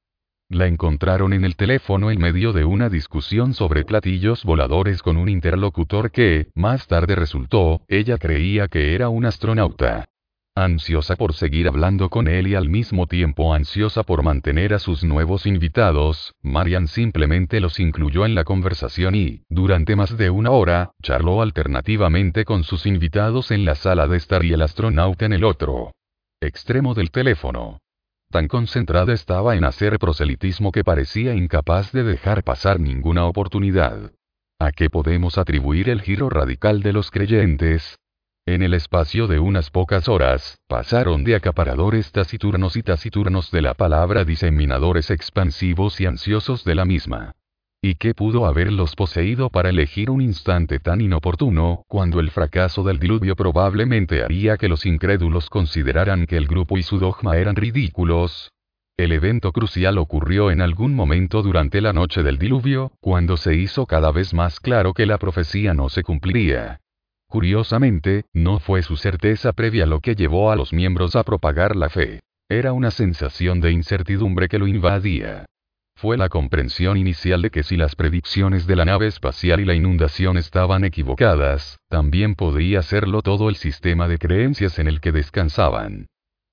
[0.49, 5.29] La encontraron en el teléfono en medio de una discusión sobre platillos voladores con un
[5.29, 10.05] interlocutor que, más tarde resultó, ella creía que era un astronauta.
[10.55, 15.03] Ansiosa por seguir hablando con él y al mismo tiempo ansiosa por mantener a sus
[15.03, 20.93] nuevos invitados, Marian simplemente los incluyó en la conversación y, durante más de una hora,
[21.03, 25.45] charló alternativamente con sus invitados en la sala de estar y el astronauta en el
[25.45, 25.91] otro
[26.41, 27.81] extremo del teléfono.
[28.31, 34.13] Tan concentrada estaba en hacer proselitismo que parecía incapaz de dejar pasar ninguna oportunidad.
[34.59, 37.99] ¿A qué podemos atribuir el giro radical de los creyentes?
[38.47, 43.75] En el espacio de unas pocas horas, pasaron de acaparadores taciturnos y taciturnos de la
[43.75, 47.33] palabra diseminadores expansivos y ansiosos de la misma.
[47.89, 52.99] ¿Y qué pudo haberlos poseído para elegir un instante tan inoportuno, cuando el fracaso del
[52.99, 58.51] diluvio probablemente haría que los incrédulos consideraran que el grupo y su dogma eran ridículos?
[58.97, 63.87] El evento crucial ocurrió en algún momento durante la noche del diluvio, cuando se hizo
[63.87, 66.81] cada vez más claro que la profecía no se cumpliría.
[67.29, 71.89] Curiosamente, no fue su certeza previa lo que llevó a los miembros a propagar la
[71.89, 72.19] fe.
[72.49, 75.47] Era una sensación de incertidumbre que lo invadía.
[75.99, 79.73] Fue la comprensión inicial de que si las predicciones de la nave espacial y la
[79.73, 86.07] inundación estaban equivocadas, también podría serlo todo el sistema de creencias en el que descansaban.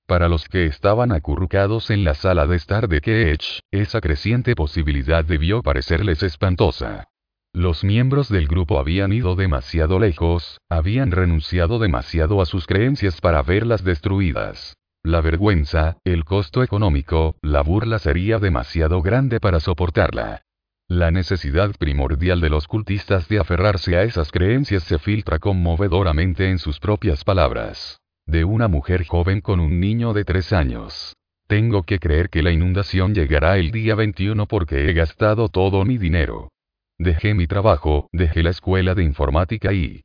[0.06, 5.22] Para los que estaban acurrucados en la sala de estar de Keech, esa creciente posibilidad
[5.26, 7.04] debió parecerles espantosa.
[7.52, 13.42] Los miembros del grupo habían ido demasiado lejos, habían renunciado demasiado a sus creencias para
[13.42, 14.74] verlas destruidas.
[15.04, 20.44] La vergüenza, el costo económico, la burla sería demasiado grande para soportarla.
[20.88, 26.58] La necesidad primordial de los cultistas de aferrarse a esas creencias se filtra conmovedoramente en
[26.58, 28.00] sus propias palabras.
[28.24, 31.14] De una mujer joven con un niño de tres años.
[31.46, 35.98] Tengo que creer que la inundación llegará el día 21 porque he gastado todo mi
[35.98, 36.48] dinero.
[36.96, 40.03] Dejé mi trabajo, dejé la escuela de informática y...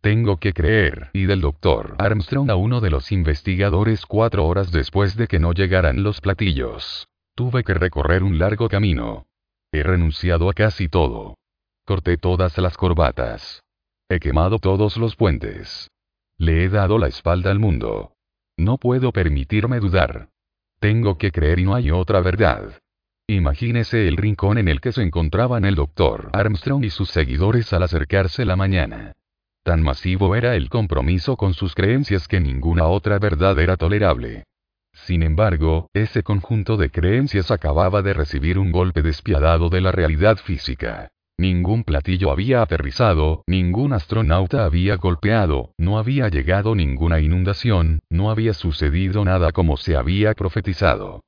[0.00, 5.14] Tengo que creer, y del doctor Armstrong a uno de los investigadores cuatro horas después
[5.14, 7.06] de que no llegaran los platillos.
[7.34, 9.26] Tuve que recorrer un largo camino.
[9.72, 11.36] He renunciado a casi todo.
[11.84, 13.62] Corté todas las corbatas.
[14.08, 15.90] He quemado todos los puentes.
[16.38, 18.14] Le he dado la espalda al mundo.
[18.56, 20.30] No puedo permitirme dudar.
[20.78, 22.80] Tengo que creer y no hay otra verdad.
[23.26, 27.82] Imagínese el rincón en el que se encontraban el doctor Armstrong y sus seguidores al
[27.82, 29.14] acercarse la mañana.
[29.62, 34.44] Tan masivo era el compromiso con sus creencias que ninguna otra verdad era tolerable.
[34.92, 40.38] Sin embargo, ese conjunto de creencias acababa de recibir un golpe despiadado de la realidad
[40.38, 41.08] física.
[41.38, 48.52] Ningún platillo había aterrizado, ningún astronauta había golpeado, no había llegado ninguna inundación, no había
[48.52, 51.22] sucedido nada como se había profetizado.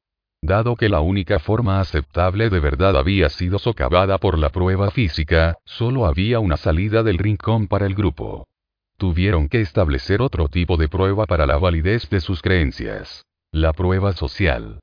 [0.45, 5.59] Dado que la única forma aceptable de verdad había sido socavada por la prueba física,
[5.65, 8.49] solo había una salida del rincón para el grupo.
[8.97, 13.25] Tuvieron que establecer otro tipo de prueba para la validez de sus creencias.
[13.53, 14.81] La prueba social.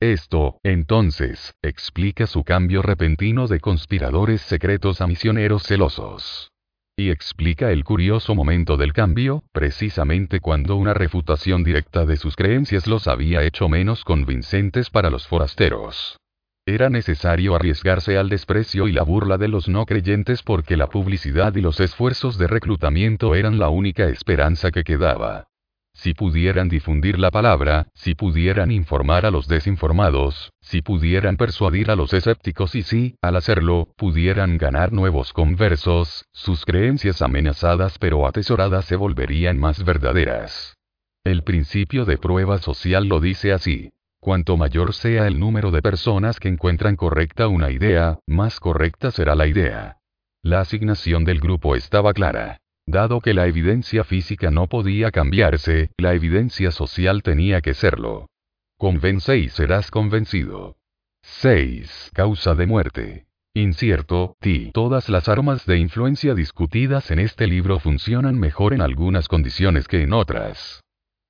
[0.00, 6.51] Esto, entonces, explica su cambio repentino de conspiradores secretos a misioneros celosos.
[6.96, 12.86] Y explica el curioso momento del cambio, precisamente cuando una refutación directa de sus creencias
[12.86, 16.18] los había hecho menos convincentes para los forasteros.
[16.66, 21.56] Era necesario arriesgarse al desprecio y la burla de los no creyentes porque la publicidad
[21.56, 25.48] y los esfuerzos de reclutamiento eran la única esperanza que quedaba.
[25.94, 31.96] Si pudieran difundir la palabra, si pudieran informar a los desinformados, si pudieran persuadir a
[31.96, 38.86] los escépticos y si, al hacerlo, pudieran ganar nuevos conversos, sus creencias amenazadas pero atesoradas
[38.86, 40.76] se volverían más verdaderas.
[41.24, 43.92] El principio de prueba social lo dice así.
[44.20, 49.34] Cuanto mayor sea el número de personas que encuentran correcta una idea, más correcta será
[49.34, 49.98] la idea.
[50.42, 52.61] La asignación del grupo estaba clara.
[52.92, 58.26] Dado que la evidencia física no podía cambiarse, la evidencia social tenía que serlo.
[58.76, 60.76] Convence y serás convencido.
[61.22, 62.10] 6.
[62.12, 63.26] Causa de muerte.
[63.54, 64.72] Incierto, ti.
[64.74, 70.02] Todas las armas de influencia discutidas en este libro funcionan mejor en algunas condiciones que
[70.02, 70.81] en otras.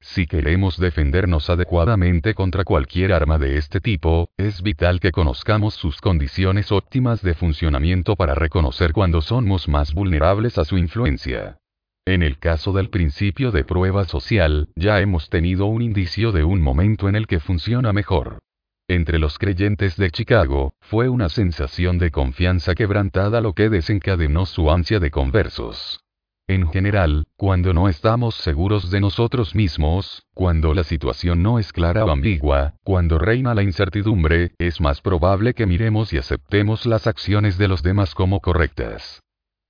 [0.05, 6.01] Si queremos defendernos adecuadamente contra cualquier arma de este tipo, es vital que conozcamos sus
[6.01, 11.59] condiciones óptimas de funcionamiento para reconocer cuándo somos más vulnerables a su influencia.
[12.05, 16.61] En el caso del principio de prueba social, ya hemos tenido un indicio de un
[16.61, 18.41] momento en el que funciona mejor.
[18.89, 24.69] Entre los creyentes de Chicago, fue una sensación de confianza quebrantada lo que desencadenó su
[24.69, 26.01] ansia de conversos.
[26.49, 32.05] En general, cuando no estamos seguros de nosotros mismos, cuando la situación no es clara
[32.05, 37.59] o ambigua, cuando reina la incertidumbre, es más probable que miremos y aceptemos las acciones
[37.59, 39.21] de los demás como correctas.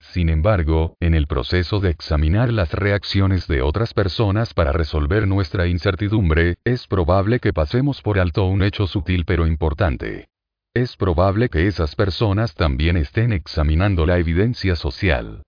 [0.01, 5.69] Sin embargo, en el proceso de examinar las reacciones de otras personas para resolver nuestra
[5.69, 10.27] incertidumbre, es probable que pasemos por alto un hecho sutil pero importante.
[10.75, 15.43] Es probable que esas personas también estén examinando la evidencia social.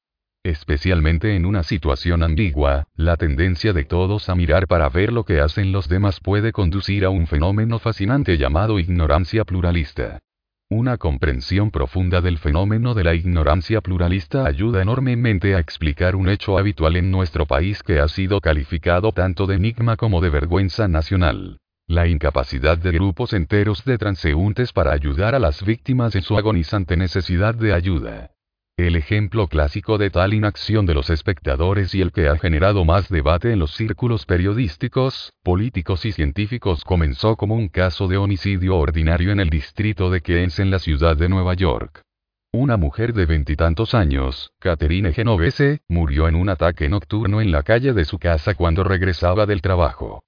[0.45, 5.41] Especialmente en una situación ambigua, la tendencia de todos a mirar para ver lo que
[5.41, 10.19] hacen los demás puede conducir a un fenómeno fascinante llamado ignorancia pluralista.
[10.69, 16.59] Una comprensión profunda del fenómeno de la ignorancia pluralista ayuda enormemente a explicar un hecho
[16.59, 21.57] habitual en nuestro país que ha sido calificado tanto de enigma como de vergüenza nacional.
[21.87, 26.99] La incapacidad de grupos enteros de transeúntes para ayudar a las víctimas en su agonizante
[26.99, 28.34] necesidad de ayuda.
[28.77, 33.09] El ejemplo clásico de tal inacción de los espectadores y el que ha generado más
[33.09, 39.31] debate en los círculos periodísticos, políticos y científicos comenzó como un caso de homicidio ordinario
[39.31, 42.03] en el distrito de Keynes en la ciudad de Nueva York.
[42.53, 47.93] Una mujer de veintitantos años, Catherine Genovese, murió en un ataque nocturno en la calle
[47.93, 50.25] de su casa cuando regresaba del trabajo.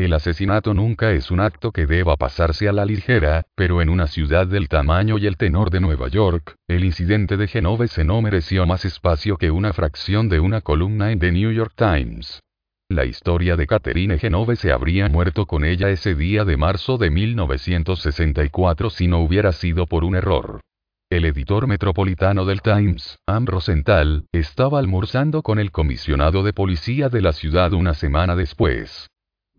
[0.00, 4.06] El asesinato nunca es un acto que deba pasarse a la ligera, pero en una
[4.06, 8.64] ciudad del tamaño y el tenor de Nueva York, el incidente de Genovese no mereció
[8.64, 12.40] más espacio que una fracción de una columna en The New York Times.
[12.88, 18.88] La historia de Catherine Genovese habría muerto con ella ese día de marzo de 1964
[18.88, 20.62] si no hubiera sido por un error.
[21.10, 27.20] El editor metropolitano del Times, Am Rosenthal, estaba almorzando con el comisionado de policía de
[27.20, 29.10] la ciudad una semana después.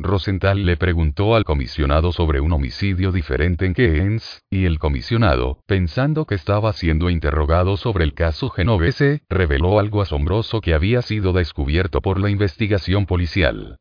[0.03, 6.25] Rosenthal le preguntó al comisionado sobre un homicidio diferente en Keynes, y el comisionado, pensando
[6.25, 12.01] que estaba siendo interrogado sobre el caso Genovese, reveló algo asombroso que había sido descubierto
[12.01, 13.77] por la investigación policial.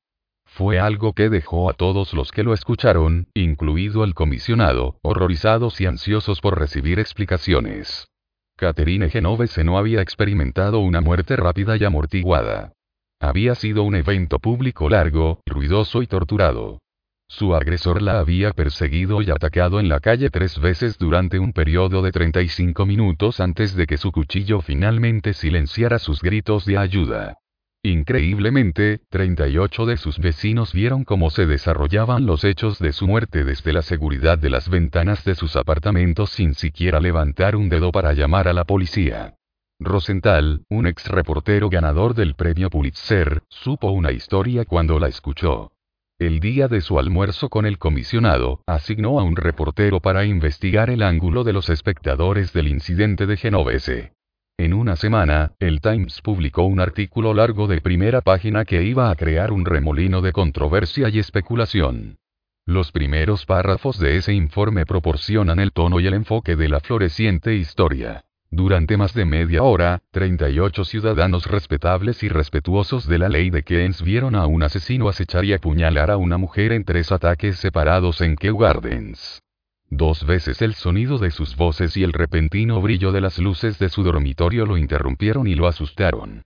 [0.47, 5.87] Fue algo que dejó a todos los que lo escucharon, incluido el comisionado, horrorizados y
[5.87, 8.09] ansiosos por recibir explicaciones.
[8.57, 12.73] Catherine Genovese no había experimentado una muerte rápida y amortiguada.
[13.21, 16.81] Había sido un evento público largo, ruidoso y torturado.
[17.29, 22.01] Su agresor la había perseguido y atacado en la calle tres veces durante un periodo
[22.01, 27.37] de 35 minutos antes de que su cuchillo finalmente silenciara sus gritos de ayuda.
[27.83, 33.73] Increíblemente, 38 de sus vecinos vieron cómo se desarrollaban los hechos de su muerte desde
[33.75, 38.49] la seguridad de las ventanas de sus apartamentos sin siquiera levantar un dedo para llamar
[38.49, 39.35] a la policía.
[39.83, 45.73] Rosenthal, un ex reportero ganador del premio Pulitzer, supo una historia cuando la escuchó.
[46.19, 51.03] El día de su almuerzo con el comisionado, asignó a un reportero para investigar el
[51.03, 54.13] ángulo de los espectadores del incidente de Genovese.
[54.59, 59.17] En una semana, el Times publicó un artículo largo de primera página que iba a
[59.17, 62.19] crear un remolino de controversia y especulación.
[62.67, 67.55] Los primeros párrafos de ese informe proporcionan el tono y el enfoque de la floreciente
[67.55, 68.27] historia.
[68.53, 74.03] Durante más de media hora, 38 ciudadanos respetables y respetuosos de la ley de Keynes
[74.03, 78.35] vieron a un asesino acechar y apuñalar a una mujer en tres ataques separados en
[78.35, 79.41] Kew Gardens.
[79.89, 83.89] Dos veces el sonido de sus voces y el repentino brillo de las luces de
[83.89, 86.43] su dormitorio lo interrumpieron y lo asustaron.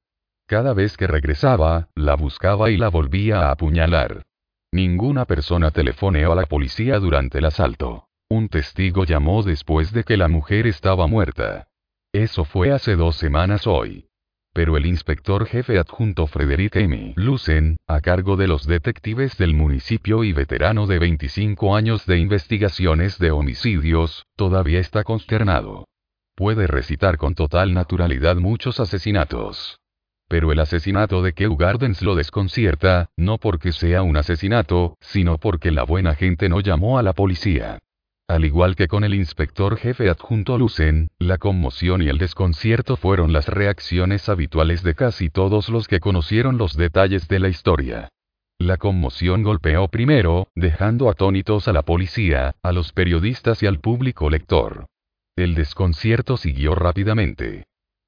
[0.47, 4.25] Cada vez que regresaba, la buscaba y la volvía a apuñalar.
[4.73, 8.09] Ninguna persona telefoneó a la policía durante el asalto.
[8.29, 11.69] Un testigo llamó después de que la mujer estaba muerta.
[12.15, 14.07] Eso fue hace dos semanas hoy.
[14.53, 17.13] Pero el inspector jefe adjunto Frederick M.
[17.17, 23.19] Lucen, a cargo de los detectives del municipio y veterano de 25 años de investigaciones
[23.19, 25.89] de homicidios, todavía está consternado.
[26.37, 29.81] Puede recitar con total naturalidad muchos asesinatos.
[30.29, 35.73] Pero el asesinato de Kew Gardens lo desconcierta, no porque sea un asesinato, sino porque
[35.73, 37.81] la buena gente no llamó a la policía.
[38.27, 43.35] Al igual que con el inspector jefe adjunto Lucen, la conmoción y el desconcierto fueron
[43.35, 48.09] las reacciones habituales de casi todos los que conocieron los detalles de la historia.
[48.59, 54.31] La conmoción golpeó primero, dejando atónitos a la policía, a los periodistas y al público
[54.31, 54.87] lector.
[55.37, 57.65] El desconcierto siguió rápidamente.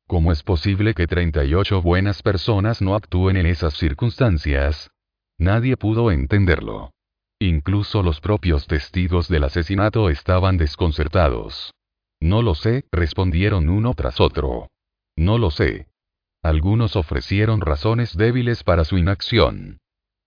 [0.06, 4.90] ¿Cómo es posible que 38 buenas personas no actúen en esas circunstancias?
[5.36, 6.92] Nadie pudo entenderlo.
[7.38, 11.74] Incluso los propios testigos del asesinato estaban desconcertados.
[12.20, 14.68] No lo sé, respondieron uno tras otro.
[15.16, 15.88] No lo sé.
[16.42, 19.78] Algunos ofrecieron razones débiles para su inacción.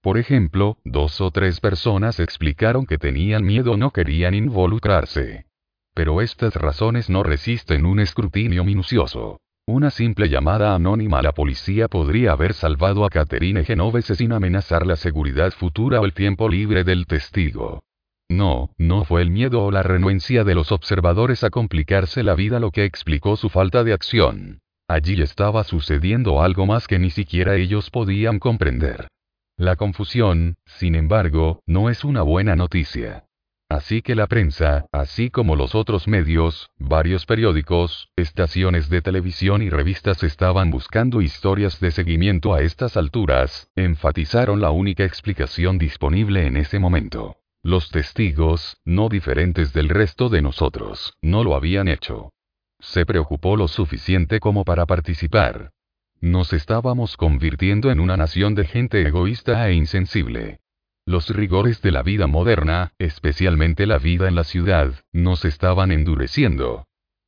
[0.01, 5.47] Por ejemplo, dos o tres personas explicaron que tenían miedo o no querían involucrarse.
[5.95, 9.39] Pero estas razones no resisten un escrutinio minucioso.
[9.71, 14.83] Una simple llamada anónima a la policía podría haber salvado a Catherine Genovese sin amenazar
[14.83, 17.83] la seguridad futura o el tiempo libre del testigo.
[18.31, 22.59] No, no fue el miedo o la renuencia de los observadores a complicarse la vida
[22.59, 24.59] lo que explicó su falta de acción.
[24.87, 29.07] Allí estaba sucediendo algo más que ni siquiera ellos podían comprender.
[29.55, 33.28] La confusión, sin embargo, no es una buena noticia.
[33.69, 39.69] Así que la prensa, así como los otros medios, varios periódicos, estaciones de televisión y
[39.69, 46.57] revistas estaban buscando historias de seguimiento a estas alturas, enfatizaron la única explicación disponible en
[46.57, 47.37] ese momento.
[47.61, 52.31] Los testigos, no diferentes del resto de nosotros, no lo habían hecho.
[52.79, 55.73] Se preocupó lo suficiente como para participar.
[56.21, 60.59] Nos estábamos convirtiendo en una nación de gente egoísta e insensible.
[61.05, 66.85] Los rigores de la vida moderna, especialmente la vida en la ciudad, nos estaban endureciendo.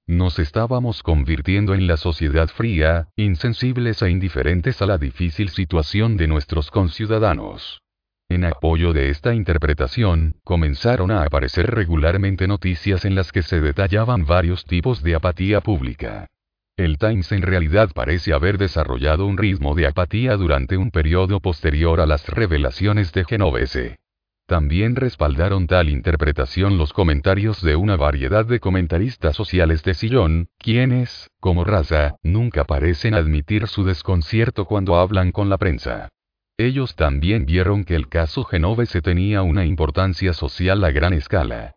[0.08, 6.28] Nos estábamos convirtiendo en la sociedad fría, insensibles e indiferentes a la difícil situación de
[6.28, 7.82] nuestros conciudadanos.
[8.30, 14.26] En apoyo de esta interpretación, comenzaron a aparecer regularmente noticias en las que se detallaban
[14.26, 16.28] varios tipos de apatía pública.
[16.82, 22.02] El Times en realidad parece haber desarrollado un ritmo de apatía durante un periodo posterior
[22.02, 24.00] a las revelaciones de Genovese.
[24.48, 31.30] También respaldaron tal interpretación los comentarios de una variedad de comentaristas sociales de sillón, quienes,
[31.40, 36.10] como raza, nunca parecen admitir su desconcierto cuando hablan con la prensa.
[36.58, 41.76] Ellos también vieron que el caso Genovese tenía una importancia social a gran escala.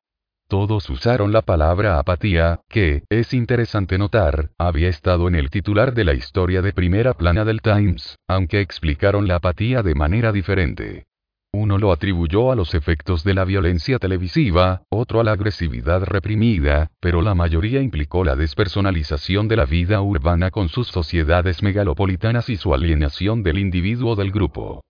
[0.48, 6.04] Todos usaron la palabra apatía, que, es interesante notar, había estado en el titular de
[6.04, 11.06] la historia de primera plana del Times, aunque explicaron la apatía de manera diferente.
[11.54, 16.90] Uno lo atribuyó a los efectos de la violencia televisiva, otro a la agresividad reprimida,
[17.00, 22.56] pero la mayoría implicó la despersonalización de la vida urbana con sus sociedades megalopolitanas y
[22.56, 24.82] su alienación del individuo del grupo.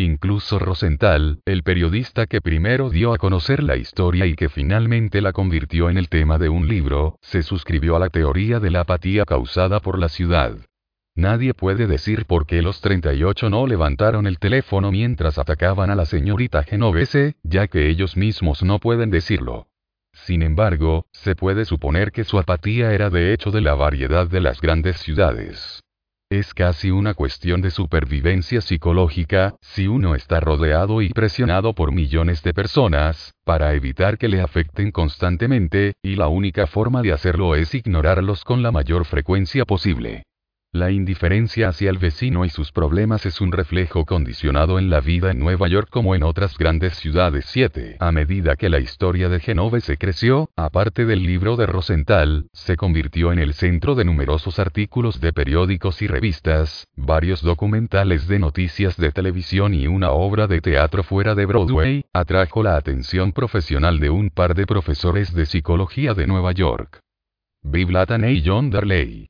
[0.00, 5.34] Incluso Rosenthal, el periodista que primero dio a conocer la historia y que finalmente la
[5.34, 9.26] convirtió en el tema de un libro, se suscribió a la teoría de la apatía
[9.26, 10.56] causada por la ciudad.
[11.16, 16.06] Nadie puede decir por qué los 38 no levantaron el teléfono mientras atacaban a la
[16.06, 19.66] señorita Genovese, ya que ellos mismos no pueden decirlo.
[20.14, 24.40] Sin embargo, se puede suponer que su apatía era de hecho de la variedad de
[24.40, 25.82] las grandes ciudades.
[26.32, 32.44] Es casi una cuestión de supervivencia psicológica, si uno está rodeado y presionado por millones
[32.44, 37.74] de personas, para evitar que le afecten constantemente, y la única forma de hacerlo es
[37.74, 40.22] ignorarlos con la mayor frecuencia posible.
[40.72, 45.32] La indiferencia hacia el vecino y sus problemas es un reflejo condicionado en la vida
[45.32, 47.96] en Nueva York como en otras grandes ciudades 7.
[47.98, 52.76] A medida que la historia de Genove se creció, aparte del libro de Rosenthal, se
[52.76, 58.96] convirtió en el centro de numerosos artículos de periódicos y revistas, varios documentales de noticias
[58.96, 64.10] de televisión y una obra de teatro fuera de Broadway, atrajo la atención profesional de
[64.10, 67.00] un par de profesores de psicología de Nueva York.
[67.60, 67.90] Bill
[68.28, 69.29] y John Darley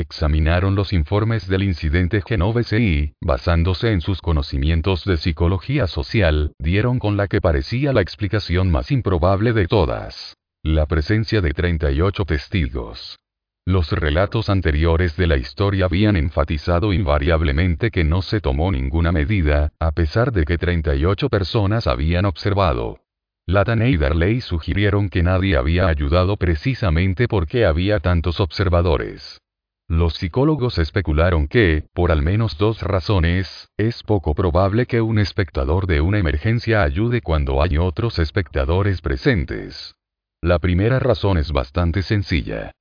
[0.00, 6.98] examinaron los informes del incidente Genovese y, basándose en sus conocimientos de psicología social, dieron
[6.98, 10.36] con la que parecía la explicación más improbable de todas.
[10.62, 13.18] La presencia de 38 testigos.
[13.66, 19.72] Los relatos anteriores de la historia habían enfatizado invariablemente que no se tomó ninguna medida,
[19.78, 23.00] a pesar de que 38 personas habían observado.
[23.46, 29.40] Latan y Darley sugirieron que nadie había ayudado precisamente porque había tantos observadores.
[29.88, 35.86] Los psicólogos especularon que, por al menos dos razones, es poco probable que un espectador
[35.86, 39.94] de una emergencia ayude cuando hay otros espectadores presentes.
[40.42, 42.72] La primera razón es bastante sencilla.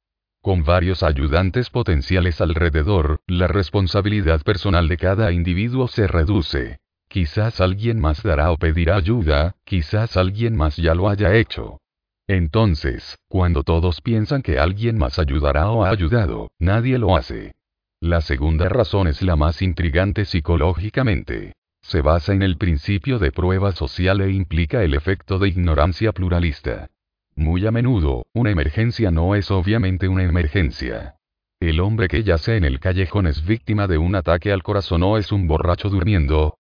[0.42, 6.80] Con varios ayudantes potenciales alrededor, la responsabilidad personal de cada individuo se reduce.
[7.08, 11.80] Quizás alguien más dará o pedirá ayuda, quizás alguien más ya lo haya hecho.
[12.28, 17.56] Entonces, cuando todos piensan que alguien más ayudará o ha ayudado, nadie lo hace.
[18.02, 21.54] La segunda razón es la más intrigante psicológicamente.
[21.82, 26.90] Se basa en el principio de prueba social e implica el efecto de ignorancia pluralista.
[27.36, 31.16] Muy a menudo, una emergencia no es obviamente una emergencia.
[31.62, 35.18] El hombre que yace en el callejón es víctima de un ataque al corazón o
[35.18, 36.57] es un borracho durmiendo,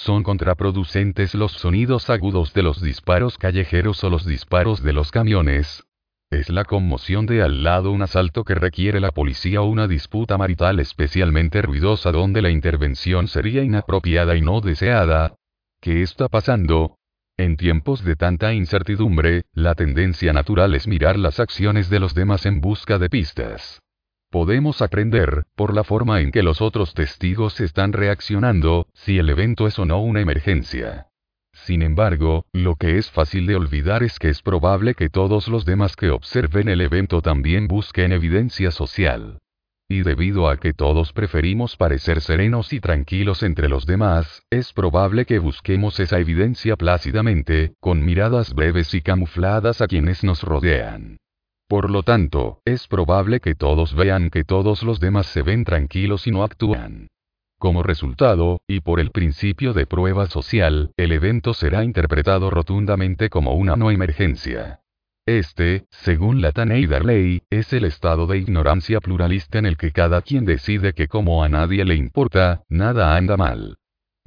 [0.00, 5.84] son contraproducentes los sonidos agudos de los disparos callejeros o los disparos de los camiones.
[6.30, 10.38] Es la conmoción de al lado un asalto que requiere la policía o una disputa
[10.38, 15.34] marital especialmente ruidosa donde la intervención sería inapropiada y no deseada.
[15.82, 16.96] ¿Qué está pasando?
[17.36, 22.46] En tiempos de tanta incertidumbre, la tendencia natural es mirar las acciones de los demás
[22.46, 23.80] en busca de pistas.
[24.30, 29.66] Podemos aprender, por la forma en que los otros testigos están reaccionando, si el evento
[29.66, 31.08] es o no una emergencia.
[31.52, 35.64] Sin embargo, lo que es fácil de olvidar es que es probable que todos los
[35.64, 39.40] demás que observen el evento también busquen evidencia social.
[39.88, 45.26] Y debido a que todos preferimos parecer serenos y tranquilos entre los demás, es probable
[45.26, 51.18] que busquemos esa evidencia plácidamente, con miradas breves y camufladas a quienes nos rodean.
[51.70, 56.26] Por lo tanto, es probable que todos vean que todos los demás se ven tranquilos
[56.26, 57.10] y no actúan.
[57.60, 63.54] Como resultado, y por el principio de prueba social, el evento será interpretado rotundamente como
[63.54, 64.80] una no emergencia.
[65.24, 70.44] Este, según la Darley, es el estado de ignorancia pluralista en el que cada quien
[70.46, 73.78] decide que como a nadie le importa, nada anda mal.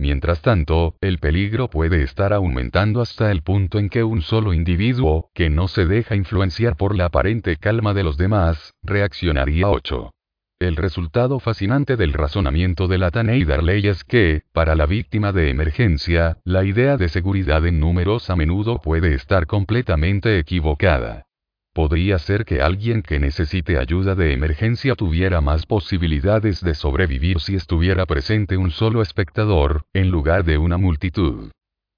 [0.04, 5.30] Mientras tanto, el peligro puede estar aumentando hasta el punto en que un solo individuo,
[5.34, 10.12] que no se deja influenciar por la aparente calma de los demás, reaccionaría 8.
[10.60, 16.38] El resultado fascinante del razonamiento de la Darley es que, para la víctima de emergencia,
[16.44, 21.28] la idea de seguridad en números a menudo puede estar completamente equivocada.
[21.74, 27.56] Podría ser que alguien que necesite ayuda de emergencia tuviera más posibilidades de sobrevivir si
[27.56, 31.50] estuviera presente un solo espectador, en lugar de una multitud.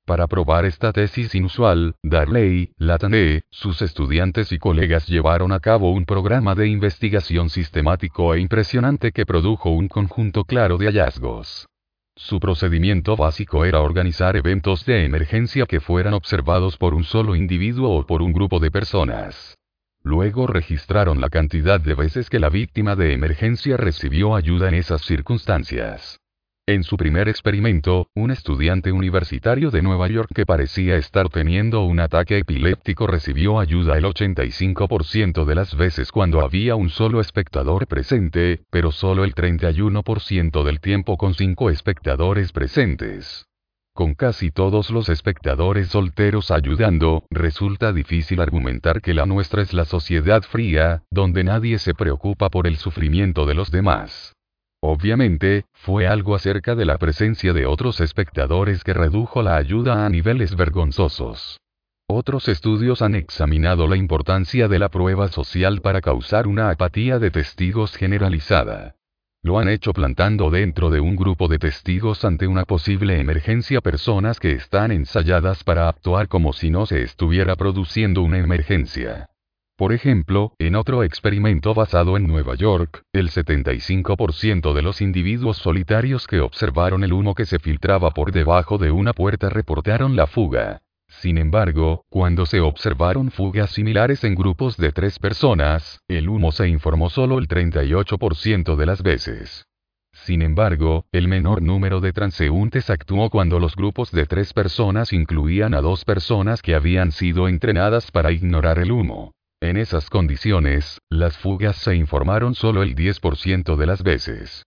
[0.06, 6.06] Para probar esta tesis inusual, Darley, Latane, sus estudiantes y colegas llevaron a cabo un
[6.06, 11.68] programa de investigación sistemático e impresionante que produjo un conjunto claro de hallazgos.
[12.16, 17.90] Su procedimiento básico era organizar eventos de emergencia que fueran observados por un solo individuo
[17.90, 19.58] o por un grupo de personas.
[20.06, 25.02] Luego registraron la cantidad de veces que la víctima de emergencia recibió ayuda en esas
[25.02, 26.20] circunstancias.
[26.68, 32.00] En su primer experimento, un estudiante universitario de Nueva York que parecía estar teniendo un
[32.00, 38.62] ataque epiléptico recibió ayuda el 85% de las veces cuando había un solo espectador presente,
[38.70, 43.48] pero solo el 31% del tiempo con cinco espectadores presentes.
[43.96, 49.86] Con casi todos los espectadores solteros ayudando, resulta difícil argumentar que la nuestra es la
[49.86, 54.34] sociedad fría, donde nadie se preocupa por el sufrimiento de los demás.
[54.82, 60.10] Obviamente, fue algo acerca de la presencia de otros espectadores que redujo la ayuda a
[60.10, 61.62] niveles vergonzosos.
[62.06, 67.32] Otros estudios han examinado la importancia de la prueba social para causar una apatía de
[67.32, 68.98] testigos generalizada.
[69.46, 74.40] Lo han hecho plantando dentro de un grupo de testigos ante una posible emergencia personas
[74.40, 79.30] que están ensayadas para actuar como si no se estuviera produciendo una emergencia.
[79.78, 86.26] Por ejemplo, en otro experimento basado en Nueva York, el 75% de los individuos solitarios
[86.26, 90.82] que observaron el humo que se filtraba por debajo de una puerta reportaron la fuga.
[91.22, 96.68] Sin embargo, cuando se observaron fugas similares en grupos de tres personas, el humo se
[96.68, 99.66] informó solo el 38% de las veces.
[100.12, 105.74] Sin embargo, el menor número de transeúntes actuó cuando los grupos de tres personas incluían
[105.74, 109.34] a dos personas que habían sido entrenadas para ignorar el humo.
[109.62, 114.66] En esas condiciones, las fugas se informaron solo el 10% de las veces.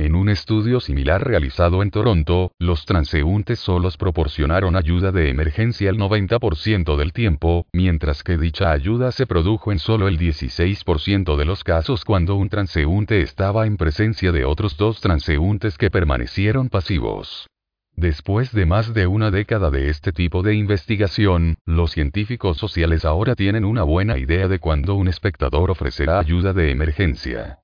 [0.00, 5.98] En un estudio similar realizado en Toronto, los transeúntes solos proporcionaron ayuda de emergencia el
[5.98, 11.64] 90% del tiempo, mientras que dicha ayuda se produjo en solo el 16% de los
[11.64, 17.46] casos cuando un transeúnte estaba en presencia de otros dos transeúntes que permanecieron pasivos.
[17.94, 23.34] Después de más de una década de este tipo de investigación, los científicos sociales ahora
[23.34, 27.58] tienen una buena idea de cuándo un espectador ofrecerá ayuda de emergencia.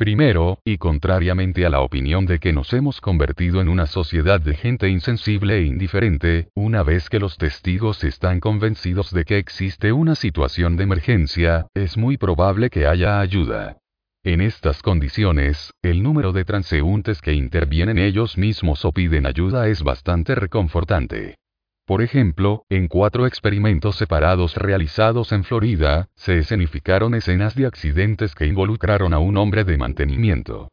[0.00, 4.54] Primero, y contrariamente a la opinión de que nos hemos convertido en una sociedad de
[4.54, 10.14] gente insensible e indiferente, una vez que los testigos están convencidos de que existe una
[10.14, 13.76] situación de emergencia, es muy probable que haya ayuda.
[14.24, 19.82] En estas condiciones, el número de transeúntes que intervienen ellos mismos o piden ayuda es
[19.82, 21.36] bastante reconfortante.
[21.90, 28.46] Por ejemplo, en cuatro experimentos separados realizados en Florida, se escenificaron escenas de accidentes que
[28.46, 30.68] involucraron a un hombre de mantenimiento.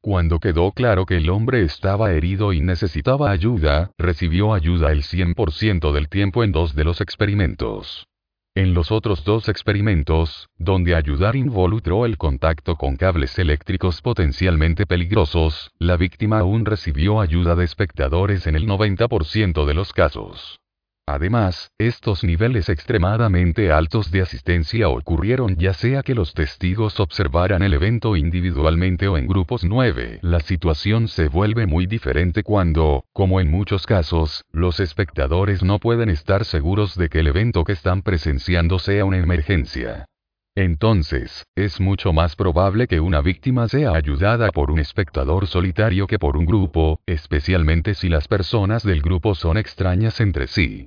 [0.00, 5.92] Cuando quedó claro que el hombre estaba herido y necesitaba ayuda, recibió ayuda el 100%
[5.92, 8.06] del tiempo en dos de los experimentos.
[8.54, 15.70] En los otros dos experimentos, donde ayudar involucró el contacto con cables eléctricos potencialmente peligrosos,
[15.78, 20.61] la víctima aún recibió ayuda de espectadores en el 90% de los casos.
[21.08, 27.74] Además, estos niveles extremadamente altos de asistencia ocurrieron ya sea que los testigos observaran el
[27.74, 30.20] evento individualmente o en grupos 9.
[30.22, 36.08] La situación se vuelve muy diferente cuando, como en muchos casos, los espectadores no pueden
[36.08, 40.06] estar seguros de que el evento que están presenciando sea una emergencia.
[40.54, 46.18] Entonces, es mucho más probable que una víctima sea ayudada por un espectador solitario que
[46.18, 50.86] por un grupo, especialmente si las personas del grupo son extrañas entre sí.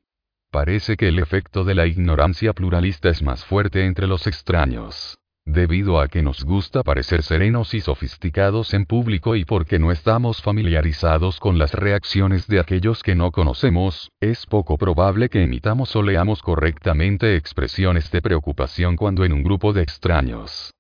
[0.55, 5.17] Parece que el efecto de la ignorancia pluralista es más fuerte entre los extraños.
[5.45, 10.41] Debido a que nos gusta parecer serenos y sofisticados en público y porque no estamos
[10.41, 16.01] familiarizados con las reacciones de aquellos que no conocemos, es poco probable que emitamos o
[16.01, 20.74] leamos correctamente expresiones de preocupación cuando en un grupo de extraños.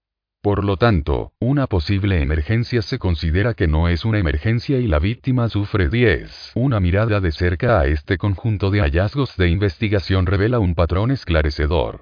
[0.45, 4.99] Por lo tanto, una posible emergencia se considera que no es una emergencia y la
[4.99, 6.51] víctima sufre 10.
[6.53, 12.01] Una mirada de cerca a este conjunto de hallazgos de investigación revela un patrón esclarecedor.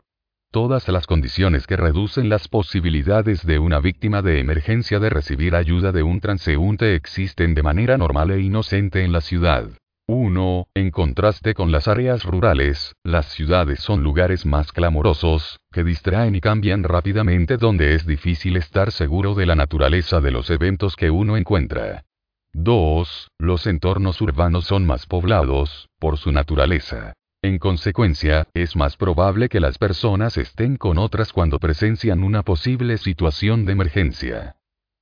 [0.52, 5.94] Todas las condiciones que reducen las posibilidades de una víctima de emergencia de recibir ayuda
[5.94, 9.70] de un transeúnte existen de manera normal e inocente en la ciudad.
[10.14, 10.68] 1.
[10.76, 16.42] En contraste con las áreas rurales, las ciudades son lugares más clamorosos, que distraen y
[16.42, 21.36] cambian rápidamente donde es difícil estar seguro de la naturaleza de los eventos que uno
[21.36, 22.06] encuentra.
[22.54, 23.30] 2.
[23.40, 27.14] Los entornos urbanos son más poblados, por su naturaleza.
[27.42, 32.98] En consecuencia, es más probable que las personas estén con otras cuando presencian una posible
[32.98, 34.56] situación de emergencia.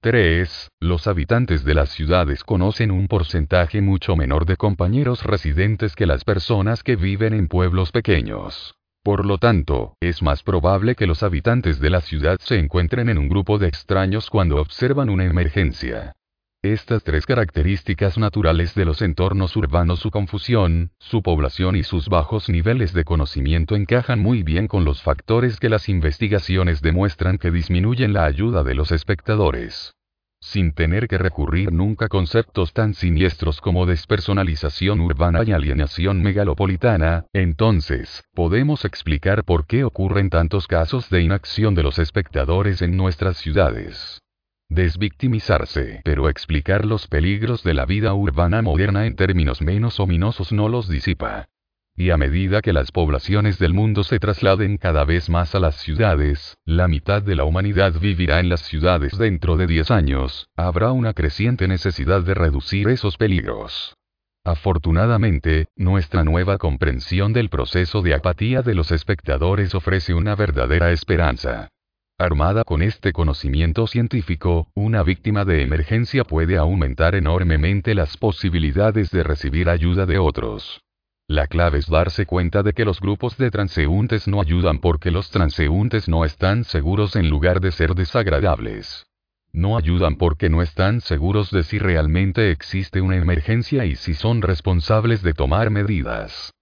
[0.04, 0.72] 3.
[0.80, 6.24] Los habitantes de las ciudades conocen un porcentaje mucho menor de compañeros residentes que las
[6.24, 8.74] personas que viven en pueblos pequeños.
[9.04, 13.20] Por lo tanto, es más probable que los habitantes de la ciudad se encuentren en
[13.20, 16.14] un grupo de extraños cuando observan una emergencia.
[16.64, 22.50] Estas tres características naturales de los entornos urbanos, su confusión, su población y sus bajos
[22.50, 28.14] niveles de conocimiento encajan muy bien con los factores que las investigaciones demuestran que disminuyen
[28.14, 29.96] la ayuda de los espectadores.
[30.40, 37.26] Sin tener que recurrir nunca a conceptos tan siniestros como despersonalización urbana y alienación megalopolitana,
[37.34, 43.38] entonces, podemos explicar por qué ocurren tantos casos de inacción de los espectadores en nuestras
[43.38, 44.22] ciudades
[44.72, 50.70] desvictimizarse, pero explicar los peligros de la vida urbana moderna en términos menos ominosos no
[50.70, 51.50] los disipa.
[51.94, 55.76] Y a medida que las poblaciones del mundo se trasladen cada vez más a las
[55.76, 60.94] ciudades, la mitad de la humanidad vivirá en las ciudades dentro de 10 años, habrá
[60.94, 63.98] una creciente necesidad de reducir esos peligros.
[64.46, 71.68] Afortunadamente, nuestra nueva comprensión del proceso de apatía de los espectadores ofrece una verdadera esperanza.
[72.22, 79.24] Armada con este conocimiento científico, una víctima de emergencia puede aumentar enormemente las posibilidades de
[79.24, 80.84] recibir ayuda de otros.
[81.28, 85.32] La clave es darse cuenta de que los grupos de transeúntes no ayudan porque los
[85.32, 89.08] transeúntes no están seguros en lugar de ser desagradables.
[89.52, 94.44] No ayudan porque no están seguros de si realmente existe una emergencia y si son
[94.44, 96.54] responsables de tomar medidas.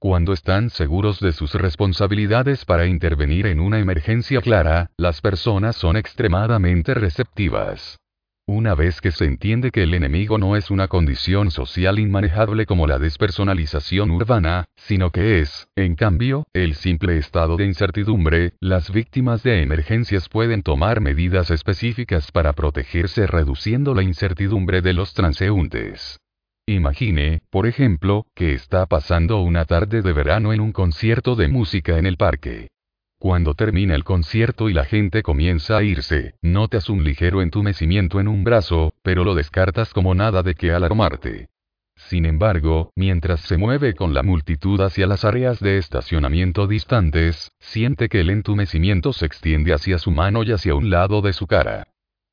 [0.00, 5.96] Cuando están seguros de sus responsabilidades para intervenir en una emergencia clara, las personas son
[5.96, 7.98] extremadamente receptivas.
[8.46, 12.86] Una vez que se entiende que el enemigo no es una condición social inmanejable como
[12.86, 19.42] la despersonalización urbana, sino que es, en cambio, el simple estado de incertidumbre, las víctimas
[19.42, 26.20] de emergencias pueden tomar medidas específicas para protegerse reduciendo la incertidumbre de los transeúntes.
[26.68, 31.96] Imagine, por ejemplo, que está pasando una tarde de verano en un concierto de música
[31.96, 32.68] en el parque.
[33.18, 38.28] Cuando termina el concierto y la gente comienza a irse, notas un ligero entumecimiento en
[38.28, 41.48] un brazo, pero lo descartas como nada de que alarmarte.
[41.96, 48.10] Sin embargo, mientras se mueve con la multitud hacia las áreas de estacionamiento distantes, siente
[48.10, 51.86] que el entumecimiento se extiende hacia su mano y hacia un lado de su cara.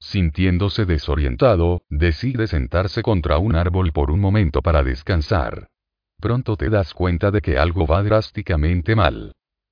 [0.05, 5.69] Sintiéndose desorientado, decide sentarse contra un árbol por un momento para descansar.
[6.21, 9.31] Pronto te das cuenta de que algo va drásticamente mal.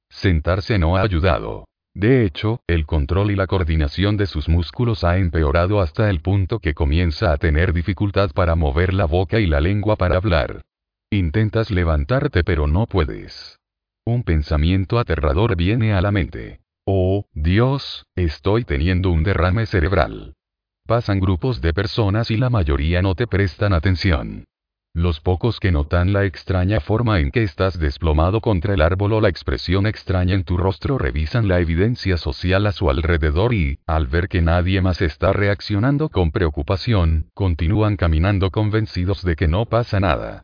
[0.09, 1.65] Sentarse no ha ayudado.
[1.93, 6.57] De hecho, el control y la coordinación de sus músculos ha empeorado hasta el punto
[6.57, 10.63] que comienza a tener dificultad para mover la boca y la lengua para hablar.
[11.11, 13.59] Intentas levantarte pero no puedes.
[14.03, 16.62] Un pensamiento aterrador viene a la mente.
[16.85, 20.33] Oh, Dios, estoy teniendo un derrame cerebral.
[20.85, 24.43] Pasan grupos de personas y la mayoría no te prestan atención.
[24.93, 29.21] Los pocos que notan la extraña forma en que estás desplomado contra el árbol o
[29.21, 34.07] la expresión extraña en tu rostro revisan la evidencia social a su alrededor y, al
[34.07, 40.01] ver que nadie más está reaccionando con preocupación, continúan caminando convencidos de que no pasa
[40.01, 40.43] nada.